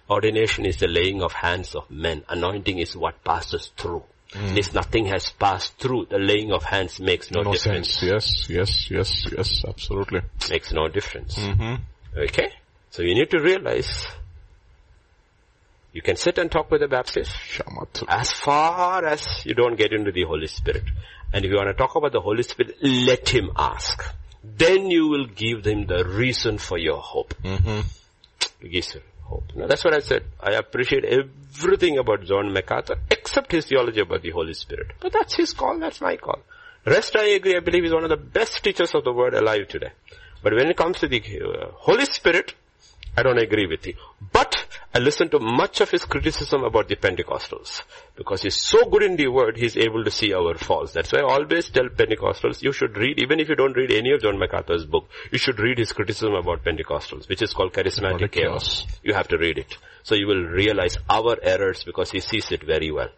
[0.10, 2.24] Ordination is the laying of hands of men.
[2.30, 4.04] Anointing is what passes through.
[4.32, 7.90] If nothing has passed through, the laying of hands makes no, No difference.
[7.94, 8.04] sense.
[8.04, 10.22] Yes, yes, yes, yes, absolutely.
[10.52, 11.36] Makes no difference.
[11.36, 11.76] hmm
[12.16, 12.52] Okay?
[12.92, 14.06] So you need to realize
[15.94, 17.32] you can sit and talk with a Baptist
[18.08, 20.84] as far as you don't get into the Holy Spirit.
[21.34, 24.04] And if you want to talk about the Holy Spirit, let him ask.
[24.44, 27.34] Then you will give them the reason for your hope.
[27.44, 27.82] hmm
[28.62, 28.82] you
[29.30, 29.46] hope.
[29.56, 30.24] Now, that's what I said.
[30.40, 34.88] I appreciate everything about John MacArthur except his theology about the Holy Spirit.
[35.00, 36.40] But that's his call, that's my call.
[36.86, 39.68] Rest I agree, I believe he's one of the best teachers of the word alive
[39.68, 39.92] today.
[40.42, 42.54] But when it comes to the uh, Holy Spirit,
[43.18, 43.96] I don't agree with you.
[44.32, 44.49] But
[44.92, 47.84] I listen to much of his criticism about the Pentecostals.
[48.16, 50.94] Because he's so good in the word, he's able to see our faults.
[50.94, 54.12] That's why I always tell Pentecostals, you should read, even if you don't read any
[54.12, 58.32] of John MacArthur's book, you should read his criticism about Pentecostals, which is called Charismatic
[58.32, 58.88] Chaotic Chaos.
[59.04, 59.78] You have to read it.
[60.02, 63.10] So you will realize our errors because he sees it very well.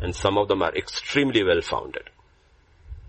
[0.00, 2.08] And some of them are extremely well founded.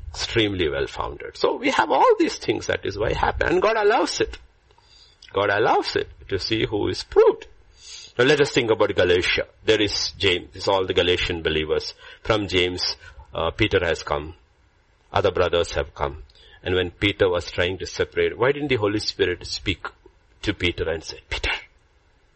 [0.10, 1.38] Extremely well founded.
[1.38, 3.52] So we have all these things that is why it happened.
[3.52, 4.38] And God allows it.
[5.32, 7.48] God allows it to see who is proved.
[8.18, 9.45] Now let us think about Galatia.
[9.65, 10.56] There is James.
[10.56, 11.94] Is all the Galatian believers.
[12.23, 12.95] From James,
[13.34, 14.36] uh, Peter has come.
[15.11, 16.23] Other brothers have come.
[16.64, 19.88] And when Peter was trying to separate, why didn't the Holy Spirit speak
[20.41, 21.52] to Peter and say, Peter,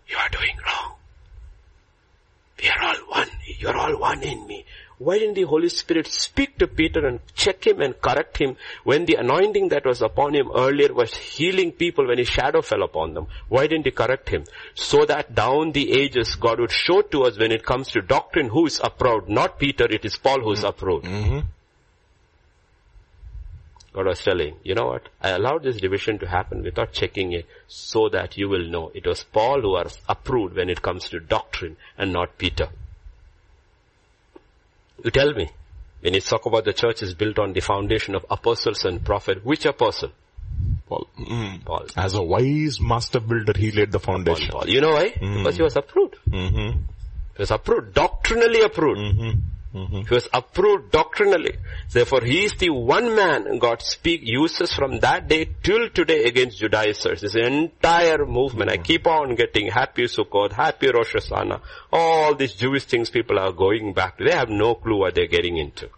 [0.07, 0.95] you are doing wrong.
[2.61, 3.29] We are all one.
[3.57, 4.65] You are all one in me.
[4.99, 9.05] Why didn't the Holy Spirit speak to Peter and check him and correct him when
[9.05, 13.13] the anointing that was upon him earlier was healing people when his shadow fell upon
[13.13, 13.27] them?
[13.49, 14.45] Why didn't he correct him?
[14.75, 18.49] So that down the ages God would show to us when it comes to doctrine
[18.49, 19.29] who is approved.
[19.29, 21.05] Not Peter, it is Paul who is approved.
[21.07, 21.39] hmm
[23.93, 25.03] God was telling, you know what?
[25.21, 29.05] I allowed this division to happen without checking it so that you will know it
[29.05, 32.69] was Paul who was approved when it comes to doctrine and not Peter.
[35.03, 35.49] You tell me,
[36.01, 39.45] when you talk about the church is built on the foundation of apostles and prophet,
[39.45, 40.11] which apostle?
[40.87, 41.07] Paul.
[41.19, 41.65] Mm.
[41.65, 41.87] Paul.
[41.97, 44.49] As a wise master builder, he laid the foundation.
[44.51, 44.67] Paul.
[44.67, 45.09] You know why?
[45.09, 46.15] Because he was approved.
[46.29, 46.79] Mm-hmm.
[47.35, 48.99] He was approved, doctrinally approved.
[49.15, 49.31] hmm
[49.73, 51.57] hmm He was approved doctrinally.
[51.91, 56.59] Therefore, he is the one man God speak uses from that day till today against
[56.59, 57.21] Judaizers.
[57.21, 58.69] This entire movement.
[58.69, 61.61] I keep on getting happy Sukkot, happy Rosh Hashanah.
[61.91, 64.25] All these Jewish things people are going back to.
[64.25, 65.89] They have no clue what they're getting into.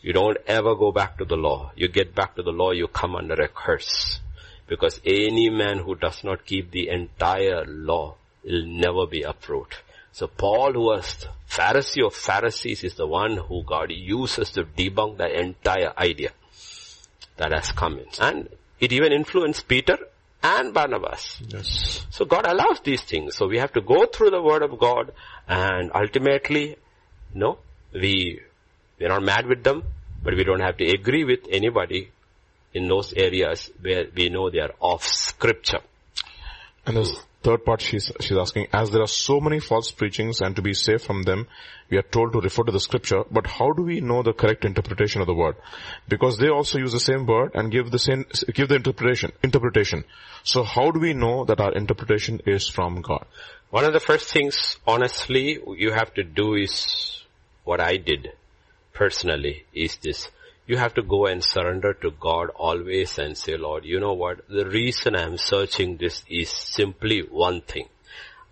[0.00, 1.72] You don't ever go back to the law.
[1.76, 4.20] You get back to the law, you come under a curse.
[4.66, 9.74] Because any man who does not keep the entire law will never be approved.
[10.18, 15.18] So Paul, who was Pharisee of Pharisees, is the one who God uses to debunk
[15.18, 16.30] the entire idea
[17.36, 18.06] that has come in.
[18.20, 18.48] And
[18.80, 19.96] it even influenced Peter
[20.42, 21.40] and Barnabas.
[21.46, 22.04] Yes.
[22.10, 23.36] So God allows these things.
[23.36, 25.12] So we have to go through the word of God
[25.46, 26.74] and ultimately,
[27.32, 27.58] no,
[27.94, 28.40] we,
[28.98, 29.84] we're not mad with them,
[30.20, 32.10] but we don't have to agree with anybody
[32.74, 35.82] in those areas where we know they are off scripture.
[36.84, 37.06] And
[37.48, 40.74] third part she's, she's asking, as there are so many false preachings and to be
[40.74, 41.46] safe from them,
[41.88, 44.66] we are told to refer to the scripture, but how do we know the correct
[44.66, 45.56] interpretation of the word?
[46.08, 50.04] Because they also use the same word and give the same, give the interpretation, interpretation.
[50.44, 53.24] So how do we know that our interpretation is from God?
[53.70, 57.24] One of the first things, honestly, you have to do is
[57.64, 58.32] what I did
[58.92, 60.28] personally is this.
[60.68, 64.46] You have to go and surrender to God always and say, Lord, you know what?
[64.48, 67.88] The reason I'm searching this is simply one thing.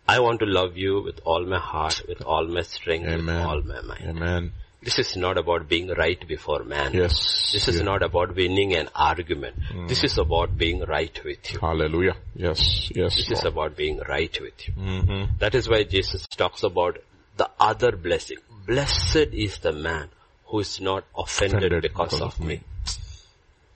[0.08, 3.60] I want to love you with all my heart, with all my strength, with all
[3.60, 4.04] my mind.
[4.08, 4.52] Amen.
[4.82, 6.94] This is not about being right before man.
[6.94, 7.50] Yes.
[7.52, 7.82] This is Yeah.
[7.90, 9.56] not about winning an argument.
[9.88, 11.58] This is about being right with you.
[11.60, 12.16] Hallelujah.
[12.34, 12.90] Yes.
[12.94, 13.16] Yes.
[13.16, 14.74] This is about being right with you.
[14.74, 16.98] hmm That is why Jesus talks about
[17.36, 18.38] the other blessing.
[18.66, 20.08] Blessed is the man
[20.48, 22.60] who is not offended, Offended because, because of of me.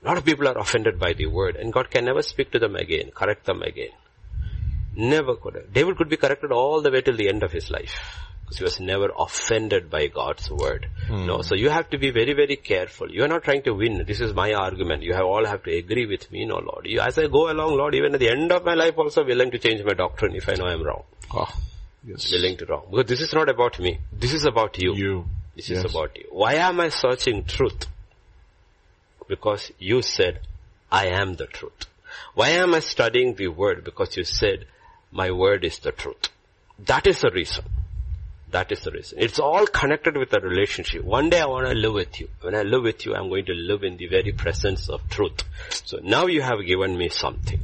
[0.02, 2.59] A lot of people are offended by the word and God can never speak to
[2.59, 3.90] them again, correct them again.
[4.97, 5.72] Never could.
[5.72, 7.94] David could be corrected all the way till the end of his life.
[8.40, 10.88] Because he was never offended by God's word.
[11.09, 13.09] No, so you have to be very, very careful.
[13.09, 14.05] You are not trying to win.
[14.05, 15.05] This is my argument.
[15.05, 16.86] You have all have to agree with me, no Lord.
[16.86, 19.52] You, as I go along, Lord, even at the end of my life also willing
[19.52, 21.05] to change my doctrine if I know I'm wrong.
[21.32, 21.55] Ah,
[22.05, 22.32] yes.
[22.32, 22.86] Willing to wrong.
[22.90, 24.01] Because this is not about me.
[24.12, 24.94] This is about you.
[24.97, 25.26] You.
[25.61, 25.85] This yes.
[25.85, 26.24] is about you.
[26.31, 27.87] Why am I searching truth?
[29.28, 30.41] Because you said,
[30.91, 31.85] I am the truth.
[32.32, 33.85] Why am I studying the word?
[33.85, 34.65] Because you said,
[35.12, 36.31] my word is the truth.
[36.78, 37.65] That is the reason.
[38.51, 39.19] That is the reason.
[39.20, 41.05] It's all connected with the relationship.
[41.05, 42.28] One day I want to live with you.
[42.41, 45.43] When I live with you, I'm going to live in the very presence of truth.
[45.85, 47.61] So now you have given me something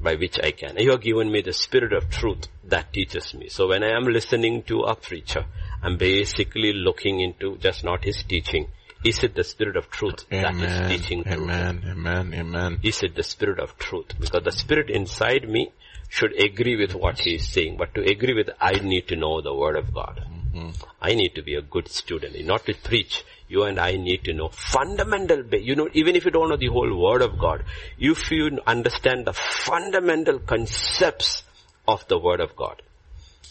[0.00, 0.78] by which I can.
[0.78, 3.50] You have given me the spirit of truth that teaches me.
[3.50, 5.44] So when I am listening to a preacher,
[5.82, 8.68] I'm basically looking into just not his teaching.
[9.04, 10.90] Is it the spirit of truth that Amen.
[10.90, 11.36] is teaching truth?
[11.36, 11.84] Amen.
[11.88, 12.34] Amen.
[12.34, 12.80] Amen.
[12.82, 14.06] Is it the spirit of truth?
[14.18, 15.72] Because the spirit inside me
[16.08, 17.76] should agree with what he is saying.
[17.76, 20.20] But to agree with, I need to know the word of God.
[20.26, 20.70] Mm-hmm.
[21.00, 22.44] I need to be a good student.
[22.44, 23.24] Not to preach.
[23.46, 26.66] You and I need to know fundamental, you know, even if you don't know the
[26.66, 27.64] whole word of God,
[27.98, 31.44] if you understand the fundamental concepts
[31.86, 32.82] of the word of God.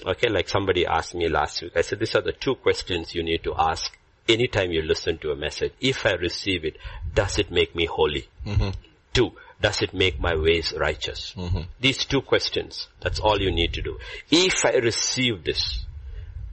[0.05, 1.73] Okay, like somebody asked me last week.
[1.75, 3.97] I said, these are the two questions you need to ask
[4.27, 5.73] anytime you listen to a message.
[5.79, 6.77] If I receive it,
[7.13, 8.27] does it make me holy?
[8.45, 8.69] Mm-hmm.
[9.13, 11.33] Two, does it make my ways righteous?
[11.35, 11.61] Mm-hmm.
[11.79, 13.97] These two questions, that's all you need to do.
[14.29, 15.85] If I receive this,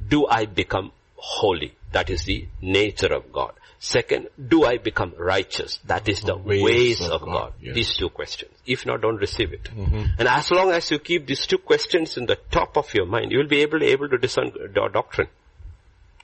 [0.07, 1.75] do I become holy?
[1.93, 3.53] That is the nature of God.
[3.85, 5.79] Second, do I become righteous?
[5.85, 7.33] That is the ways, Ways of, of God.
[7.33, 7.75] God, yes.
[7.75, 8.51] These two questions.
[8.65, 9.65] If not, don't receive it.
[9.65, 10.05] Mm-hmm.
[10.19, 13.31] And as long as you keep these two questions in the top of your mind,
[13.31, 15.29] you will be able, able to discern do- doctrine.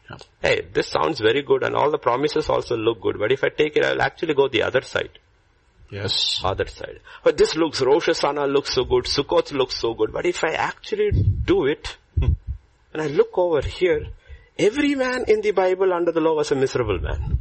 [0.09, 0.17] Yeah.
[0.41, 3.51] Hey, this sounds very good and all the promises also look good, but if I
[3.51, 5.19] take it, I'll actually go the other side.
[5.91, 6.41] Yes.
[6.43, 7.01] Other side.
[7.23, 10.53] But this looks, Rosh Hashanah looks so good, Sukkot looks so good, but if I
[10.55, 12.33] actually do it, hmm.
[12.95, 14.07] and I look over here,
[14.59, 17.39] every man in the Bible under the law was a miserable man.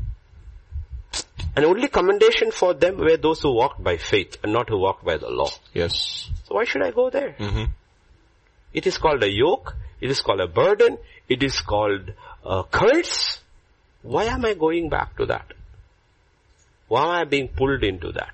[1.55, 5.03] And only commendation for them were those who walked by faith and not who walked
[5.03, 5.49] by the law.
[5.73, 6.29] Yes.
[6.47, 7.31] So why should I go there?
[7.33, 7.65] hmm
[8.73, 10.97] It is called a yoke, it is called a burden,
[11.27, 12.13] it is called
[12.45, 13.39] a curse.
[14.01, 15.53] Why am I going back to that?
[16.87, 18.33] Why am I being pulled into that?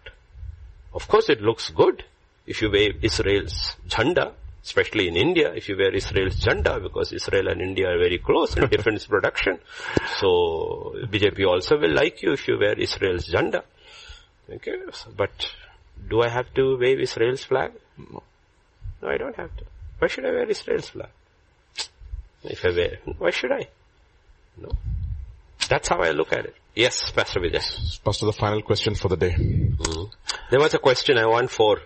[0.94, 2.04] Of course it looks good
[2.46, 4.34] if you wave Israel's jhanda,
[4.66, 8.58] especially in India, if you wear Israel's jhanda, because Israel and India are very close
[8.58, 9.60] in defense production.
[10.20, 13.64] So BJP also will like you if you wear Israel's jhanda.
[14.50, 14.78] Okay,
[15.16, 15.32] but
[16.10, 17.72] do I have to wave Israel's flag?
[17.98, 18.24] No,
[19.04, 19.66] I don't have to.
[20.00, 21.10] Why should I wear Israel's flag?
[22.44, 23.68] If I wear, why should I?
[24.58, 24.72] No.
[25.70, 26.56] That's how I look at it.
[26.76, 28.04] Yes, Pastor Vijay.
[28.04, 29.32] Pastor, the final question for the day.
[29.34, 30.04] Hmm.
[30.52, 31.80] There was a question I want for,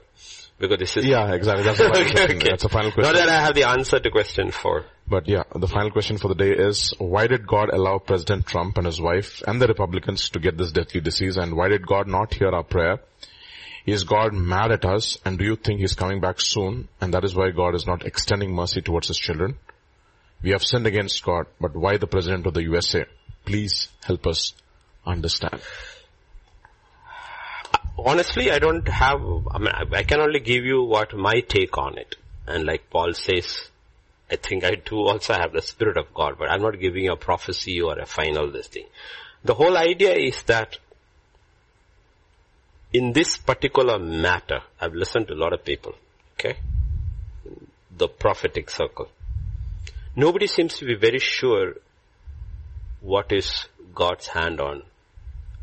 [0.60, 1.64] because this is, Yeah, exactly.
[1.64, 2.38] That's the final okay, question.
[2.38, 2.50] okay.
[2.50, 4.86] That's the final Not that I have the answer to question four.
[5.08, 8.78] But yeah, the final question for the day is, why did God allow President Trump
[8.78, 12.08] and his wife and the Republicans to get this deadly disease and why did God
[12.08, 13.00] not hear our prayer?
[13.86, 17.24] Is God mad at us and do you think he's coming back soon and that
[17.24, 19.58] is why God is not extending mercy towards his children?
[20.44, 23.06] We have sinned against God, but why the President of the USA?
[23.46, 24.54] Please help us
[25.06, 25.62] understand.
[28.06, 29.22] Honestly, I don't have,
[29.52, 32.16] I mean, I- can only give you what my take on it.
[32.48, 33.70] And like Paul says,
[34.32, 37.16] I think I do also have the Spirit of God, but I'm not giving a
[37.16, 38.86] prophecy or a final this thing.
[39.44, 40.78] The whole idea is that
[42.94, 45.96] in this particular matter, I've listened to a lot of people,
[46.34, 46.58] okay?
[47.96, 49.10] The prophetic circle.
[50.16, 51.76] Nobody seems to be very sure
[53.02, 54.84] what is God's hand on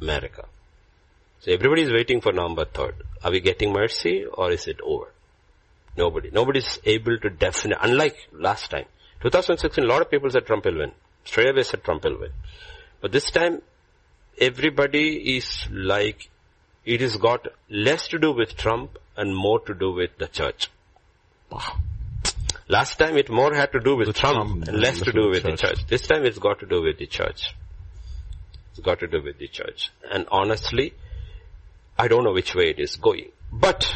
[0.01, 0.47] America.
[1.41, 2.95] So everybody is waiting for November 3rd.
[3.23, 5.13] Are we getting mercy or is it over?
[5.97, 6.31] Nobody.
[6.31, 8.87] Nobody is able to definitely, unlike last time.
[9.23, 10.93] 2016, a lot of people said Trump will win.
[11.25, 12.33] Straight away said Trump will win.
[13.01, 13.63] But this time,
[14.39, 16.31] everybody is like,
[16.85, 20.71] it has got less to do with Trump and more to do with the church.
[21.51, 21.79] Wow.
[22.69, 25.45] Last time it more had to do with Trump, Trump and less to do with
[25.45, 25.87] with the the church.
[25.87, 27.55] This time it's got to do with the church.
[28.73, 29.93] It's got to do with the church.
[30.11, 30.95] And honestly,
[31.98, 33.31] I don't know which way it is going.
[33.52, 33.86] But,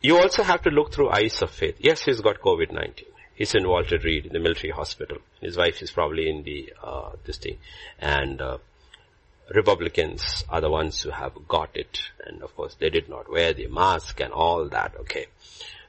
[0.00, 1.76] you also have to look through eyes of faith.
[1.78, 3.04] Yes, he's got COVID-19.
[3.34, 5.18] He's in Walter Reed in the military hospital.
[5.40, 7.58] His wife is probably in the, uh, this thing.
[7.98, 8.58] And, uh,
[9.54, 12.00] Republicans are the ones who have got it.
[12.24, 15.26] And of course they did not wear the mask and all that, okay.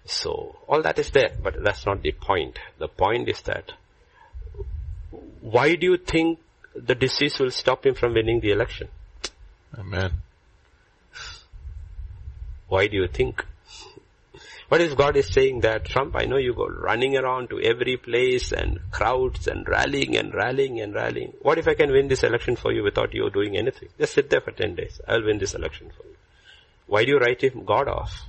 [0.05, 2.59] So, all that is there, but that's not the point.
[2.77, 3.73] The point is that,
[5.41, 6.39] why do you think
[6.75, 8.87] the disease will stop him from winning the election?
[9.75, 10.11] Amen.
[12.67, 13.45] Why do you think?
[14.67, 17.95] What if God is saying that, Trump, I know you go running around to every
[17.95, 21.33] place and crowds and rallying and rallying and rallying.
[21.41, 23.87] What if I can win this election for you without you doing anything?
[23.97, 24.99] Just sit there for 10 days.
[25.07, 26.15] I'll win this election for you.
[26.87, 28.23] Why do you write him God off?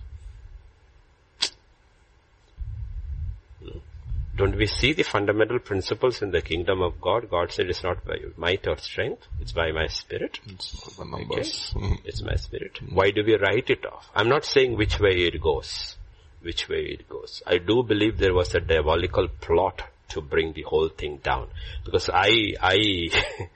[4.39, 7.29] Don't we see the fundamental principles in the kingdom of God?
[7.29, 10.39] God said it's not by might or strength, it's by my spirit.
[10.47, 11.73] It's the numbers.
[11.75, 11.99] Mm.
[12.05, 12.79] It's my spirit.
[12.89, 14.09] Why do we write it off?
[14.15, 15.97] I'm not saying which way it goes.
[16.41, 17.43] Which way it goes.
[17.49, 21.49] I do believe there was a diabolical plot to bring the whole thing down.
[21.85, 23.09] Because I, I,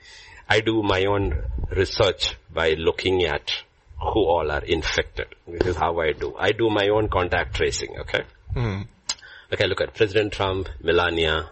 [0.49, 3.53] I do my own research by looking at
[4.01, 5.27] who all are infected.
[5.47, 6.35] This is how I do.
[6.37, 8.23] I do my own contact tracing, okay?
[8.53, 8.87] Mm.
[9.53, 11.51] Okay, look at President Trump, Melania,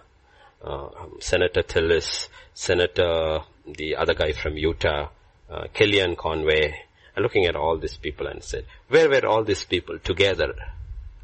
[0.64, 3.42] uh, Senator Tillis, Senator,
[3.78, 5.10] the other guy from Utah,
[5.52, 6.74] uh, Kellyanne Conway.
[7.16, 10.56] I'm looking at all these people and said, where were all these people together?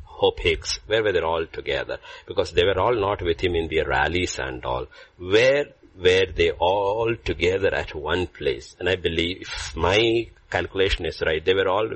[0.04, 1.98] Hope Hicks, where were they all together?
[2.28, 4.86] Because they were all not with him in the rallies and all.
[5.18, 5.66] Where
[5.98, 8.76] were they all together at one place?
[8.80, 11.90] And I believe, if my calculation is right, they were all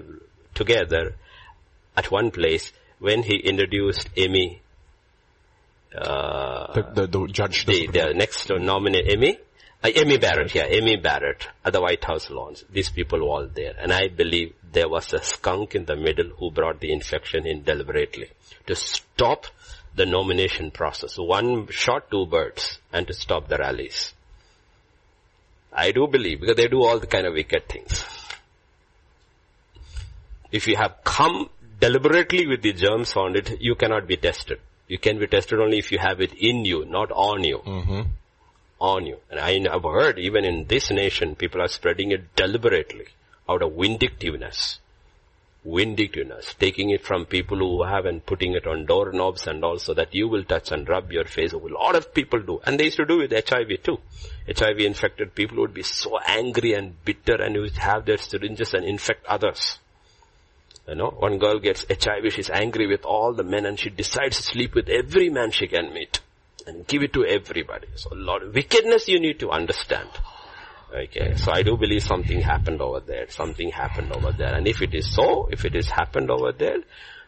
[0.56, 1.14] together
[1.96, 4.61] at one place when he introduced Amy
[5.96, 7.66] uh, The, the, the judge.
[7.66, 9.38] the, the next nominee, Amy,
[9.84, 12.64] uh, Amy Barrett, yeah, Amy Barrett at the White House lawns.
[12.72, 13.74] These people were all there.
[13.78, 17.64] And I believe there was a skunk in the middle who brought the infection in
[17.64, 18.30] deliberately
[18.68, 19.48] to stop
[19.96, 21.18] the nomination process.
[21.18, 24.14] One shot two birds and to stop the rallies.
[25.74, 28.04] I do believe because they do all the kind of wicked things.
[30.52, 31.50] If you have come
[31.80, 34.60] deliberately with the germs on it, you cannot be tested.
[34.92, 37.60] You can be tested only if you have it in you, not on you.
[37.60, 38.02] hmm
[38.78, 39.20] On you.
[39.30, 43.06] And I have heard even in this nation, people are spreading it deliberately
[43.48, 44.80] out of vindictiveness.
[45.64, 46.56] Vindictiveness.
[46.60, 50.28] Taking it from people who have and putting it on doorknobs and also that you
[50.28, 51.54] will touch and rub your face.
[51.54, 52.60] A lot of people do.
[52.66, 54.00] And they used to do with HIV too.
[54.46, 58.84] HIV infected people would be so angry and bitter and would have their syringes and
[58.84, 59.80] infect others.
[60.88, 64.38] You know, one girl gets HIV, she's angry with all the men and she decides
[64.38, 66.20] to sleep with every man she can meet
[66.68, 67.88] and give it to everybody.
[67.96, 70.10] So a lot of wickedness you need to understand.
[70.94, 74.54] Okay, so I do believe something happened over there, something happened over there.
[74.54, 76.80] And if it is so, if it is happened over there,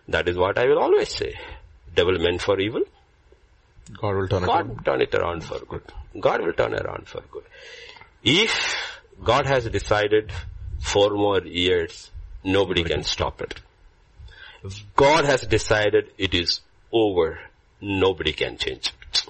[0.09, 1.35] that is what I will always say.
[1.95, 2.83] Devil meant for evil,
[3.91, 4.85] God will turn it God around.
[4.85, 5.81] turn it around for good.
[6.19, 7.43] God will turn around for good.
[8.23, 8.75] If
[9.23, 10.31] God has decided
[10.79, 12.11] four more years,
[12.43, 13.55] nobody can stop it.
[14.63, 16.61] If God has decided it is
[16.91, 17.39] over,
[17.81, 19.25] nobody can change it.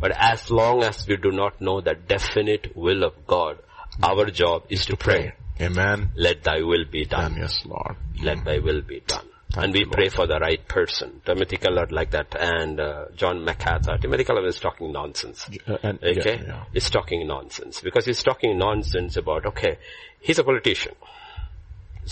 [0.00, 3.58] But as long as we do not know the definite will of God,
[4.02, 5.32] our job is to pray.
[5.60, 6.10] Amen.
[6.16, 7.36] Let thy will be done.
[7.36, 7.96] Yes, Lord.
[8.20, 9.26] Let thy will be done.
[9.52, 9.94] Thank and we you, Lord.
[9.94, 11.20] pray for the right person.
[11.24, 13.96] Timothy Keller like that and uh, John MacArthur.
[13.98, 15.48] Timothy Keller is talking nonsense.
[15.68, 16.38] Uh, and, Okay?
[16.38, 16.64] yeah, yeah.
[16.72, 17.80] He's talking nonsense.
[17.80, 19.78] Because he's talking nonsense about, okay,
[20.20, 20.94] he's a politician.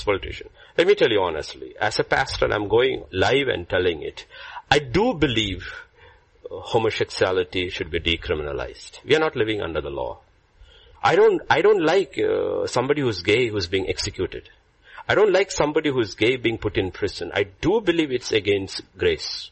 [0.01, 0.49] A politician.
[0.77, 4.27] Let me tell you honestly, as a pastor, I'm going live and telling it.
[4.71, 5.71] I do believe
[6.51, 9.05] uh, homosexuality should be decriminalized.
[9.05, 10.21] We are not living under the law.
[11.03, 14.49] I don't, I don't like uh, somebody who's gay who's being executed.
[15.09, 17.33] I don't like somebody who's gay being put in prison.
[17.35, 19.51] I do believe it's against grace.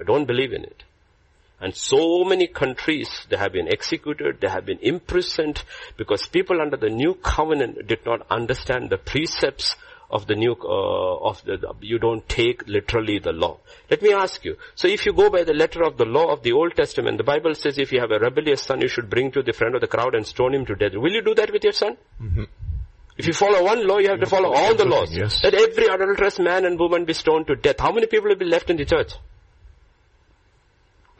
[0.00, 0.84] I don't believe in it.
[1.60, 5.62] And so many countries, they have been executed, they have been imprisoned
[5.96, 9.74] because people under the new covenant did not understand the precepts
[10.10, 13.58] of the new, uh, of the, you don't take literally the law.
[13.90, 16.42] Let me ask you, so if you go by the letter of the law of
[16.42, 19.32] the Old Testament, the Bible says if you have a rebellious son, you should bring
[19.32, 20.92] to the front of the crowd and stone him to death.
[20.94, 21.96] Will you do that with your son?
[23.18, 25.12] If you follow one law, you have to follow all the laws.
[25.14, 25.42] Yes.
[25.42, 27.80] Let every adulterous man and woman be stoned to death.
[27.80, 29.12] How many people will be left in the church?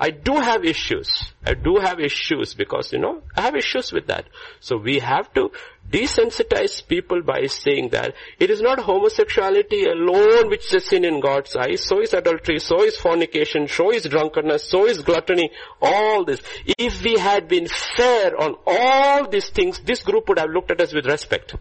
[0.01, 1.33] I do have issues.
[1.45, 4.27] I do have issues because, you know, I have issues with that.
[4.61, 5.51] So we have to
[5.91, 11.19] desensitize people by saying that it is not homosexuality alone which is a sin in
[11.21, 11.85] God's eyes.
[11.85, 15.51] So is adultery, so is fornication, so is drunkenness, so is gluttony,
[15.83, 16.43] all this.
[16.67, 17.67] If we had been
[17.97, 21.57] fair on all these things, this group would have looked at us with respect.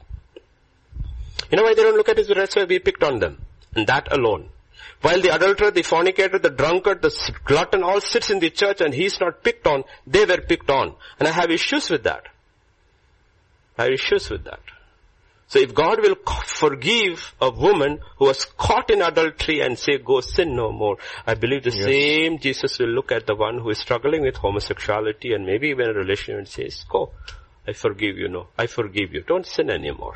[1.50, 2.70] You know why they don't look at us with respect?
[2.70, 3.40] We picked on them.
[3.74, 4.50] And that alone.
[5.02, 7.16] While the adulterer, the fornicator, the drunkard, the
[7.46, 10.96] glutton all sits in the church and he's not picked on, they were picked on.
[11.20, 12.24] And I have issues with that.
[13.78, 14.62] I have issues with that.
[15.50, 16.16] So if God will
[16.46, 21.36] forgive a woman who was caught in adultery and say, go sin no more, I
[21.36, 21.86] believe the yes.
[21.86, 25.90] same Jesus will look at the one who is struggling with homosexuality and maybe even
[25.90, 27.12] a relationship and says, go,
[27.66, 30.16] I forgive you, no, I forgive you, don't sin anymore.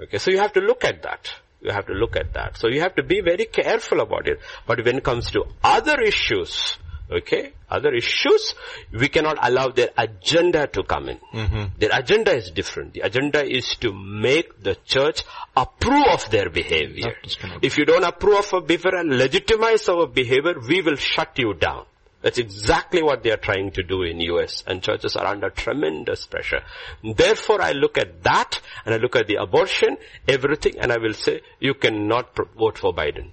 [0.00, 1.30] Okay, so you have to look at that.
[1.60, 2.56] You have to look at that.
[2.56, 4.38] So you have to be very careful about it.
[4.66, 6.78] But when it comes to other issues,
[7.10, 7.52] Okay?
[7.70, 8.54] Other issues,
[8.92, 11.18] we cannot allow their agenda to come in.
[11.32, 11.78] Mm-hmm.
[11.78, 12.94] Their agenda is different.
[12.94, 15.22] The agenda is to make the church
[15.56, 17.14] approve of their behavior.
[17.62, 21.54] If you don't approve of our behavior and legitimize our behavior, we will shut you
[21.54, 21.86] down.
[22.28, 26.26] That's exactly what they are trying to do in US and churches are under tremendous
[26.26, 26.60] pressure.
[27.02, 29.96] Therefore I look at that and I look at the abortion,
[30.28, 33.30] everything and I will say you cannot vote for Biden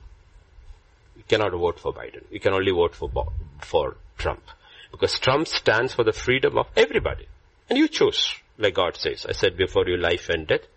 [1.18, 2.24] You cannot vote for Biden.
[2.32, 3.12] You can only vote for,
[3.60, 4.44] for Trump.
[4.92, 7.28] Because Trump stands for the freedom of everybody.
[7.70, 9.26] And you choose, like God says.
[9.28, 10.68] I said before you life and death,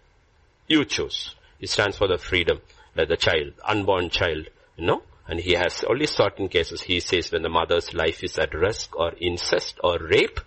[0.67, 1.37] you choose.
[1.61, 2.63] He stands for the freedom,
[2.97, 5.03] like the child, unborn child, you know.
[5.29, 6.81] And he has only certain cases.
[6.83, 10.41] He says when the mother's life is at risk or incest or rape,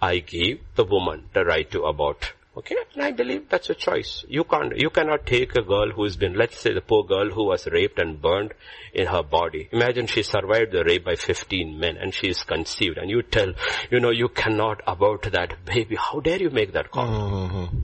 [0.00, 2.74] I give the woman the right to abort Okay?
[2.94, 4.24] And I believe that's a choice.
[4.28, 7.44] You can't, you cannot take a girl who's been, let's say the poor girl who
[7.44, 8.52] was raped and burned
[8.92, 9.68] in her body.
[9.70, 13.52] Imagine she survived the rape by 15 men and she is conceived and you tell,
[13.92, 15.94] you know, you cannot abort that baby.
[15.94, 17.06] How dare you make that call?
[17.06, 17.78] Mm-hmm.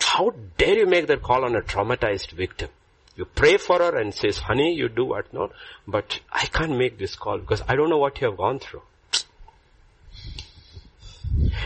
[0.00, 2.70] How dare you make that call on a traumatized victim?
[3.16, 5.52] You pray for her and says, honey, you do what not,
[5.88, 8.82] but I can't make this call because I don't know what you have gone through.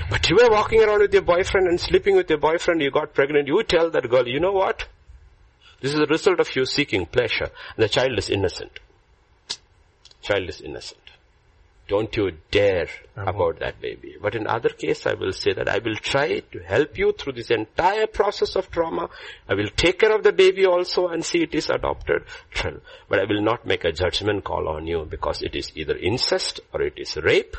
[0.08, 3.14] But you were walking around with your boyfriend and sleeping with your boyfriend, you got
[3.14, 4.86] pregnant, you tell that girl, you know what?
[5.80, 7.50] This is the result of you seeking pleasure.
[7.76, 8.78] The child is innocent.
[10.22, 11.09] Child is innocent.
[11.90, 14.14] Don't you dare about that baby.
[14.22, 17.32] But in other case, I will say that I will try to help you through
[17.32, 19.08] this entire process of trauma.
[19.48, 22.22] I will take care of the baby also and see it is adopted.
[23.08, 26.60] But I will not make a judgment call on you because it is either incest
[26.72, 27.56] or it is rape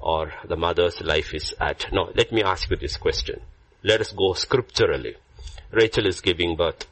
[0.00, 1.86] or the mother's life is at.
[1.94, 3.40] No, let me ask you this question.
[3.82, 5.16] Let us go scripturally.
[5.72, 6.84] Rachel is giving birth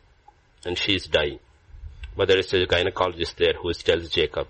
[0.64, 1.40] and she is dying.
[2.16, 4.48] But there is a gynecologist there who tells Jacob,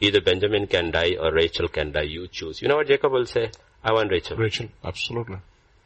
[0.00, 2.02] either Benjamin can die or Rachel can die.
[2.02, 2.62] You choose.
[2.62, 3.50] You know what Jacob will say?
[3.82, 4.36] I want Rachel.
[4.36, 5.38] Rachel, absolutely.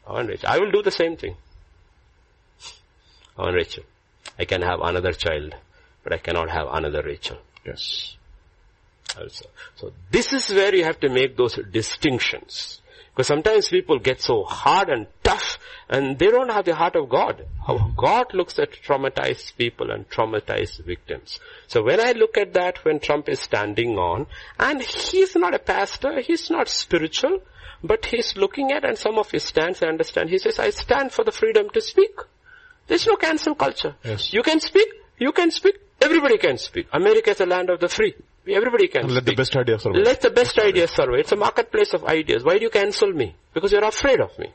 [0.07, 0.49] I want Rachel.
[0.49, 1.35] I will do the same thing.
[3.37, 3.83] I want Rachel.
[4.37, 5.55] I can have another child,
[6.03, 7.37] but I cannot have another Rachel.
[7.65, 8.15] Yes
[9.17, 9.45] also.
[9.75, 12.81] So this is where you have to make those distinctions.
[13.19, 15.59] Because sometimes people get so hard and tough
[15.89, 17.45] and they don't have the heart of God.
[17.67, 21.41] How God looks at traumatized people and traumatized victims.
[21.67, 24.25] So when I look at that when Trump is standing on,
[24.57, 27.41] and he's not a pastor, he's not spiritual,
[27.83, 30.29] but he's looking at and some of his stands I understand.
[30.29, 32.15] He says, I stand for the freedom to speak.
[32.87, 33.97] There's no cancel culture.
[34.01, 34.31] Yes.
[34.31, 34.87] You can speak,
[35.17, 36.87] you can speak, everybody can speak.
[36.93, 38.15] America is a land of the free.
[38.55, 39.25] Everybody can Let speak.
[39.25, 40.01] the best idea survive.
[40.03, 41.19] Let the best idea survive.
[41.19, 42.43] It's a marketplace of ideas.
[42.43, 43.35] Why do you cancel me?
[43.53, 44.51] Because you're afraid of me.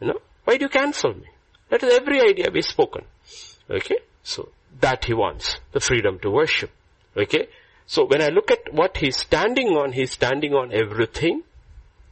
[0.00, 0.20] You know?
[0.44, 1.26] Why do you cancel me?
[1.70, 3.04] Let every idea be spoken.
[3.70, 3.98] Okay?
[4.22, 4.50] So,
[4.80, 5.58] that he wants.
[5.72, 6.70] The freedom to worship.
[7.16, 7.48] Okay?
[7.86, 11.42] So when I look at what he's standing on, he's standing on everything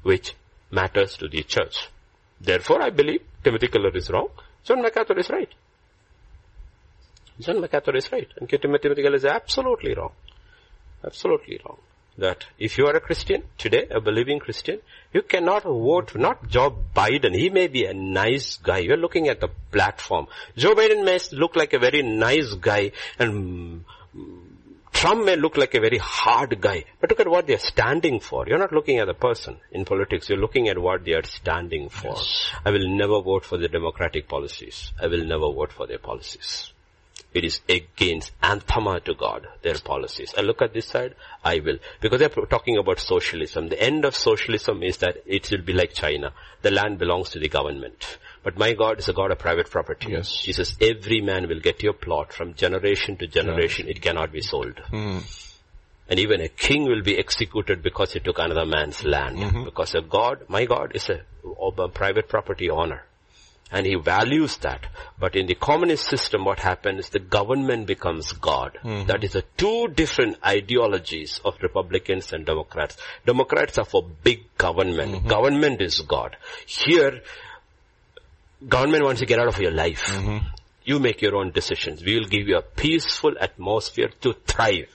[0.02, 0.34] which
[0.70, 1.88] matters to the church.
[2.40, 4.28] Therefore, I believe Timothy Keller is wrong.
[4.64, 5.48] John MacArthur is right.
[7.40, 8.28] John MacArthur is right.
[8.36, 10.12] And Timothy Keller is absolutely wrong.
[11.04, 11.78] Absolutely wrong.
[12.18, 14.80] That if you are a Christian today, a believing Christian,
[15.14, 17.34] you cannot vote, not Joe Biden.
[17.34, 18.78] He may be a nice guy.
[18.78, 20.26] You're looking at the platform.
[20.56, 23.84] Joe Biden may look like a very nice guy and
[24.14, 24.42] mm,
[24.92, 28.46] Trump may look like a very hard guy, but look at what they're standing for.
[28.46, 31.88] You're not looking at the person in politics, you're looking at what they are standing
[31.88, 32.14] for.
[32.14, 32.50] Yes.
[32.64, 34.92] I will never vote for the democratic policies.
[35.00, 36.71] I will never vote for their policies.
[37.34, 40.34] It is against anathema to God, their policies.
[40.36, 41.78] And look at this side, I will.
[42.00, 43.68] Because they're talking about socialism.
[43.68, 46.32] The end of socialism is that it will be like China.
[46.60, 48.18] The land belongs to the government.
[48.42, 50.12] But my God is a God of private property.
[50.12, 50.40] Yes.
[50.40, 53.86] He says every man will get your plot from generation to generation.
[53.86, 53.96] Yes.
[53.96, 54.76] It cannot be sold.
[54.90, 55.22] Mm.
[56.08, 59.38] And even a king will be executed because he took another man's land.
[59.38, 59.64] Mm-hmm.
[59.64, 63.04] Because a God, my God is a, a private property owner
[63.72, 64.86] and he values that.
[65.18, 68.78] But in the communist system, what happens, is the government becomes God.
[68.84, 69.06] Mm-hmm.
[69.06, 72.96] That is the two different ideologies of Republicans and Democrats.
[73.24, 75.12] Democrats are for big government.
[75.12, 75.28] Mm-hmm.
[75.28, 76.36] Government is God.
[76.66, 77.22] Here,
[78.68, 80.04] government wants to get out of your life.
[80.06, 80.46] Mm-hmm.
[80.84, 82.02] You make your own decisions.
[82.04, 84.88] We will give you a peaceful atmosphere to thrive.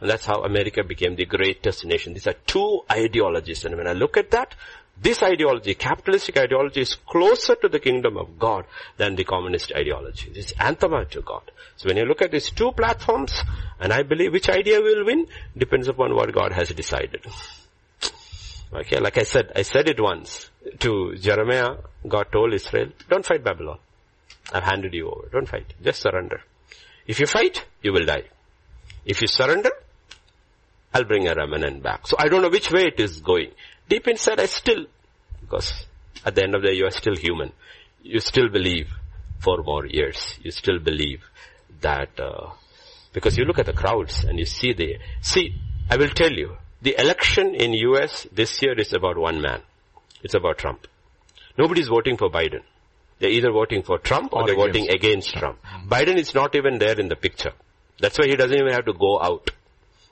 [0.00, 2.12] And that's how America became the greatest nation.
[2.12, 3.64] These are two ideologies.
[3.64, 4.54] And when I look at that,
[5.00, 8.64] this ideology, capitalistic ideology is closer to the kingdom of God
[8.96, 10.32] than the communist ideology.
[10.34, 11.50] It's anathema to God.
[11.76, 13.32] So when you look at these two platforms,
[13.78, 17.26] and I believe which idea will win, depends upon what God has decided.
[18.72, 20.50] Okay, like I said, I said it once
[20.80, 21.76] to Jeremiah,
[22.08, 23.78] God told Israel, don't fight Babylon.
[24.52, 25.28] I've handed you over.
[25.28, 25.74] Don't fight.
[25.82, 26.40] Just surrender.
[27.06, 28.24] If you fight, you will die.
[29.04, 29.70] If you surrender,
[30.92, 32.06] I'll bring a remnant back.
[32.06, 33.50] So I don't know which way it is going.
[33.88, 34.86] Deep inside I still,
[35.40, 35.86] because
[36.24, 37.52] at the end of the day you are still human.
[38.02, 38.88] You still believe
[39.40, 40.38] for more years.
[40.42, 41.22] You still believe
[41.80, 42.50] that, uh,
[43.12, 45.54] because you look at the crowds and you see the, see,
[45.90, 49.62] I will tell you, the election in US this year is about one man.
[50.22, 50.86] It's about Trump.
[51.58, 52.62] Nobody's voting for Biden.
[53.18, 54.74] They're either voting for Trump or, or they're against.
[54.74, 55.58] voting against Trump.
[55.88, 57.52] Biden is not even there in the picture.
[57.98, 59.50] That's why he doesn't even have to go out.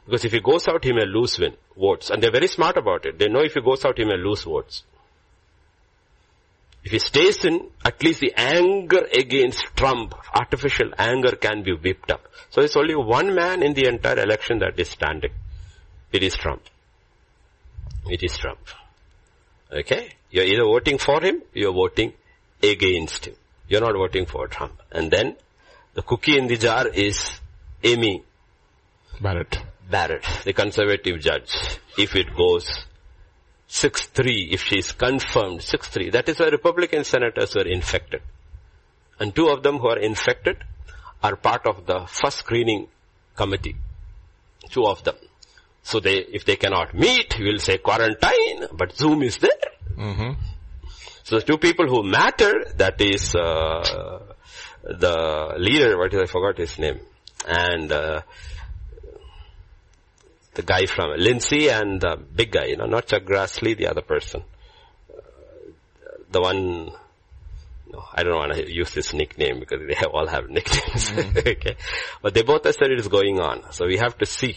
[0.04, 2.10] Because if he goes out, he may lose win, votes.
[2.10, 3.18] And they're very smart about it.
[3.18, 4.82] They know if he goes out, he may lose votes.
[6.84, 12.10] If he stays in, at least the anger against Trump, artificial anger can be whipped
[12.10, 12.28] up.
[12.50, 15.32] So it's only one man in the entire election that is standing.
[16.12, 16.62] It is Trump.
[18.06, 18.60] It is Trump.
[19.72, 20.10] Okay?
[20.30, 22.12] You're either voting for him, you're voting
[22.62, 23.36] against him.
[23.66, 24.82] You're not voting for Trump.
[24.92, 25.36] And then,
[25.94, 27.30] the cookie in the jar is
[27.82, 28.22] Amy
[29.20, 29.58] Barrett.
[29.90, 31.54] Barrett, the conservative judge,
[31.98, 32.86] if it goes
[33.68, 38.22] 6-3, if she is confirmed 6-3, that is why Republican senators were infected.
[39.18, 40.56] And two of them who are infected
[41.22, 42.88] are part of the first screening
[43.36, 43.76] committee.
[44.70, 45.16] Two of them.
[45.82, 49.50] So they, if they cannot meet, we will say quarantine, but Zoom is there.
[49.96, 50.40] Mm-hmm.
[51.24, 54.20] So two people who matter, that is, uh,
[54.82, 57.00] the leader, what is, I forgot his name,
[57.46, 58.22] and, uh,
[60.54, 64.02] the guy from Lindsey and the big guy, you know, not Chuck Grassley, the other
[64.02, 64.42] person.
[65.10, 65.20] Uh,
[66.30, 66.90] the one,
[67.92, 71.10] no, I don't want to use this nickname because they have, all have nicknames.
[71.10, 71.38] Mm-hmm.
[71.48, 71.76] okay.
[72.22, 73.72] But they both have said it is going on.
[73.72, 74.56] So we have to see.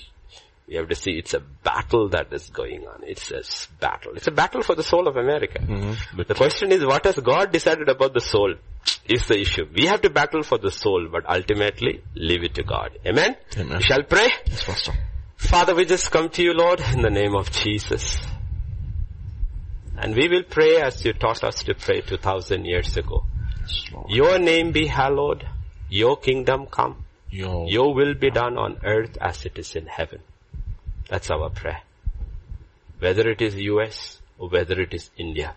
[0.68, 3.02] We have to see it's a battle that is going on.
[3.03, 3.41] It's a
[3.80, 4.11] battle.
[4.18, 5.60] It's a battle for the soul of America.
[5.60, 6.18] Mm-hmm.
[6.18, 8.56] But the question is what has God decided about the soul
[9.06, 9.65] is the issue.
[9.74, 12.98] We have to battle for the soul, but ultimately leave it to God.
[13.06, 13.38] Amen?
[13.57, 13.78] Amen.
[13.78, 14.30] We shall pray.
[14.45, 14.90] Yes,
[15.38, 18.18] Father, we just come to you, Lord, in the name of Jesus.
[19.97, 23.23] And we will pray as you taught us to pray 2000 years ago.
[24.09, 25.47] Your name be hallowed,
[25.89, 30.19] your kingdom come, your, your will be done on earth as it is in heaven.
[31.09, 31.81] That's our prayer.
[32.99, 35.55] Whether it is US or whether it is India.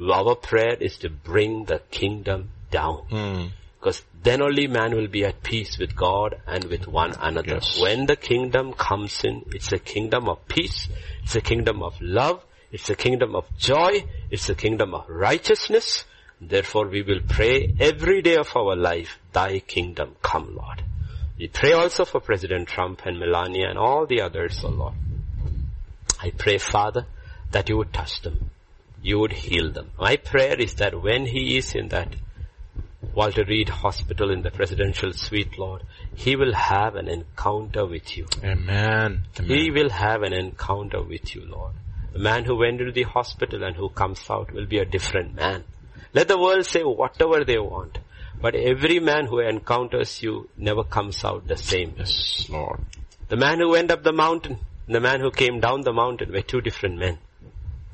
[0.00, 3.02] Our prayer is to bring the kingdom down.
[3.10, 3.50] Mm.
[3.82, 7.54] Because then only man will be at peace with God and with one another.
[7.54, 7.80] Yes.
[7.80, 10.88] When the kingdom comes in, it's a kingdom of peace,
[11.24, 16.04] it's a kingdom of love, it's a kingdom of joy, it's a kingdom of righteousness.
[16.40, 20.84] Therefore we will pray every day of our life, thy kingdom come Lord.
[21.36, 24.94] We pray also for President Trump and Melania and all the others, oh Lord.
[26.20, 27.06] I pray Father
[27.50, 28.50] that you would touch them.
[29.02, 29.90] You would heal them.
[29.98, 32.14] My prayer is that when he is in that
[33.14, 35.82] Walter Reed Hospital in the presidential suite, Lord,
[36.14, 38.26] he will have an encounter with you.
[38.42, 39.24] Amen.
[39.38, 39.58] Amen.
[39.58, 41.74] He will have an encounter with you, Lord.
[42.12, 45.34] The man who went into the hospital and who comes out will be a different
[45.34, 45.64] man.
[46.14, 47.98] Let the world say whatever they want.
[48.40, 51.94] But every man who encounters you never comes out the same.
[51.98, 52.80] Yes, Lord.
[53.28, 56.32] The man who went up the mountain and the man who came down the mountain
[56.32, 57.18] were two different men.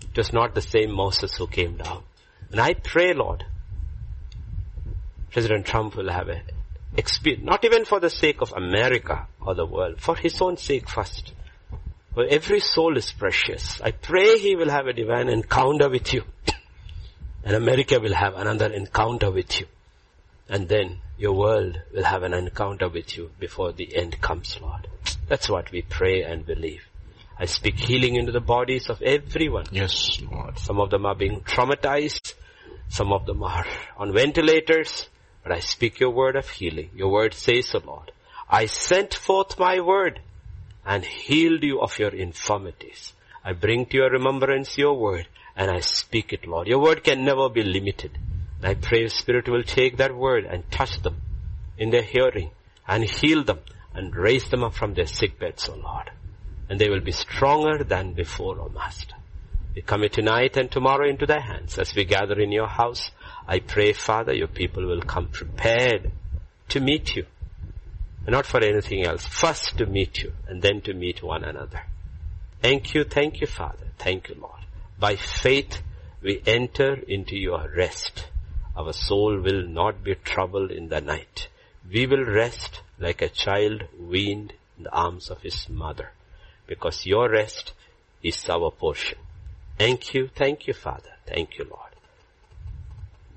[0.00, 2.02] It was not the same Moses who came down.
[2.50, 3.44] And I pray, Lord,
[5.32, 6.40] President Trump will have a
[6.96, 10.88] experience, not even for the sake of America or the world, for his own sake
[10.88, 11.32] first.
[12.14, 13.80] For every soul is precious.
[13.80, 16.24] I pray he will have a divine encounter with you.
[17.44, 19.66] And America will have another encounter with you.
[20.48, 24.88] And then your world will have an encounter with you before the end comes, Lord.
[25.28, 26.82] That's what we pray and believe.
[27.38, 29.66] I speak healing into the bodies of everyone.
[29.70, 30.58] Yes, Lord.
[30.58, 32.34] Some of them are being traumatized.
[32.88, 35.08] Some of them are on ventilators.
[35.48, 36.90] But I speak your word of healing.
[36.94, 38.12] Your word says, O Lord,
[38.50, 40.20] I sent forth my word
[40.84, 43.14] and healed you of your infirmities.
[43.42, 45.26] I bring to your remembrance your word
[45.56, 46.68] and I speak it, Lord.
[46.68, 48.18] Your word can never be limited.
[48.58, 51.22] And I pray your spirit will take that word and touch them
[51.78, 52.50] in their hearing
[52.86, 53.60] and heal them
[53.94, 56.10] and raise them up from their sick beds, O Lord.
[56.68, 59.14] And they will be stronger than before, O Master.
[59.74, 63.10] We commit tonight and tomorrow into thy hands as we gather in your house.
[63.50, 66.12] I pray, Father, your people will come prepared
[66.68, 67.24] to meet you.
[68.26, 69.26] Not for anything else.
[69.26, 71.86] First to meet you and then to meet one another.
[72.60, 73.86] Thank you, thank you Father.
[73.98, 74.60] Thank you Lord.
[74.98, 75.80] By faith
[76.20, 78.26] we enter into your rest.
[78.76, 81.48] Our soul will not be troubled in the night.
[81.90, 86.10] We will rest like a child weaned in the arms of his mother
[86.66, 87.72] because your rest
[88.22, 89.18] is our portion.
[89.78, 91.12] Thank you, thank you Father.
[91.26, 91.87] Thank you Lord.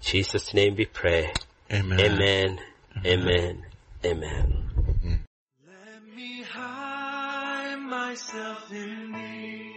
[0.01, 1.31] In Jesus name we pray.
[1.71, 1.99] Amen.
[1.99, 2.59] Amen.
[3.05, 3.65] Amen.
[4.03, 4.69] Amen.
[5.05, 5.19] Mm.
[5.67, 9.75] Let me hide myself in thee.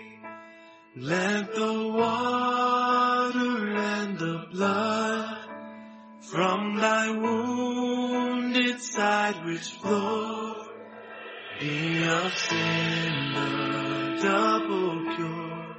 [0.96, 5.38] Let the water and the blood
[6.22, 10.68] from thy wounded side which flowed
[11.60, 15.76] be of sin a double cure.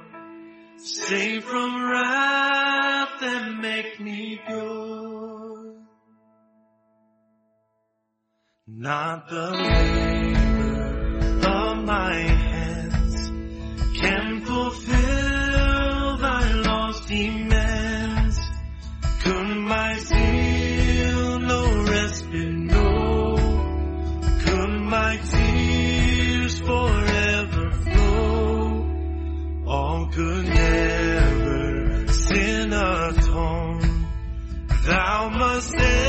[0.76, 2.95] Save from wrath
[3.26, 5.74] and make me pure.
[8.68, 10.68] Not the labor
[11.48, 13.30] of my hands
[14.00, 17.45] can fulfill thy law's demands.
[35.56, 36.05] Never